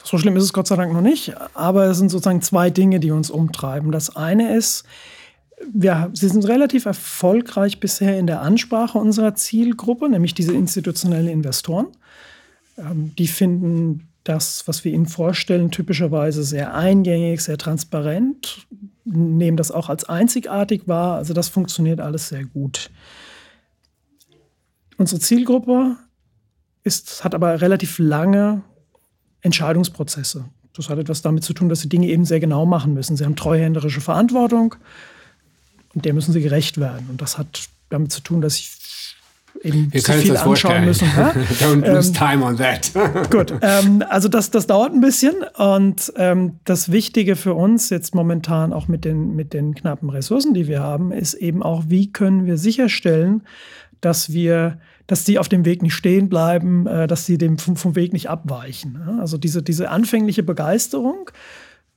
So 0.04 0.18
schlimm 0.18 0.36
ist 0.36 0.44
es 0.44 0.52
Gott 0.52 0.66
sei 0.66 0.76
Dank 0.76 0.92
noch 0.92 1.00
nicht, 1.00 1.34
aber 1.54 1.84
es 1.84 1.98
sind 1.98 2.10
sozusagen 2.10 2.42
zwei 2.42 2.70
Dinge, 2.70 3.00
die 3.00 3.10
uns 3.10 3.30
umtreiben. 3.30 3.92
Das 3.92 4.16
eine 4.16 4.56
ist, 4.56 4.84
wir, 5.72 6.10
sie 6.12 6.28
sind 6.28 6.46
relativ 6.48 6.86
erfolgreich 6.86 7.78
bisher 7.78 8.18
in 8.18 8.26
der 8.26 8.40
Ansprache 8.40 8.98
unserer 8.98 9.34
Zielgruppe, 9.34 10.08
nämlich 10.08 10.34
diese 10.34 10.52
institutionellen 10.52 11.28
Investoren. 11.28 11.86
Ähm, 12.76 13.12
die 13.16 13.28
finden 13.28 14.08
das, 14.24 14.66
was 14.66 14.84
wir 14.84 14.92
ihnen 14.92 15.06
vorstellen, 15.06 15.70
typischerweise 15.70 16.44
sehr 16.44 16.74
eingängig, 16.74 17.40
sehr 17.40 17.58
transparent, 17.58 18.66
nehmen 19.04 19.56
das 19.56 19.70
auch 19.70 19.88
als 19.88 20.04
einzigartig 20.04 20.86
wahr. 20.86 21.16
Also 21.16 21.34
das 21.34 21.48
funktioniert 21.48 22.00
alles 22.00 22.28
sehr 22.28 22.44
gut. 22.44 22.90
Unsere 24.96 25.20
Zielgruppe 25.20 25.96
ist, 26.84 27.24
hat 27.24 27.34
aber 27.34 27.60
relativ 27.60 27.98
lange 27.98 28.62
Entscheidungsprozesse. 29.42 30.44
Das 30.74 30.88
hat 30.88 30.98
etwas 30.98 31.20
damit 31.22 31.44
zu 31.44 31.52
tun, 31.52 31.68
dass 31.68 31.80
sie 31.80 31.88
Dinge 31.88 32.08
eben 32.08 32.24
sehr 32.24 32.40
genau 32.40 32.64
machen 32.64 32.94
müssen. 32.94 33.16
Sie 33.16 33.24
haben 33.24 33.36
treuhänderische 33.36 34.00
Verantwortung 34.00 34.74
und 35.94 36.04
der 36.04 36.14
müssen 36.14 36.32
sie 36.32 36.40
gerecht 36.40 36.78
werden. 36.78 37.06
Und 37.10 37.20
das 37.20 37.36
hat 37.36 37.68
damit 37.90 38.10
zu 38.10 38.22
tun, 38.22 38.40
dass 38.40 38.54
sie 38.54 38.64
eben 39.62 39.92
Wir 39.92 40.02
zu 40.02 40.12
viel 40.12 40.36
anschauen 40.36 40.84
müssen. 40.84 41.06
Don't 41.60 41.86
lose 41.86 42.08
ähm, 42.08 42.14
time 42.14 42.44
on 42.44 42.56
that. 42.56 42.90
gut, 43.30 43.52
ähm, 43.60 44.02
also 44.08 44.28
das, 44.28 44.50
das 44.50 44.66
dauert 44.66 44.92
ein 44.92 45.00
bisschen 45.00 45.34
und 45.56 46.12
ähm, 46.16 46.58
das 46.64 46.90
Wichtige 46.90 47.36
für 47.36 47.54
uns 47.54 47.90
jetzt 47.90 48.14
momentan 48.14 48.72
auch 48.72 48.88
mit 48.88 49.04
den, 49.04 49.36
mit 49.36 49.52
den 49.52 49.74
knappen 49.74 50.10
Ressourcen, 50.10 50.54
die 50.54 50.68
wir 50.68 50.80
haben, 50.80 51.12
ist 51.12 51.34
eben 51.34 51.62
auch, 51.62 51.84
wie 51.88 52.12
können 52.12 52.46
wir 52.46 52.56
sicherstellen, 52.56 53.42
dass 54.00 54.32
wir 54.32 54.78
dass 55.06 55.24
die 55.24 55.38
auf 55.38 55.48
dem 55.48 55.64
Weg 55.64 55.82
nicht 55.82 55.94
stehen 55.94 56.28
bleiben, 56.28 56.86
äh, 56.86 57.06
dass 57.06 57.26
sie 57.26 57.38
dem 57.38 57.58
vom, 57.58 57.76
vom 57.76 57.96
Weg 57.96 58.12
nicht 58.12 58.30
abweichen. 58.30 58.96
Also 59.20 59.38
diese, 59.38 59.62
diese 59.62 59.90
anfängliche 59.90 60.42
Begeisterung, 60.42 61.30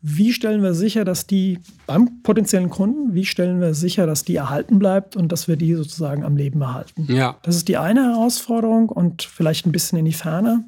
wie 0.08 0.34
stellen 0.34 0.62
wir 0.62 0.76
sicher, 0.76 1.04
dass 1.04 1.26
die 1.26 1.60
beim 1.88 2.22
potenziellen 2.22 2.70
Kunden, 2.70 3.15
wie 3.15 3.26
stellen 3.26 3.60
wir 3.60 3.74
sicher, 3.74 4.06
dass 4.06 4.24
die 4.24 4.36
erhalten 4.36 4.78
bleibt 4.78 5.15
und 5.15 5.32
dass 5.32 5.48
wir 5.48 5.56
die 5.56 5.74
sozusagen 5.74 6.24
am 6.24 6.38
Leben 6.38 6.62
erhalten? 6.62 7.08
Ja. 7.12 7.38
Das 7.41 7.56
ist 7.56 7.68
die 7.68 7.78
eine 7.78 8.04
Herausforderung 8.04 8.89
und 8.89 9.24
vielleicht 9.24 9.65
ein 9.65 9.72
bisschen 9.72 9.98
in 9.98 10.06
die 10.06 10.13
Ferne 10.13 10.63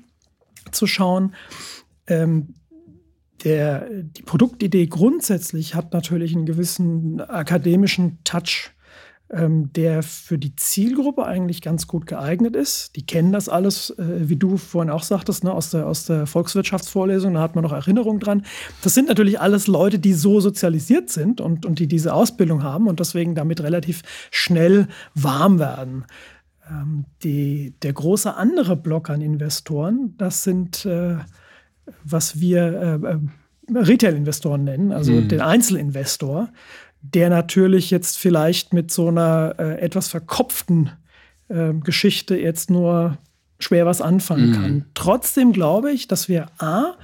zu 0.71 0.87
schauen. 0.87 1.35
Ähm, 2.07 2.55
der, 3.43 3.87
die 3.91 4.23
Produktidee 4.23 4.87
grundsätzlich 4.87 5.75
hat 5.75 5.93
natürlich 5.93 6.35
einen 6.35 6.47
gewissen 6.47 7.21
akademischen 7.21 8.17
Touch 8.23 8.71
der 9.73 10.03
für 10.03 10.37
die 10.37 10.55
Zielgruppe 10.55 11.25
eigentlich 11.25 11.61
ganz 11.61 11.87
gut 11.87 12.07
geeignet 12.07 12.55
ist. 12.55 12.95
Die 12.95 13.05
kennen 13.05 13.33
das 13.33 13.49
alles, 13.49 13.89
äh, 13.91 14.29
wie 14.29 14.37
du 14.37 14.55
vorhin 14.55 14.89
auch 14.89 15.03
sagtest, 15.03 15.43
ne, 15.43 15.51
aus, 15.51 15.71
der, 15.71 15.85
aus 15.85 16.05
der 16.05 16.27
Volkswirtschaftsvorlesung, 16.27 17.33
da 17.33 17.41
hat 17.41 17.53
man 17.53 17.63
noch 17.63 17.73
Erinnerung 17.73 18.19
dran. 18.19 18.45
Das 18.83 18.93
sind 18.93 19.09
natürlich 19.09 19.41
alles 19.41 19.67
Leute, 19.67 19.99
die 19.99 20.13
so 20.13 20.39
sozialisiert 20.39 21.09
sind 21.09 21.41
und, 21.41 21.65
und 21.65 21.79
die 21.79 21.87
diese 21.87 22.13
Ausbildung 22.13 22.63
haben 22.63 22.87
und 22.87 23.01
deswegen 23.01 23.35
damit 23.35 23.61
relativ 23.61 24.01
schnell 24.31 24.87
warm 25.13 25.59
werden. 25.59 26.05
Ähm, 26.69 27.03
die, 27.23 27.73
der 27.81 27.91
große 27.91 28.33
andere 28.33 28.77
Block 28.77 29.09
an 29.09 29.19
Investoren, 29.19 30.15
das 30.17 30.43
sind, 30.43 30.85
äh, 30.85 31.17
was 32.03 32.39
wir 32.39 32.99
äh 33.03 33.17
Retail-Investoren 33.73 34.63
nennen, 34.63 34.91
also 34.91 35.11
mhm. 35.11 35.27
den 35.27 35.41
Einzelinvestor 35.41 36.49
der 37.01 37.29
natürlich 37.29 37.91
jetzt 37.91 38.17
vielleicht 38.17 38.73
mit 38.73 38.91
so 38.91 39.07
einer 39.07 39.55
äh, 39.57 39.79
etwas 39.79 40.07
verkopften 40.07 40.91
äh, 41.49 41.73
Geschichte 41.73 42.37
jetzt 42.37 42.69
nur 42.69 43.17
schwer 43.59 43.85
was 43.85 44.01
anfangen 44.01 44.49
mhm. 44.49 44.53
kann. 44.53 44.85
Trotzdem 44.93 45.51
glaube 45.51 45.91
ich, 45.91 46.07
dass 46.07 46.29
wir 46.29 46.47
A, 46.59 46.95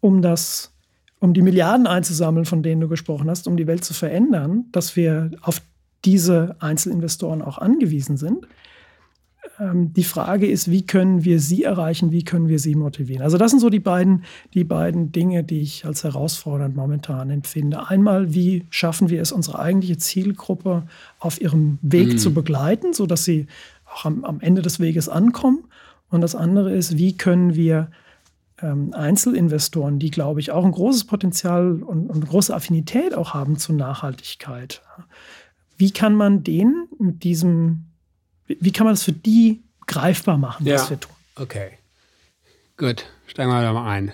um 0.00 0.22
das, 0.22 0.72
um 1.20 1.34
die 1.34 1.42
Milliarden 1.42 1.86
einzusammeln, 1.86 2.44
von 2.44 2.62
denen 2.62 2.80
du 2.80 2.88
gesprochen 2.88 3.30
hast, 3.30 3.46
um 3.46 3.56
die 3.56 3.66
Welt 3.66 3.84
zu 3.84 3.94
verändern, 3.94 4.66
dass 4.72 4.96
wir 4.96 5.30
auf 5.42 5.62
diese 6.04 6.56
Einzelinvestoren 6.60 7.40
auch 7.40 7.58
angewiesen 7.58 8.16
sind. 8.16 8.46
Ähm, 9.60 9.92
die 9.92 10.04
Frage 10.04 10.46
ist, 10.46 10.70
wie 10.70 10.84
können 10.84 11.24
wir 11.24 11.38
sie 11.38 11.62
erreichen, 11.62 12.10
wie 12.10 12.24
können 12.24 12.48
wir 12.48 12.58
sie 12.58 12.74
motivieren. 12.74 13.22
Also 13.22 13.38
das 13.38 13.50
sind 13.50 13.60
so 13.60 13.70
die 13.70 13.80
beiden, 13.80 14.24
die 14.52 14.64
beiden 14.64 15.12
Dinge, 15.12 15.44
die 15.44 15.60
ich 15.60 15.84
als 15.84 16.04
herausfordernd 16.04 16.74
momentan 16.74 17.30
empfinde. 17.30 17.88
Einmal, 17.88 18.34
wie 18.34 18.66
schaffen 18.70 19.10
wir 19.10 19.20
es, 19.22 19.32
unsere 19.32 19.58
eigentliche 19.58 19.98
Zielgruppe 19.98 20.84
auf 21.18 21.40
ihrem 21.40 21.78
Weg 21.82 22.14
mhm. 22.14 22.18
zu 22.18 22.34
begleiten, 22.34 22.92
sodass 22.92 23.24
sie 23.24 23.46
auch 23.92 24.04
am, 24.04 24.24
am, 24.24 24.40
Ende 24.40 24.62
des 24.62 24.80
Weges 24.80 25.08
ankommen. 25.08 25.64
Und 26.10 26.20
das 26.20 26.34
andere 26.34 26.72
ist, 26.72 26.96
wie 26.96 27.16
können 27.16 27.54
wir 27.54 27.90
ähm, 28.60 28.92
Einzelinvestoren, 28.92 29.98
die, 29.98 30.10
glaube 30.10 30.40
ich, 30.40 30.50
auch 30.50 30.64
ein 30.64 30.72
großes 30.72 31.04
Potenzial 31.04 31.82
und, 31.82 32.08
und 32.08 32.16
eine 32.16 32.26
große 32.26 32.54
Affinität 32.54 33.14
auch 33.14 33.34
haben 33.34 33.56
zur 33.56 33.76
Nachhaltigkeit, 33.76 34.82
wie 35.76 35.90
kann 35.90 36.14
man 36.14 36.44
denen 36.44 36.86
mit 36.98 37.24
diesem 37.24 37.86
wie 38.46 38.72
kann 38.72 38.84
man 38.84 38.94
das 38.94 39.02
für 39.02 39.12
die 39.12 39.62
greifbar 39.86 40.38
machen, 40.38 40.66
was 40.66 40.90
wir 40.90 41.00
tun? 41.00 41.12
Okay. 41.36 41.72
Gut, 42.76 43.06
steigen 43.26 43.50
wir 43.50 43.62
da 43.62 43.72
mal 43.72 43.90
ein. 43.90 44.12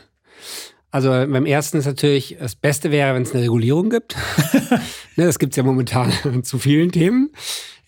Also 0.91 1.11
beim 1.11 1.47
ersten 1.47 1.79
ist 1.79 1.87
natürlich, 1.87 2.37
das 2.41 2.57
Beste 2.57 2.91
wäre, 2.91 3.15
wenn 3.15 3.23
es 3.23 3.33
eine 3.33 3.43
Regulierung 3.45 3.91
gibt. 3.91 4.17
ne, 5.17 5.25
das 5.25 5.39
gibt 5.39 5.53
es 5.53 5.57
ja 5.57 5.63
momentan 5.63 6.13
zu 6.43 6.59
vielen 6.59 6.91
Themen. 6.91 7.31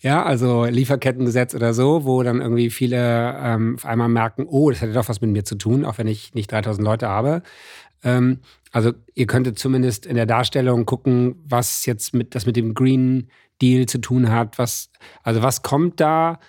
Ja, 0.01 0.23
also 0.23 0.65
Lieferkettengesetz 0.65 1.55
oder 1.55 1.73
so, 1.73 2.05
wo 2.05 2.23
dann 2.23 2.41
irgendwie 2.41 2.69
viele 2.69 3.37
ähm, 3.39 3.75
auf 3.75 3.85
einmal 3.85 4.09
merken, 4.09 4.45
oh, 4.47 4.69
das 4.69 4.81
hätte 4.81 4.93
doch 4.93 5.07
was 5.07 5.21
mit 5.21 5.31
mir 5.31 5.45
zu 5.45 5.55
tun, 5.55 5.85
auch 5.85 5.97
wenn 5.97 6.07
ich 6.07 6.33
nicht 6.33 6.51
3000 6.51 6.83
Leute 6.83 7.07
habe. 7.07 7.41
Ähm, 8.03 8.39
also 8.71 8.93
ihr 9.13 9.27
könntet 9.27 9.59
zumindest 9.59 10.05
in 10.05 10.15
der 10.15 10.25
Darstellung 10.25 10.85
gucken, 10.85 11.35
was 11.45 11.85
jetzt 11.85 12.13
mit 12.13 12.35
das 12.35 12.45
mit 12.45 12.55
dem 12.55 12.73
Green 12.73 13.29
Deal 13.61 13.85
zu 13.85 13.99
tun 13.99 14.31
hat. 14.31 14.57
Was, 14.57 14.89
also 15.23 15.41
was 15.41 15.61
kommt 15.61 15.99
da? 15.99 16.39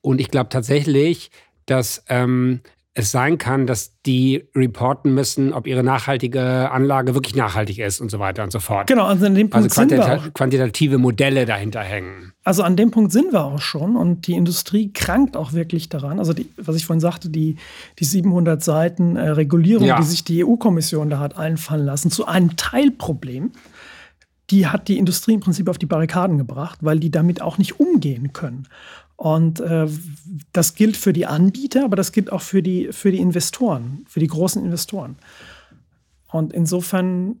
Und 0.00 0.20
ich 0.20 0.30
glaube 0.30 0.48
tatsächlich, 0.48 1.30
dass 1.66 2.04
ähm, 2.08 2.60
es 2.98 3.10
sein 3.10 3.36
kann, 3.36 3.66
dass 3.66 3.92
die 4.06 4.48
reporten 4.54 5.12
müssen, 5.12 5.52
ob 5.52 5.66
ihre 5.66 5.82
nachhaltige 5.82 6.70
Anlage 6.70 7.14
wirklich 7.14 7.36
nachhaltig 7.36 7.78
ist 7.78 8.00
und 8.00 8.10
so 8.10 8.18
weiter 8.18 8.42
und 8.42 8.50
so 8.50 8.58
fort. 8.58 8.86
Genau, 8.86 9.04
also 9.04 9.26
an 9.26 9.34
dem 9.34 9.50
Punkt 9.50 9.70
also 9.70 9.80
sind 9.82 9.90
wir 9.90 10.30
quantitative 10.32 10.96
Modelle 10.96 11.44
dahinter 11.44 11.80
hängen. 11.80 12.32
Also 12.42 12.62
an 12.62 12.74
dem 12.74 12.90
Punkt 12.90 13.12
sind 13.12 13.34
wir 13.34 13.44
auch 13.44 13.60
schon 13.60 13.96
und 13.96 14.26
die 14.26 14.32
Industrie 14.32 14.94
krankt 14.94 15.36
auch 15.36 15.52
wirklich 15.52 15.90
daran. 15.90 16.18
Also 16.18 16.32
die, 16.32 16.48
was 16.56 16.74
ich 16.76 16.86
vorhin 16.86 17.00
sagte, 17.00 17.28
die, 17.28 17.56
die 17.98 18.04
700 18.04 18.64
Seiten 18.64 19.16
äh, 19.16 19.28
Regulierung, 19.28 19.86
ja. 19.86 19.98
die 19.98 20.04
sich 20.04 20.24
die 20.24 20.42
EU-Kommission 20.42 21.10
da 21.10 21.18
hat 21.18 21.36
einfallen 21.36 21.84
lassen, 21.84 22.10
zu 22.10 22.26
einem 22.26 22.56
Teilproblem 22.56 23.52
die 24.50 24.68
hat 24.68 24.86
die 24.86 24.98
Industrie 24.98 25.34
im 25.34 25.40
Prinzip 25.40 25.68
auf 25.68 25.76
die 25.76 25.86
Barrikaden 25.86 26.38
gebracht, 26.38 26.78
weil 26.80 27.00
die 27.00 27.10
damit 27.10 27.42
auch 27.42 27.58
nicht 27.58 27.80
umgehen 27.80 28.32
können. 28.32 28.68
Und 29.16 29.60
äh, 29.60 29.88
das 30.52 30.74
gilt 30.74 30.96
für 30.96 31.12
die 31.12 31.26
Anbieter, 31.26 31.84
aber 31.84 31.96
das 31.96 32.12
gilt 32.12 32.30
auch 32.30 32.42
für 32.42 32.62
die, 32.62 32.92
für 32.92 33.10
die 33.10 33.18
Investoren, 33.18 34.04
für 34.08 34.20
die 34.20 34.26
großen 34.26 34.62
Investoren. 34.62 35.16
Und 36.30 36.52
insofern, 36.52 37.36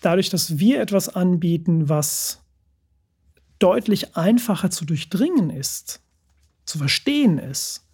dadurch, 0.00 0.30
dass 0.30 0.58
wir 0.58 0.80
etwas 0.80 1.08
anbieten, 1.08 1.88
was 1.88 2.40
deutlich 3.58 4.16
einfacher 4.16 4.70
zu 4.70 4.84
durchdringen 4.84 5.50
ist, 5.50 6.00
zu 6.64 6.78
verstehen 6.78 7.38
ist, 7.38 7.84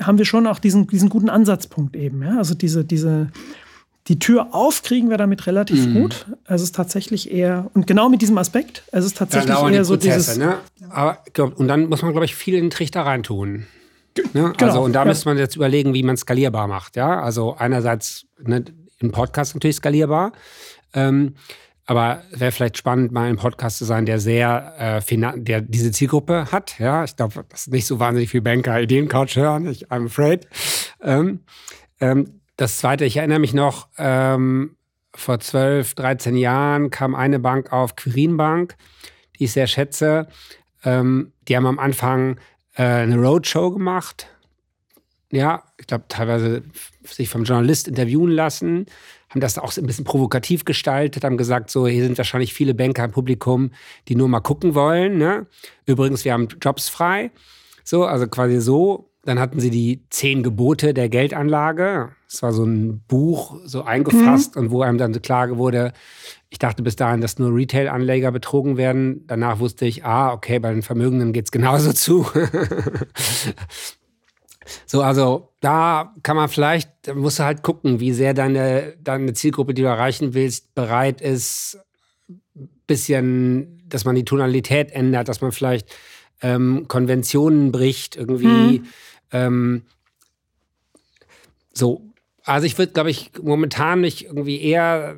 haben 0.00 0.18
wir 0.18 0.24
schon 0.24 0.46
auch 0.46 0.58
diesen, 0.58 0.86
diesen 0.86 1.08
guten 1.08 1.28
Ansatzpunkt 1.28 1.96
eben. 1.96 2.22
Ja? 2.22 2.38
Also 2.38 2.54
diese, 2.54 2.84
diese, 2.84 3.32
die 4.08 4.18
Tür 4.18 4.54
auf 4.54 4.82
kriegen 4.82 5.10
wir 5.10 5.16
damit 5.16 5.46
relativ 5.46 5.86
mhm. 5.86 5.94
gut. 5.94 6.26
Es 6.44 6.62
ist 6.62 6.74
tatsächlich 6.74 7.30
eher, 7.30 7.70
und 7.74 7.86
genau 7.86 8.08
mit 8.08 8.22
diesem 8.22 8.38
Aspekt, 8.38 8.84
es 8.92 9.04
ist 9.04 9.16
tatsächlich 9.16 9.56
eher 9.56 9.84
so 9.84 9.96
dieses. 9.96 10.36
Ne? 10.36 10.58
Aber, 10.90 11.18
und 11.56 11.68
dann 11.68 11.88
muss 11.88 12.02
man, 12.02 12.12
glaube 12.12 12.24
ich, 12.24 12.34
viel 12.34 12.54
in 12.54 12.66
den 12.66 12.70
Trichter 12.70 13.02
reintun. 13.02 13.66
Ne? 14.32 14.52
Genau, 14.56 14.56
also, 14.58 14.80
und 14.82 14.92
da 14.92 15.00
ja. 15.00 15.04
müsste 15.06 15.28
man 15.28 15.38
jetzt 15.38 15.56
überlegen, 15.56 15.92
wie 15.92 16.02
man 16.02 16.16
skalierbar 16.16 16.68
macht. 16.68 16.96
Ja, 16.96 17.20
also 17.20 17.56
einerseits 17.56 18.26
ne, 18.40 18.64
im 18.98 19.10
Podcast 19.12 19.54
natürlich 19.54 19.76
skalierbar. 19.76 20.32
Ähm, 20.94 21.34
aber 21.84 22.22
wäre 22.32 22.50
vielleicht 22.50 22.78
spannend, 22.78 23.12
mal 23.12 23.28
ein 23.28 23.36
Podcast 23.36 23.78
zu 23.78 23.84
sein, 23.84 24.06
der 24.06 24.18
sehr, 24.18 25.00
äh, 25.08 25.36
der 25.36 25.60
diese 25.60 25.92
Zielgruppe 25.92 26.50
hat. 26.50 26.78
Ja, 26.80 27.04
ich 27.04 27.14
glaube, 27.14 27.44
dass 27.48 27.68
nicht 27.68 27.86
so 27.86 28.00
wahnsinnig 28.00 28.30
viel 28.30 28.40
Banker 28.40 28.80
Ideencouch 28.80 29.36
hören. 29.36 29.68
Ich, 29.68 29.88
I'm 29.90 30.06
afraid. 30.06 30.48
Ähm, 31.00 31.40
ähm, 32.00 32.40
das 32.56 32.78
zweite, 32.78 33.04
ich 33.04 33.16
erinnere 33.16 33.38
mich 33.38 33.54
noch, 33.54 33.88
ähm, 33.98 34.76
vor 35.14 35.40
12, 35.40 35.94
13 35.94 36.36
Jahren 36.36 36.90
kam 36.90 37.14
eine 37.14 37.38
Bank 37.38 37.72
auf, 37.72 37.96
Quirin 37.96 38.36
Bank, 38.36 38.76
die 39.38 39.44
ich 39.44 39.52
sehr 39.52 39.66
schätze. 39.66 40.28
Ähm, 40.84 41.32
die 41.48 41.56
haben 41.56 41.66
am 41.66 41.78
Anfang 41.78 42.38
äh, 42.74 42.82
eine 42.82 43.16
Roadshow 43.16 43.70
gemacht. 43.70 44.28
Ja, 45.32 45.64
ich 45.78 45.86
glaube, 45.86 46.04
teilweise 46.08 46.62
sich 47.04 47.28
vom 47.28 47.44
Journalist 47.44 47.88
interviewen 47.88 48.30
lassen, 48.30 48.86
haben 49.28 49.40
das 49.40 49.58
auch 49.58 49.76
ein 49.76 49.86
bisschen 49.86 50.04
provokativ 50.04 50.64
gestaltet, 50.64 51.24
haben 51.24 51.36
gesagt, 51.36 51.70
so, 51.70 51.86
hier 51.86 52.04
sind 52.04 52.16
wahrscheinlich 52.16 52.54
viele 52.54 52.74
Banker 52.74 53.04
im 53.04 53.10
Publikum, 53.10 53.72
die 54.08 54.14
nur 54.14 54.28
mal 54.28 54.40
gucken 54.40 54.74
wollen. 54.74 55.18
Ne? 55.18 55.46
Übrigens, 55.84 56.24
wir 56.24 56.32
haben 56.32 56.48
Jobs 56.60 56.88
frei. 56.88 57.32
So, 57.82 58.04
also 58.04 58.28
quasi 58.28 58.60
so 58.60 59.10
dann 59.26 59.40
hatten 59.40 59.58
sie 59.58 59.70
die 59.70 60.04
zehn 60.08 60.44
Gebote 60.44 60.94
der 60.94 61.08
Geldanlage. 61.08 62.10
Das 62.30 62.42
war 62.42 62.52
so 62.52 62.64
ein 62.64 63.00
Buch, 63.08 63.58
so 63.64 63.82
eingefasst 63.82 64.54
mhm. 64.54 64.62
und 64.62 64.70
wo 64.70 64.82
einem 64.82 64.98
dann 64.98 65.20
klar 65.20 65.58
wurde, 65.58 65.92
ich 66.48 66.60
dachte 66.60 66.84
bis 66.84 66.94
dahin, 66.94 67.20
dass 67.20 67.38
nur 67.38 67.52
Retail-Anleger 67.52 68.30
betrogen 68.30 68.76
werden. 68.76 69.24
Danach 69.26 69.58
wusste 69.58 69.84
ich, 69.84 70.04
ah, 70.04 70.32
okay, 70.32 70.60
bei 70.60 70.72
den 70.72 70.82
Vermögenden 70.82 71.32
geht 71.32 71.46
es 71.46 71.50
genauso 71.50 71.92
zu. 71.92 72.24
so, 74.86 75.02
also 75.02 75.52
da 75.60 76.14
kann 76.22 76.36
man 76.36 76.48
vielleicht, 76.48 76.88
da 77.02 77.14
musst 77.14 77.40
du 77.40 77.42
halt 77.42 77.64
gucken, 77.64 77.98
wie 77.98 78.12
sehr 78.12 78.32
deine, 78.32 78.94
deine 79.02 79.32
Zielgruppe, 79.32 79.74
die 79.74 79.82
du 79.82 79.88
erreichen 79.88 80.34
willst, 80.34 80.72
bereit 80.76 81.20
ist, 81.20 81.80
bisschen, 82.86 83.82
dass 83.88 84.04
man 84.04 84.14
die 84.14 84.24
Tonalität 84.24 84.92
ändert, 84.92 85.28
dass 85.28 85.40
man 85.40 85.50
vielleicht 85.50 85.88
ähm, 86.42 86.84
Konventionen 86.86 87.72
bricht, 87.72 88.14
irgendwie. 88.14 88.78
Hm 88.78 88.86
ähm, 89.32 89.82
so, 91.72 92.02
also 92.44 92.66
ich 92.66 92.78
würde, 92.78 92.92
glaube 92.92 93.10
ich, 93.10 93.32
momentan 93.42 94.00
nicht 94.00 94.24
irgendwie 94.24 94.60
eher 94.60 95.16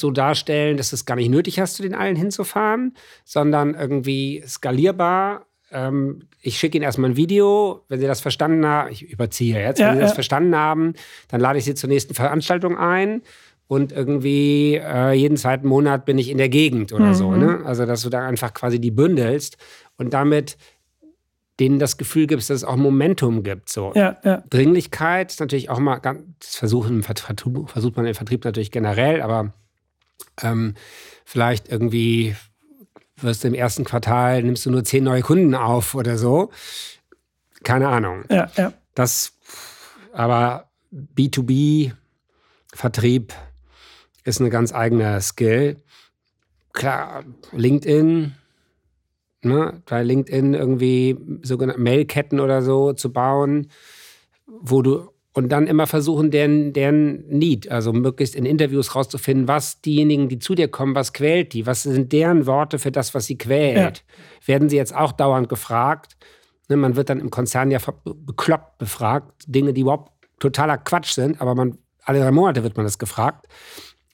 so 0.00 0.10
darstellen, 0.10 0.76
dass 0.76 0.92
es 0.92 1.04
gar 1.04 1.16
nicht 1.16 1.30
nötig 1.30 1.58
hast, 1.58 1.74
zu 1.74 1.82
den 1.82 1.94
allen 1.94 2.16
hinzufahren, 2.16 2.94
sondern 3.24 3.74
irgendwie 3.74 4.42
skalierbar. 4.46 5.46
Ähm, 5.70 6.28
ich 6.40 6.58
schicke 6.58 6.76
Ihnen 6.76 6.84
erstmal 6.84 7.10
ein 7.10 7.16
Video, 7.16 7.84
wenn 7.88 8.00
Sie 8.00 8.06
das 8.06 8.20
verstanden 8.20 8.66
haben, 8.66 8.90
ich 8.90 9.10
überziehe 9.10 9.60
jetzt, 9.60 9.78
wenn 9.78 9.86
ja, 9.86 9.94
Sie 9.94 10.00
das 10.00 10.12
verstanden 10.12 10.54
haben, 10.54 10.94
dann 11.28 11.40
lade 11.40 11.58
ich 11.58 11.64
Sie 11.64 11.74
zur 11.74 11.88
nächsten 11.88 12.14
Veranstaltung 12.14 12.76
ein 12.76 13.22
und 13.68 13.92
irgendwie 13.92 14.74
äh, 14.74 15.12
jeden 15.12 15.38
zweiten 15.38 15.66
Monat 15.66 16.04
bin 16.04 16.18
ich 16.18 16.28
in 16.28 16.36
der 16.36 16.50
Gegend 16.50 16.92
oder 16.92 17.06
mhm. 17.06 17.14
so. 17.14 17.34
Ne? 17.34 17.62
Also, 17.64 17.86
dass 17.86 18.02
du 18.02 18.10
da 18.10 18.26
einfach 18.26 18.52
quasi 18.52 18.78
die 18.78 18.90
bündelst 18.90 19.56
und 19.96 20.12
damit 20.12 20.58
denen 21.62 21.78
das 21.78 21.96
Gefühl 21.96 22.26
gibt, 22.26 22.42
dass 22.42 22.50
es 22.50 22.64
auch 22.64 22.74
Momentum 22.74 23.44
gibt. 23.44 23.68
So. 23.68 23.92
Ja, 23.94 24.18
ja. 24.24 24.42
Dringlichkeit 24.50 25.36
natürlich 25.38 25.70
auch 25.70 25.78
mal, 25.78 26.00
das 26.00 26.56
versuchen, 26.56 27.04
versucht 27.04 27.96
man 27.96 28.04
im 28.04 28.16
Vertrieb 28.16 28.44
natürlich 28.44 28.72
generell, 28.72 29.22
aber 29.22 29.54
ähm, 30.42 30.74
vielleicht 31.24 31.68
irgendwie 31.68 32.34
wirst 33.16 33.44
du 33.44 33.48
im 33.48 33.54
ersten 33.54 33.84
Quartal, 33.84 34.42
nimmst 34.42 34.66
du 34.66 34.72
nur 34.72 34.82
zehn 34.82 35.04
neue 35.04 35.22
Kunden 35.22 35.54
auf 35.54 35.94
oder 35.94 36.18
so. 36.18 36.50
Keine 37.62 37.86
Ahnung. 37.88 38.24
Ja, 38.28 38.50
ja. 38.56 38.72
Das, 38.96 39.38
aber 40.12 40.68
B2B-Vertrieb 40.92 43.32
ist 44.24 44.40
eine 44.40 44.50
ganz 44.50 44.74
eigene 44.74 45.20
Skill. 45.20 45.76
Klar, 46.72 47.22
LinkedIn, 47.52 48.34
ne, 49.42 49.82
bei 49.86 50.02
LinkedIn 50.02 50.54
irgendwie 50.54 51.16
sogenannte 51.42 51.80
Mailketten 51.80 52.40
oder 52.40 52.62
so 52.62 52.92
zu 52.92 53.12
bauen, 53.12 53.68
wo 54.46 54.82
du 54.82 55.08
und 55.34 55.48
dann 55.48 55.66
immer 55.66 55.86
versuchen, 55.86 56.30
deren, 56.30 56.74
deren 56.74 57.26
Need, 57.28 57.70
also 57.70 57.92
möglichst 57.92 58.34
in 58.34 58.44
Interviews 58.44 58.94
rauszufinden, 58.94 59.48
was 59.48 59.80
diejenigen, 59.80 60.28
die 60.28 60.38
zu 60.38 60.54
dir 60.54 60.68
kommen, 60.68 60.94
was 60.94 61.14
quält 61.14 61.54
die, 61.54 61.66
was 61.66 61.84
sind 61.84 62.12
deren 62.12 62.46
Worte 62.46 62.78
für 62.78 62.92
das, 62.92 63.14
was 63.14 63.26
sie 63.26 63.38
quält. 63.38 64.04
Ja. 64.04 64.48
Werden 64.48 64.68
sie 64.68 64.76
jetzt 64.76 64.94
auch 64.94 65.12
dauernd 65.12 65.48
gefragt? 65.48 66.16
Ne, 66.68 66.76
man 66.76 66.96
wird 66.96 67.08
dann 67.08 67.18
im 67.18 67.30
Konzern 67.30 67.70
ja 67.70 67.78
bekloppt 68.04 68.76
befragt, 68.76 69.44
Dinge, 69.46 69.72
die 69.72 69.80
überhaupt 69.80 70.12
totaler 70.38 70.76
Quatsch 70.76 71.12
sind, 71.12 71.40
aber 71.40 71.54
man, 71.54 71.78
alle 72.04 72.20
drei 72.20 72.30
Monate 72.30 72.62
wird 72.62 72.76
man 72.76 72.84
das 72.84 72.98
gefragt. 72.98 73.46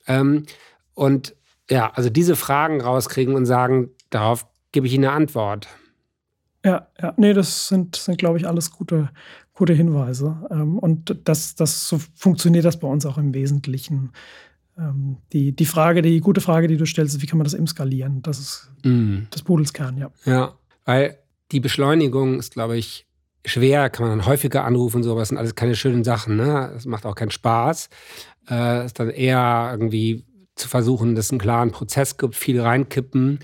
Ähm, 0.07 0.45
und 0.95 1.35
ja, 1.69 1.91
also 1.95 2.11
diese 2.11 2.37
Fragen 2.37 2.81
rauskriegen 2.81 3.35
und 3.35 3.45
sagen, 3.45 3.91
darauf 4.11 4.47
gebe 4.73 4.87
ich 4.87 4.95
Ihnen 4.95 5.05
eine 5.05 5.15
Antwort. 5.15 5.69
Ja, 6.65 6.89
ja, 7.01 7.15
nee, 7.17 7.33
das 7.33 7.69
sind, 7.69 7.97
sind 7.97 8.19
glaube 8.19 8.39
ich, 8.39 8.47
alles 8.47 8.71
gute, 8.71 9.11
gute 9.55 9.73
Hinweise. 9.73 10.37
Ähm, 10.51 10.79
und 10.79 11.17
das, 11.25 11.55
das 11.55 11.89
so 11.89 12.01
funktioniert 12.15 12.65
das 12.65 12.79
bei 12.79 12.89
uns 12.89 13.07
auch 13.07 13.19
im 13.19 13.33
Wesentlichen. 13.33 14.13
Ähm, 14.77 15.19
die, 15.33 15.55
die 15.55 15.67
Frage, 15.67 16.03
die 16.03 16.21
gute 16.21 16.41
Frage, 16.41 16.67
die 16.67 16.77
du 16.77 16.87
stellst, 16.87 17.15
ist, 17.15 17.23
wie 17.23 17.27
kann 17.27 17.39
man 17.39 17.45
das 17.45 17.55
eben 17.55 17.67
skalieren? 17.67 18.23
Das 18.23 18.39
ist 18.39 18.71
mm. 18.85 19.29
das 19.31 19.43
Pudelskern, 19.43 19.97
ja. 19.99 20.11
Ja, 20.25 20.59
weil 20.85 21.19
die 21.53 21.61
Beschleunigung 21.61 22.39
ist, 22.39 22.53
glaube 22.53 22.77
ich, 22.77 23.07
schwer, 23.45 23.89
kann 23.89 24.07
man 24.07 24.19
dann 24.19 24.27
häufiger 24.27 24.65
anrufen, 24.65 25.03
so, 25.03 25.13
aber 25.13 25.21
das 25.21 25.29
sind 25.29 25.39
alles 25.39 25.55
keine 25.55 25.75
schönen 25.75 26.05
Sachen, 26.05 26.37
ne? 26.37 26.71
Das 26.75 26.87
macht 26.87 27.07
auch 27.07 27.15
keinen 27.15 27.31
Spaß. 27.31 27.89
Äh, 28.51 28.85
ist 28.85 28.99
dann 28.99 29.11
eher 29.11 29.69
irgendwie 29.73 30.25
zu 30.55 30.69
versuchen, 30.69 31.15
dass 31.15 31.27
es 31.27 31.31
einen 31.31 31.41
klaren 31.41 31.71
Prozess 31.71 32.17
gibt, 32.17 32.35
viel 32.35 32.61
reinkippen 32.61 33.39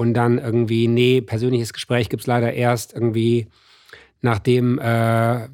und 0.00 0.14
dann 0.14 0.38
irgendwie, 0.38 0.88
nee, 0.88 1.20
persönliches 1.20 1.74
Gespräch 1.74 2.08
gibt 2.08 2.22
es 2.22 2.26
leider 2.26 2.54
erst 2.54 2.94
irgendwie, 2.94 3.48
nachdem 4.22 4.78
äh, 4.78 5.48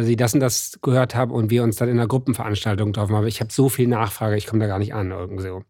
sie 0.00 0.16
das 0.16 0.34
und 0.34 0.40
das 0.40 0.80
gehört 0.82 1.14
haben 1.14 1.30
und 1.30 1.48
wir 1.48 1.62
uns 1.62 1.76
dann 1.76 1.88
in 1.88 1.96
einer 1.96 2.08
Gruppenveranstaltung 2.08 2.90
getroffen 2.90 3.14
haben. 3.14 3.28
Ich 3.28 3.38
habe 3.38 3.52
so 3.52 3.68
viel 3.68 3.86
Nachfrage, 3.86 4.36
ich 4.36 4.48
komme 4.48 4.64
da 4.64 4.66
gar 4.66 4.80
nicht 4.80 4.94
an 4.94 5.12
irgendwie 5.12 5.44
so. 5.44 5.62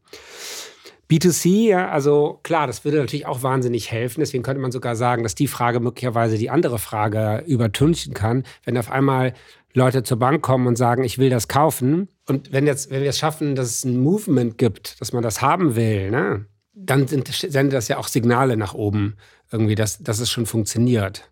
B2C, 1.11 1.69
ja, 1.69 1.91
also 1.91 2.41
klar, 2.43 2.67
das 2.67 2.83
würde 2.87 2.97
natürlich 2.97 3.27
auch 3.27 3.43
wahnsinnig 3.43 3.93
helfen. 3.93 4.21
Deswegen 4.21 4.43
könnte 4.43 4.63
man 4.63 4.73
sogar 4.73 4.97
sagen, 4.97 5.23
dass 5.23 5.35
die 5.35 5.47
Frage 5.47 5.79
möglicherweise 5.79 6.39
die 6.39 6.49
andere 6.49 6.79
Frage 6.79 7.45
übertünchen 7.47 8.15
kann, 8.15 8.45
wenn 8.65 8.79
auf 8.79 8.91
einmal 8.91 9.35
Leute 9.75 10.03
zur 10.03 10.19
Bank 10.19 10.41
kommen 10.41 10.67
und 10.67 10.77
sagen, 10.77 11.05
ich 11.05 11.19
will 11.19 11.29
das 11.29 11.47
kaufen. 11.47 12.09
Und 12.27 12.53
wenn, 12.53 12.67
jetzt, 12.67 12.91
wenn 12.91 13.03
wir 13.03 13.11
es 13.11 13.19
schaffen, 13.19 13.55
dass 13.55 13.69
es 13.69 13.85
ein 13.85 14.01
Movement 14.01 14.57
gibt, 14.57 14.99
dass 15.03 15.13
man 15.13 15.23
das 15.23 15.43
haben 15.43 15.77
will, 15.77 16.11
ne, 16.11 16.47
dann 16.75 17.07
sind, 17.07 17.29
sendet 17.29 17.75
das 17.75 17.89
ja 17.89 17.99
auch 17.99 18.09
Signale 18.09 18.57
nach 18.57 18.75
oben, 18.75 19.17
irgendwie, 19.51 19.75
dass, 19.75 19.99
dass 19.99 20.19
es 20.19 20.31
schon 20.31 20.47
funktioniert. 20.47 21.31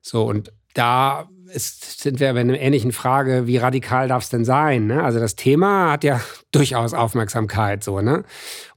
So, 0.00 0.24
und 0.24 0.52
da 0.74 1.28
ist, 1.52 2.00
sind 2.00 2.18
wir 2.18 2.32
bei 2.32 2.40
einer 2.40 2.58
ähnlichen 2.58 2.92
Frage, 2.92 3.46
wie 3.46 3.58
radikal 3.58 4.08
darf 4.08 4.24
es 4.24 4.30
denn 4.30 4.44
sein? 4.44 4.86
Ne? 4.86 5.02
Also 5.02 5.20
das 5.20 5.36
Thema 5.36 5.92
hat 5.92 6.04
ja 6.04 6.20
durchaus 6.50 6.94
Aufmerksamkeit, 6.94 7.84
so, 7.84 8.00
ne? 8.00 8.24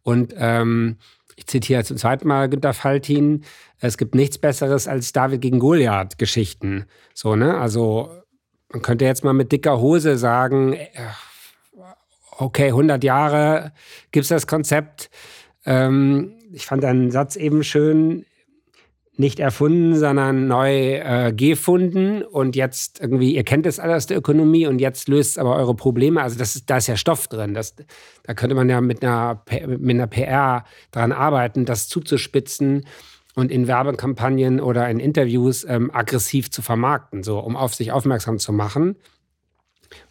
Und 0.03 0.33
ähm, 0.37 0.97
ich 1.35 1.47
zitiere 1.47 1.83
zum 1.83 1.97
zweiten 1.97 2.27
Mal 2.27 2.47
Günter 2.49 2.73
Faltin, 2.73 3.43
es 3.79 3.97
gibt 3.97 4.15
nichts 4.15 4.37
Besseres 4.37 4.87
als 4.87 5.11
David 5.11 5.41
gegen 5.41 5.59
Goliath-Geschichten. 5.59 6.85
So, 7.13 7.35
ne? 7.35 7.57
Also 7.57 8.09
man 8.71 8.81
könnte 8.81 9.05
jetzt 9.05 9.23
mal 9.23 9.33
mit 9.33 9.51
dicker 9.51 9.79
Hose 9.79 10.17
sagen, 10.17 10.73
äh, 10.73 10.89
okay, 12.37 12.67
100 12.67 13.03
Jahre 13.03 13.71
gibt 14.11 14.23
es 14.23 14.29
das 14.29 14.47
Konzept. 14.47 15.09
Ähm, 15.65 16.33
ich 16.51 16.65
fand 16.65 16.85
einen 16.85 17.11
Satz 17.11 17.35
eben 17.35 17.63
schön, 17.63 18.25
nicht 19.17 19.39
erfunden, 19.39 19.95
sondern 19.95 20.47
neu 20.47 20.95
äh, 20.95 21.33
gefunden 21.33 22.21
und 22.21 22.55
jetzt 22.55 22.99
irgendwie, 22.99 23.33
ihr 23.33 23.43
kennt 23.43 23.65
das 23.65 23.79
alles 23.79 24.07
der 24.07 24.17
Ökonomie 24.17 24.67
und 24.67 24.79
jetzt 24.79 25.07
löst 25.07 25.31
es 25.31 25.37
aber 25.37 25.55
eure 25.55 25.73
Probleme. 25.73 26.21
Also 26.21 26.37
das 26.37 26.55
ist, 26.55 26.69
da 26.69 26.77
ist 26.77 26.87
ja 26.87 26.97
Stoff 26.97 27.27
drin. 27.27 27.53
Das, 27.53 27.75
da 28.23 28.33
könnte 28.33 28.55
man 28.55 28.69
ja 28.69 28.81
mit 28.81 29.03
einer, 29.03 29.41
mit 29.67 29.91
einer 29.91 30.07
PR 30.07 30.65
dran 30.91 31.13
arbeiten, 31.13 31.65
das 31.65 31.87
zuzuspitzen 31.87 32.85
und 33.35 33.51
in 33.51 33.67
Werbekampagnen 33.67 34.59
oder 34.59 34.89
in 34.89 34.99
Interviews 34.99 35.65
ähm, 35.67 35.91
aggressiv 35.93 36.51
zu 36.51 36.61
vermarkten, 36.61 37.23
so 37.23 37.39
um 37.39 37.55
auf 37.55 37.73
sich 37.73 37.91
aufmerksam 37.91 38.37
zu 38.37 38.51
machen. 38.51 38.97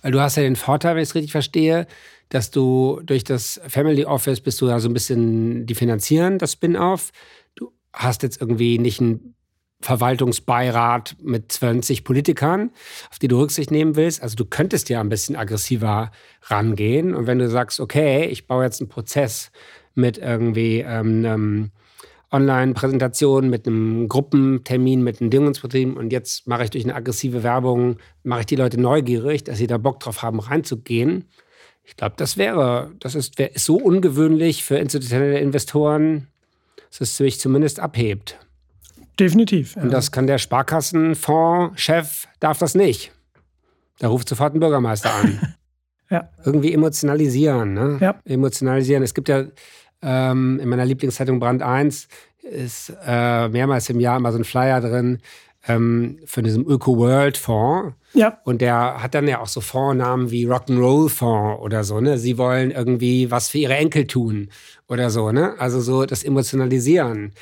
Weil 0.01 0.13
du 0.13 0.21
hast 0.21 0.37
ja 0.37 0.43
den 0.43 0.57
Vorteil, 0.57 0.95
wenn 0.95 1.03
ich 1.03 1.11
es 1.11 1.15
richtig 1.15 1.33
verstehe, 1.33 1.87
dass 2.29 2.51
du 2.51 3.01
durch 3.05 3.25
das 3.25 3.61
Family 3.69 4.05
Office 4.05 4.41
bist 4.41 4.61
du 4.61 4.69
ja 4.69 4.81
so 4.81 4.89
ein 4.89 4.95
bisschen 4.95 5.67
die 5.67 5.75
finanzieren, 5.75 6.39
das 6.39 6.53
Spin-off 6.53 7.11
hast 7.95 8.23
jetzt 8.23 8.41
irgendwie 8.41 8.79
nicht 8.79 9.01
einen 9.01 9.35
Verwaltungsbeirat 9.81 11.17
mit 11.23 11.53
20 11.53 12.05
Politikern, 12.05 12.71
auf 13.11 13.19
die 13.19 13.29
du 13.29 13.39
Rücksicht 13.39 13.71
nehmen 13.71 13.97
willst. 13.97 14.23
Also 14.23 14.35
du 14.35 14.47
könntest 14.47 14.89
ja 14.89 15.01
ein 15.01 15.09
bisschen 15.09 15.37
aggressiver 15.37 16.11
rangehen. 16.43 17.15
Und 17.15 17.27
wenn 17.27 17.39
du 17.39 17.49
sagst, 17.49 17.81
okay, 17.81 18.25
ich 18.27 18.47
baue 18.47 18.65
jetzt 18.65 18.81
einen 18.81 18.89
Prozess 18.89 19.53
mit 19.95 20.19
irgendwie 20.19 20.81
ähm, 20.81 21.25
einem 21.25 21.71
Online-Präsentation, 22.33 23.51
mit 23.51 23.67
einem 23.67 24.09
Gruppentermin, 24.09 25.05
mit 25.05 25.21
einem 25.21 25.31
Dingungsbetrieb 25.31 25.97
und 25.97 26.13
jetzt 26.13 26.49
mache 26.49 26.65
ich 26.65 26.71
durch 26.71 26.85
eine 26.85 26.95
aggressive 26.95 27.43
Werbung, 27.43 27.99
mache 28.23 28.41
ich 28.41 28.47
die 28.47 28.57
Leute 28.57 28.81
neugierig, 28.81 29.45
dass 29.45 29.59
sie 29.59 29.67
da 29.67 29.77
Bock 29.77 30.01
drauf 30.01 30.23
haben, 30.23 30.41
reinzugehen. 30.41 31.27
Ich 31.85 31.97
glaube, 31.97 32.15
das 32.17 32.37
wäre, 32.37 32.93
das 32.99 33.15
ist, 33.15 33.39
wär, 33.39 33.55
ist 33.55 33.65
so 33.65 33.77
ungewöhnlich 33.77 34.65
für 34.65 34.77
institutionelle 34.77 35.39
Investoren, 35.39 36.29
dass 36.91 37.03
es 37.03 37.17
sich 37.17 37.39
zumindest 37.39 37.81
abhebt. 37.81 38.39
Definitiv. 39.21 39.77
Ja. 39.77 39.83
Und 39.83 39.93
das 39.93 40.11
kann 40.11 40.27
der 40.27 40.39
Sparkassenfonds-Chef, 40.39 42.27
darf 42.41 42.59
das 42.59 42.75
nicht. 42.75 43.13
Da 43.99 44.09
ruft 44.09 44.29
sofort 44.29 44.55
ein 44.55 44.61
Bürgermeister 44.61 45.15
an. 45.15 45.55
ja. 46.11 46.29
Irgendwie 46.45 46.73
emotionalisieren. 46.73 47.75
Ne? 47.75 47.99
Ja. 48.01 48.21
Emotionalisieren. 48.25 49.03
Es 49.03 49.15
gibt 49.15 49.29
ja 49.29 49.45
ähm, 50.03 50.59
in 50.61 50.69
meiner 50.69 50.85
Lieblingszeitung 50.85 51.39
Brand 51.39 51.63
1 51.63 52.09
ist 52.43 52.93
äh, 53.07 53.49
mehrmals 53.49 53.89
im 53.89 54.01
Jahr 54.01 54.19
immer 54.19 54.33
so 54.33 54.39
ein 54.39 54.45
Flyer 54.45 54.81
drin 54.81 55.19
ähm, 55.67 56.19
von 56.27 56.45
diesem 56.45 56.67
Öko-World-Fonds. 56.67 57.95
Ja. 58.13 58.39
Und 58.45 58.61
der 58.61 59.03
hat 59.03 59.15
dann 59.15 59.27
ja 59.27 59.41
auch 59.41 59.49
so 59.49 59.61
Fondsnamen 59.61 60.31
wie 60.31 60.47
Rock'n'Roll-Fonds 60.47 61.61
oder 61.61 61.85
so, 61.85 62.01
ne? 62.01 62.19
Sie 62.19 62.39
wollen 62.39 62.71
irgendwie 62.71 63.31
was 63.31 63.49
für 63.49 63.59
ihre 63.59 63.77
Enkel 63.77 64.07
tun 64.07 64.49
oder 64.89 65.11
so, 65.11 65.33
ne? 65.33 65.55
Also 65.59 65.81
so 65.81 66.07
das 66.07 66.23
Emotionalisieren. 66.23 67.33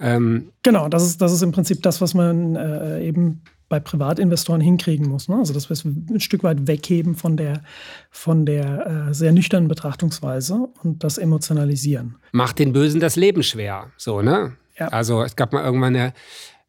Ähm, 0.00 0.52
genau, 0.62 0.88
das 0.88 1.04
ist, 1.04 1.20
das 1.20 1.32
ist 1.32 1.42
im 1.42 1.52
Prinzip 1.52 1.82
das, 1.82 2.00
was 2.00 2.14
man 2.14 2.56
äh, 2.56 3.04
eben 3.04 3.42
bei 3.68 3.80
Privatinvestoren 3.80 4.60
hinkriegen 4.60 5.08
muss. 5.08 5.28
Ne? 5.28 5.36
Also 5.36 5.52
dass 5.52 5.68
wir 5.68 5.74
es 5.74 5.84
ein 5.84 6.20
Stück 6.20 6.42
weit 6.42 6.66
wegheben 6.66 7.14
von 7.14 7.36
der, 7.36 7.62
von 8.10 8.46
der 8.46 9.08
äh, 9.08 9.14
sehr 9.14 9.32
nüchternen 9.32 9.68
Betrachtungsweise 9.68 10.68
und 10.82 11.04
das 11.04 11.18
Emotionalisieren. 11.18 12.16
Macht 12.32 12.58
den 12.58 12.72
Bösen 12.72 13.00
das 13.00 13.16
Leben 13.16 13.42
schwer, 13.42 13.90
so, 13.96 14.22
ne? 14.22 14.56
Ja. 14.78 14.88
Also 14.88 15.22
es 15.22 15.34
gab 15.34 15.52
mal 15.52 15.64
irgendwann 15.64 15.96
eine 15.96 16.12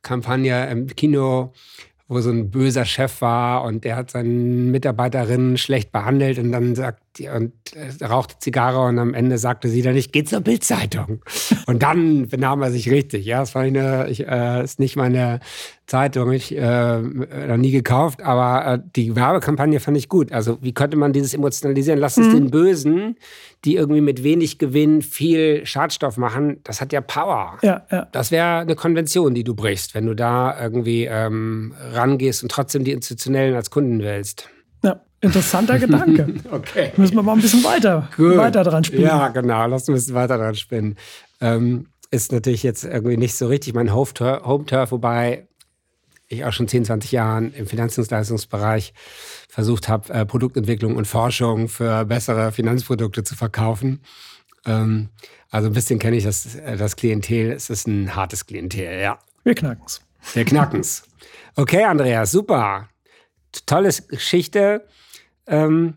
Kampagne 0.02 0.70
im 0.70 0.88
Kino, 0.88 1.54
wo 2.08 2.20
so 2.22 2.32
ein 2.32 2.50
böser 2.50 2.86
Chef 2.86 3.22
war 3.22 3.64
und 3.64 3.84
der 3.84 3.96
hat 3.96 4.12
seinen 4.12 4.72
Mitarbeiterinnen 4.72 5.58
schlecht 5.58 5.92
behandelt 5.92 6.40
und 6.40 6.52
dann 6.52 6.76
sagt 6.76 7.04
und 7.36 7.54
äh, 7.76 8.06
rauchte 8.06 8.36
Zigarre 8.40 8.86
und 8.86 9.00
am 9.00 9.14
Ende 9.14 9.38
sagte 9.38 9.68
sie 9.68 9.82
dann, 9.82 9.96
ich 9.96 10.12
gehe 10.12 10.24
zur 10.24 10.42
Bildzeitung. 10.42 11.22
Und 11.66 11.84
dann 11.84 12.28
benahm 12.30 12.62
er 12.62 12.72
sich 12.72 12.90
richtig. 12.90 13.26
Ja, 13.26 13.40
das 13.40 13.56
war 13.56 13.64
eine, 13.64 14.10
ich, 14.10 14.26
äh, 14.28 14.64
ist 14.64 14.80
nicht 14.80 14.96
meine 14.96 15.40
Zeitung, 15.86 16.32
ich 16.32 16.56
äh, 16.56 17.00
noch 17.02 17.58
nie 17.58 17.72
gekauft, 17.72 18.22
aber 18.22 18.74
äh, 18.74 18.80
die 18.96 19.16
Werbekampagne 19.16 19.80
fand 19.80 19.98
ich 19.98 20.08
gut. 20.08 20.32
Also 20.32 20.60
wie 20.62 20.74
könnte 20.74 20.98
man 20.98 21.14
dieses 21.14 21.34
emotionalisieren? 21.34 22.00
Lass 22.00 22.18
es 22.18 22.28
mhm. 22.28 22.34
den 22.34 22.52
Bösen, 22.52 23.18
die 23.66 23.76
irgendwie 23.76 24.02
mit 24.02 24.24
wenig 24.24 24.60
Gewinn 24.60 25.02
viel 25.02 25.66
Schadstoff 25.66 26.18
machen, 26.18 26.62
das 26.64 26.80
hat 26.80 26.94
ja 26.94 27.02
Power. 27.02 27.58
Ja, 27.62 27.86
ja. 27.92 28.08
Das 28.12 28.32
wäre 28.32 28.60
eine 28.60 28.76
Konvention, 28.76 29.34
die 29.34 29.44
du 29.44 29.56
brichst, 29.56 29.96
wenn 29.96 30.06
du 30.06 30.14
da 30.14 30.60
irgendwie 30.62 31.06
ähm, 31.06 31.74
rangehst 31.92 32.44
und 32.44 32.50
trotzdem 32.50 32.84
die 32.84 32.92
Institutionellen 32.92 33.56
als 33.56 33.70
Kunden 33.70 34.00
wählst. 34.00 34.48
Interessanter 35.22 35.80
Gedanke. 35.80 36.36
okay. 36.52 36.92
Müssen 36.98 37.16
wir 37.16 37.24
mal 37.24 37.34
ein 37.34 37.42
bisschen 37.42 37.64
weiter, 37.64 38.08
weiter 38.18 38.64
dran 38.64 38.84
spielen. 38.84 39.04
Ja, 39.04 39.28
genau. 39.30 39.68
Lass 39.68 39.82
uns 39.82 39.90
ein 39.90 39.94
bisschen 39.96 40.16
weiter 40.16 40.38
dran 40.38 40.56
spinnen. 40.56 40.98
Ähm, 41.42 41.88
ist 42.12 42.32
natürlich 42.32 42.64
jetzt 42.64 42.86
irgendwie 42.86 43.18
nicht 43.18 43.36
so 43.36 43.48
richtig 43.48 43.74
mein 43.74 43.94
Home-Turf, 43.94 44.92
wobei 44.92 45.48
ich 46.28 46.46
auch 46.46 46.54
schon 46.54 46.68
10, 46.68 46.86
20 46.86 47.12
Jahren 47.12 47.54
im 47.54 47.68
Finanzdienstleistungsbereich 47.68 48.94
versucht 49.50 49.90
habe, 49.90 50.14
äh, 50.14 50.26
Produktentwicklung 50.26 50.96
und 50.96 51.06
Forschung 51.06 51.68
für 51.68 52.06
bessere 52.06 52.52
Finanzprodukte 52.52 53.24
zu 53.24 53.36
verkaufen. 53.36 54.02
Ähm, 54.66 55.10
also 55.50 55.68
ein 55.68 55.74
bisschen 55.74 56.00
kenne 56.00 56.18
ich 56.18 56.24
das, 56.24 56.56
äh, 56.56 56.78
das 56.78 56.96
Klientel. 56.96 57.52
Es 57.52 57.70
ist 57.70 57.88
ein 57.88 58.16
hartes 58.16 58.46
Klientel, 58.46 59.02
ja. 59.02 59.20
Wir 59.44 59.56
knacken's. 59.56 60.02
Wir 60.34 60.46
knacken's. 60.46 61.04
Okay, 61.56 61.84
Andreas, 61.84 62.32
super. 62.32 62.90
Tolle 63.66 63.90
Geschichte. 64.08 64.86
Ähm, 65.50 65.96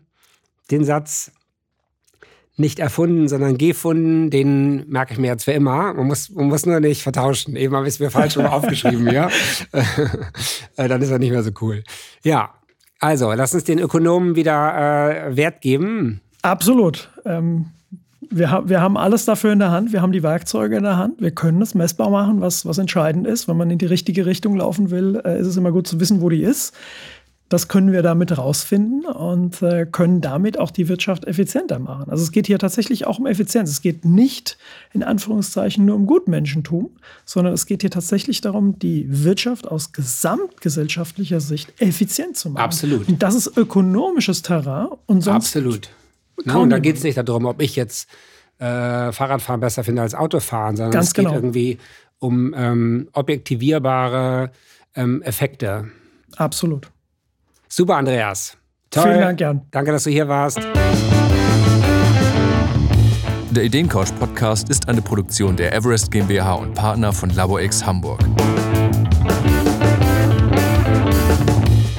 den 0.71 0.83
Satz 0.83 1.31
nicht 2.55 2.79
erfunden, 2.79 3.27
sondern 3.27 3.57
gefunden, 3.57 4.29
den 4.29 4.87
merke 4.87 5.13
ich 5.13 5.19
mir 5.19 5.27
jetzt 5.27 5.45
für 5.45 5.53
immer. 5.53 5.93
Man 5.93 6.07
muss, 6.07 6.29
man 6.29 6.47
muss 6.47 6.65
nur 6.65 6.79
nicht 6.79 7.01
vertauschen. 7.01 7.55
Eben 7.55 7.75
habe 7.75 7.87
ich 7.87 7.95
es 7.95 7.99
mir 7.99 8.11
falsch 8.11 8.37
rum 8.37 8.45
aufgeschrieben, 8.57 9.11
ja. 9.11 9.29
Äh, 10.75 10.87
dann 10.87 11.03
ist 11.03 11.11
er 11.11 11.19
nicht 11.19 11.29
mehr 11.29 11.43
so 11.43 11.51
cool. 11.61 11.83
Ja, 12.23 12.49
also 12.99 13.31
lass 13.33 13.53
uns 13.53 13.63
den 13.63 13.77
Ökonomen 13.77 14.35
wieder 14.35 15.27
äh, 15.27 15.37
Wert 15.37 15.61
geben. 15.61 16.21
Absolut. 16.41 17.11
Ähm, 17.25 17.67
wir, 18.31 18.49
ha 18.49 18.63
wir 18.65 18.81
haben 18.81 18.97
alles 18.97 19.25
dafür 19.25 19.53
in 19.53 19.59
der 19.59 19.69
Hand. 19.69 19.93
Wir 19.93 20.01
haben 20.01 20.11
die 20.11 20.23
Werkzeuge 20.23 20.77
in 20.77 20.83
der 20.83 20.97
Hand. 20.97 21.21
Wir 21.21 21.31
können 21.31 21.61
es 21.61 21.75
messbar 21.75 22.09
machen, 22.09 22.41
was, 22.41 22.65
was 22.65 22.77
entscheidend 22.79 23.27
ist. 23.27 23.47
Wenn 23.47 23.57
man 23.57 23.69
in 23.69 23.77
die 23.77 23.85
richtige 23.85 24.25
Richtung 24.25 24.55
laufen 24.55 24.89
will, 24.89 25.21
äh, 25.23 25.39
ist 25.39 25.47
es 25.47 25.57
immer 25.57 25.71
gut 25.71 25.87
zu 25.87 25.99
wissen, 25.99 26.21
wo 26.21 26.29
die 26.29 26.41
ist. 26.41 26.73
Das 27.53 27.67
können 27.67 27.91
wir 27.91 28.01
damit 28.01 28.35
rausfinden 28.35 29.05
und 29.05 29.61
äh, 29.61 29.85
können 29.85 30.21
damit 30.21 30.57
auch 30.57 30.71
die 30.71 30.87
Wirtschaft 30.89 31.25
effizienter 31.27 31.77
machen. 31.77 32.09
Also 32.09 32.23
es 32.23 32.31
geht 32.31 32.47
hier 32.47 32.57
tatsächlich 32.57 33.05
auch 33.05 33.19
um 33.19 33.27
Effizienz. 33.27 33.69
Es 33.69 33.83
geht 33.83 34.05
nicht 34.05 34.57
in 34.91 35.03
Anführungszeichen 35.03 35.85
nur 35.85 35.95
um 35.95 36.07
Gutmenschentum, 36.07 36.89
sondern 37.25 37.53
es 37.53 37.67
geht 37.67 37.81
hier 37.81 37.91
tatsächlich 37.91 38.41
darum, 38.41 38.79
die 38.79 39.05
Wirtschaft 39.07 39.67
aus 39.67 39.91
gesamtgesellschaftlicher 39.91 41.39
Sicht 41.39 41.79
effizient 41.79 42.37
zu 42.37 42.49
machen. 42.49 42.63
Absolut. 42.63 43.07
Und 43.07 43.21
das 43.21 43.35
ist 43.35 43.55
ökonomisches 43.55 44.41
Terrain 44.41 44.87
und 45.05 45.21
sonst 45.21 45.55
Absolut. 45.55 45.91
Ne, 46.45 46.57
und 46.57 46.71
da 46.71 46.79
geht 46.79 46.97
es 46.97 47.03
nicht 47.03 47.19
darum, 47.19 47.45
ob 47.45 47.61
ich 47.61 47.75
jetzt 47.75 48.09
äh, 48.57 49.11
Fahrradfahren 49.11 49.61
besser 49.61 49.83
finde 49.83 50.01
als 50.01 50.15
Autofahren, 50.15 50.75
sondern 50.75 50.93
Ganz 50.93 51.09
es 51.09 51.13
geht 51.13 51.25
genau. 51.25 51.37
irgendwie 51.37 51.77
um 52.17 52.55
ähm, 52.57 53.09
objektivierbare 53.13 54.49
ähm, 54.95 55.21
Effekte. 55.21 55.91
Absolut. 56.35 56.87
Super, 57.75 57.95
Andreas. 57.95 58.55
Toll. 58.91 59.03
Vielen 59.03 59.21
Dank, 59.21 59.39
Jan. 59.39 59.61
Danke, 59.71 59.91
dass 59.91 60.03
du 60.03 60.11
hier 60.11 60.27
warst. 60.27 60.59
Der 63.49 63.63
Ideencouch 63.63 64.13
Podcast 64.19 64.69
ist 64.69 64.87
eine 64.87 65.01
Produktion 65.01 65.55
der 65.55 65.73
Everest 65.73 66.11
GmbH 66.11 66.53
und 66.53 66.75
Partner 66.75 67.11
von 67.11 67.31
LaborX 67.31 67.83
Hamburg. 67.83 68.19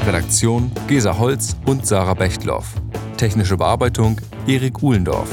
Redaktion 0.06 0.70
Gesa 0.86 1.18
Holz 1.18 1.56
und 1.66 1.84
Sarah 1.84 2.14
Bechtloff. 2.14 2.74
Technische 3.16 3.56
Bearbeitung 3.56 4.20
Erik 4.46 4.80
Uhlendorf. 4.80 5.28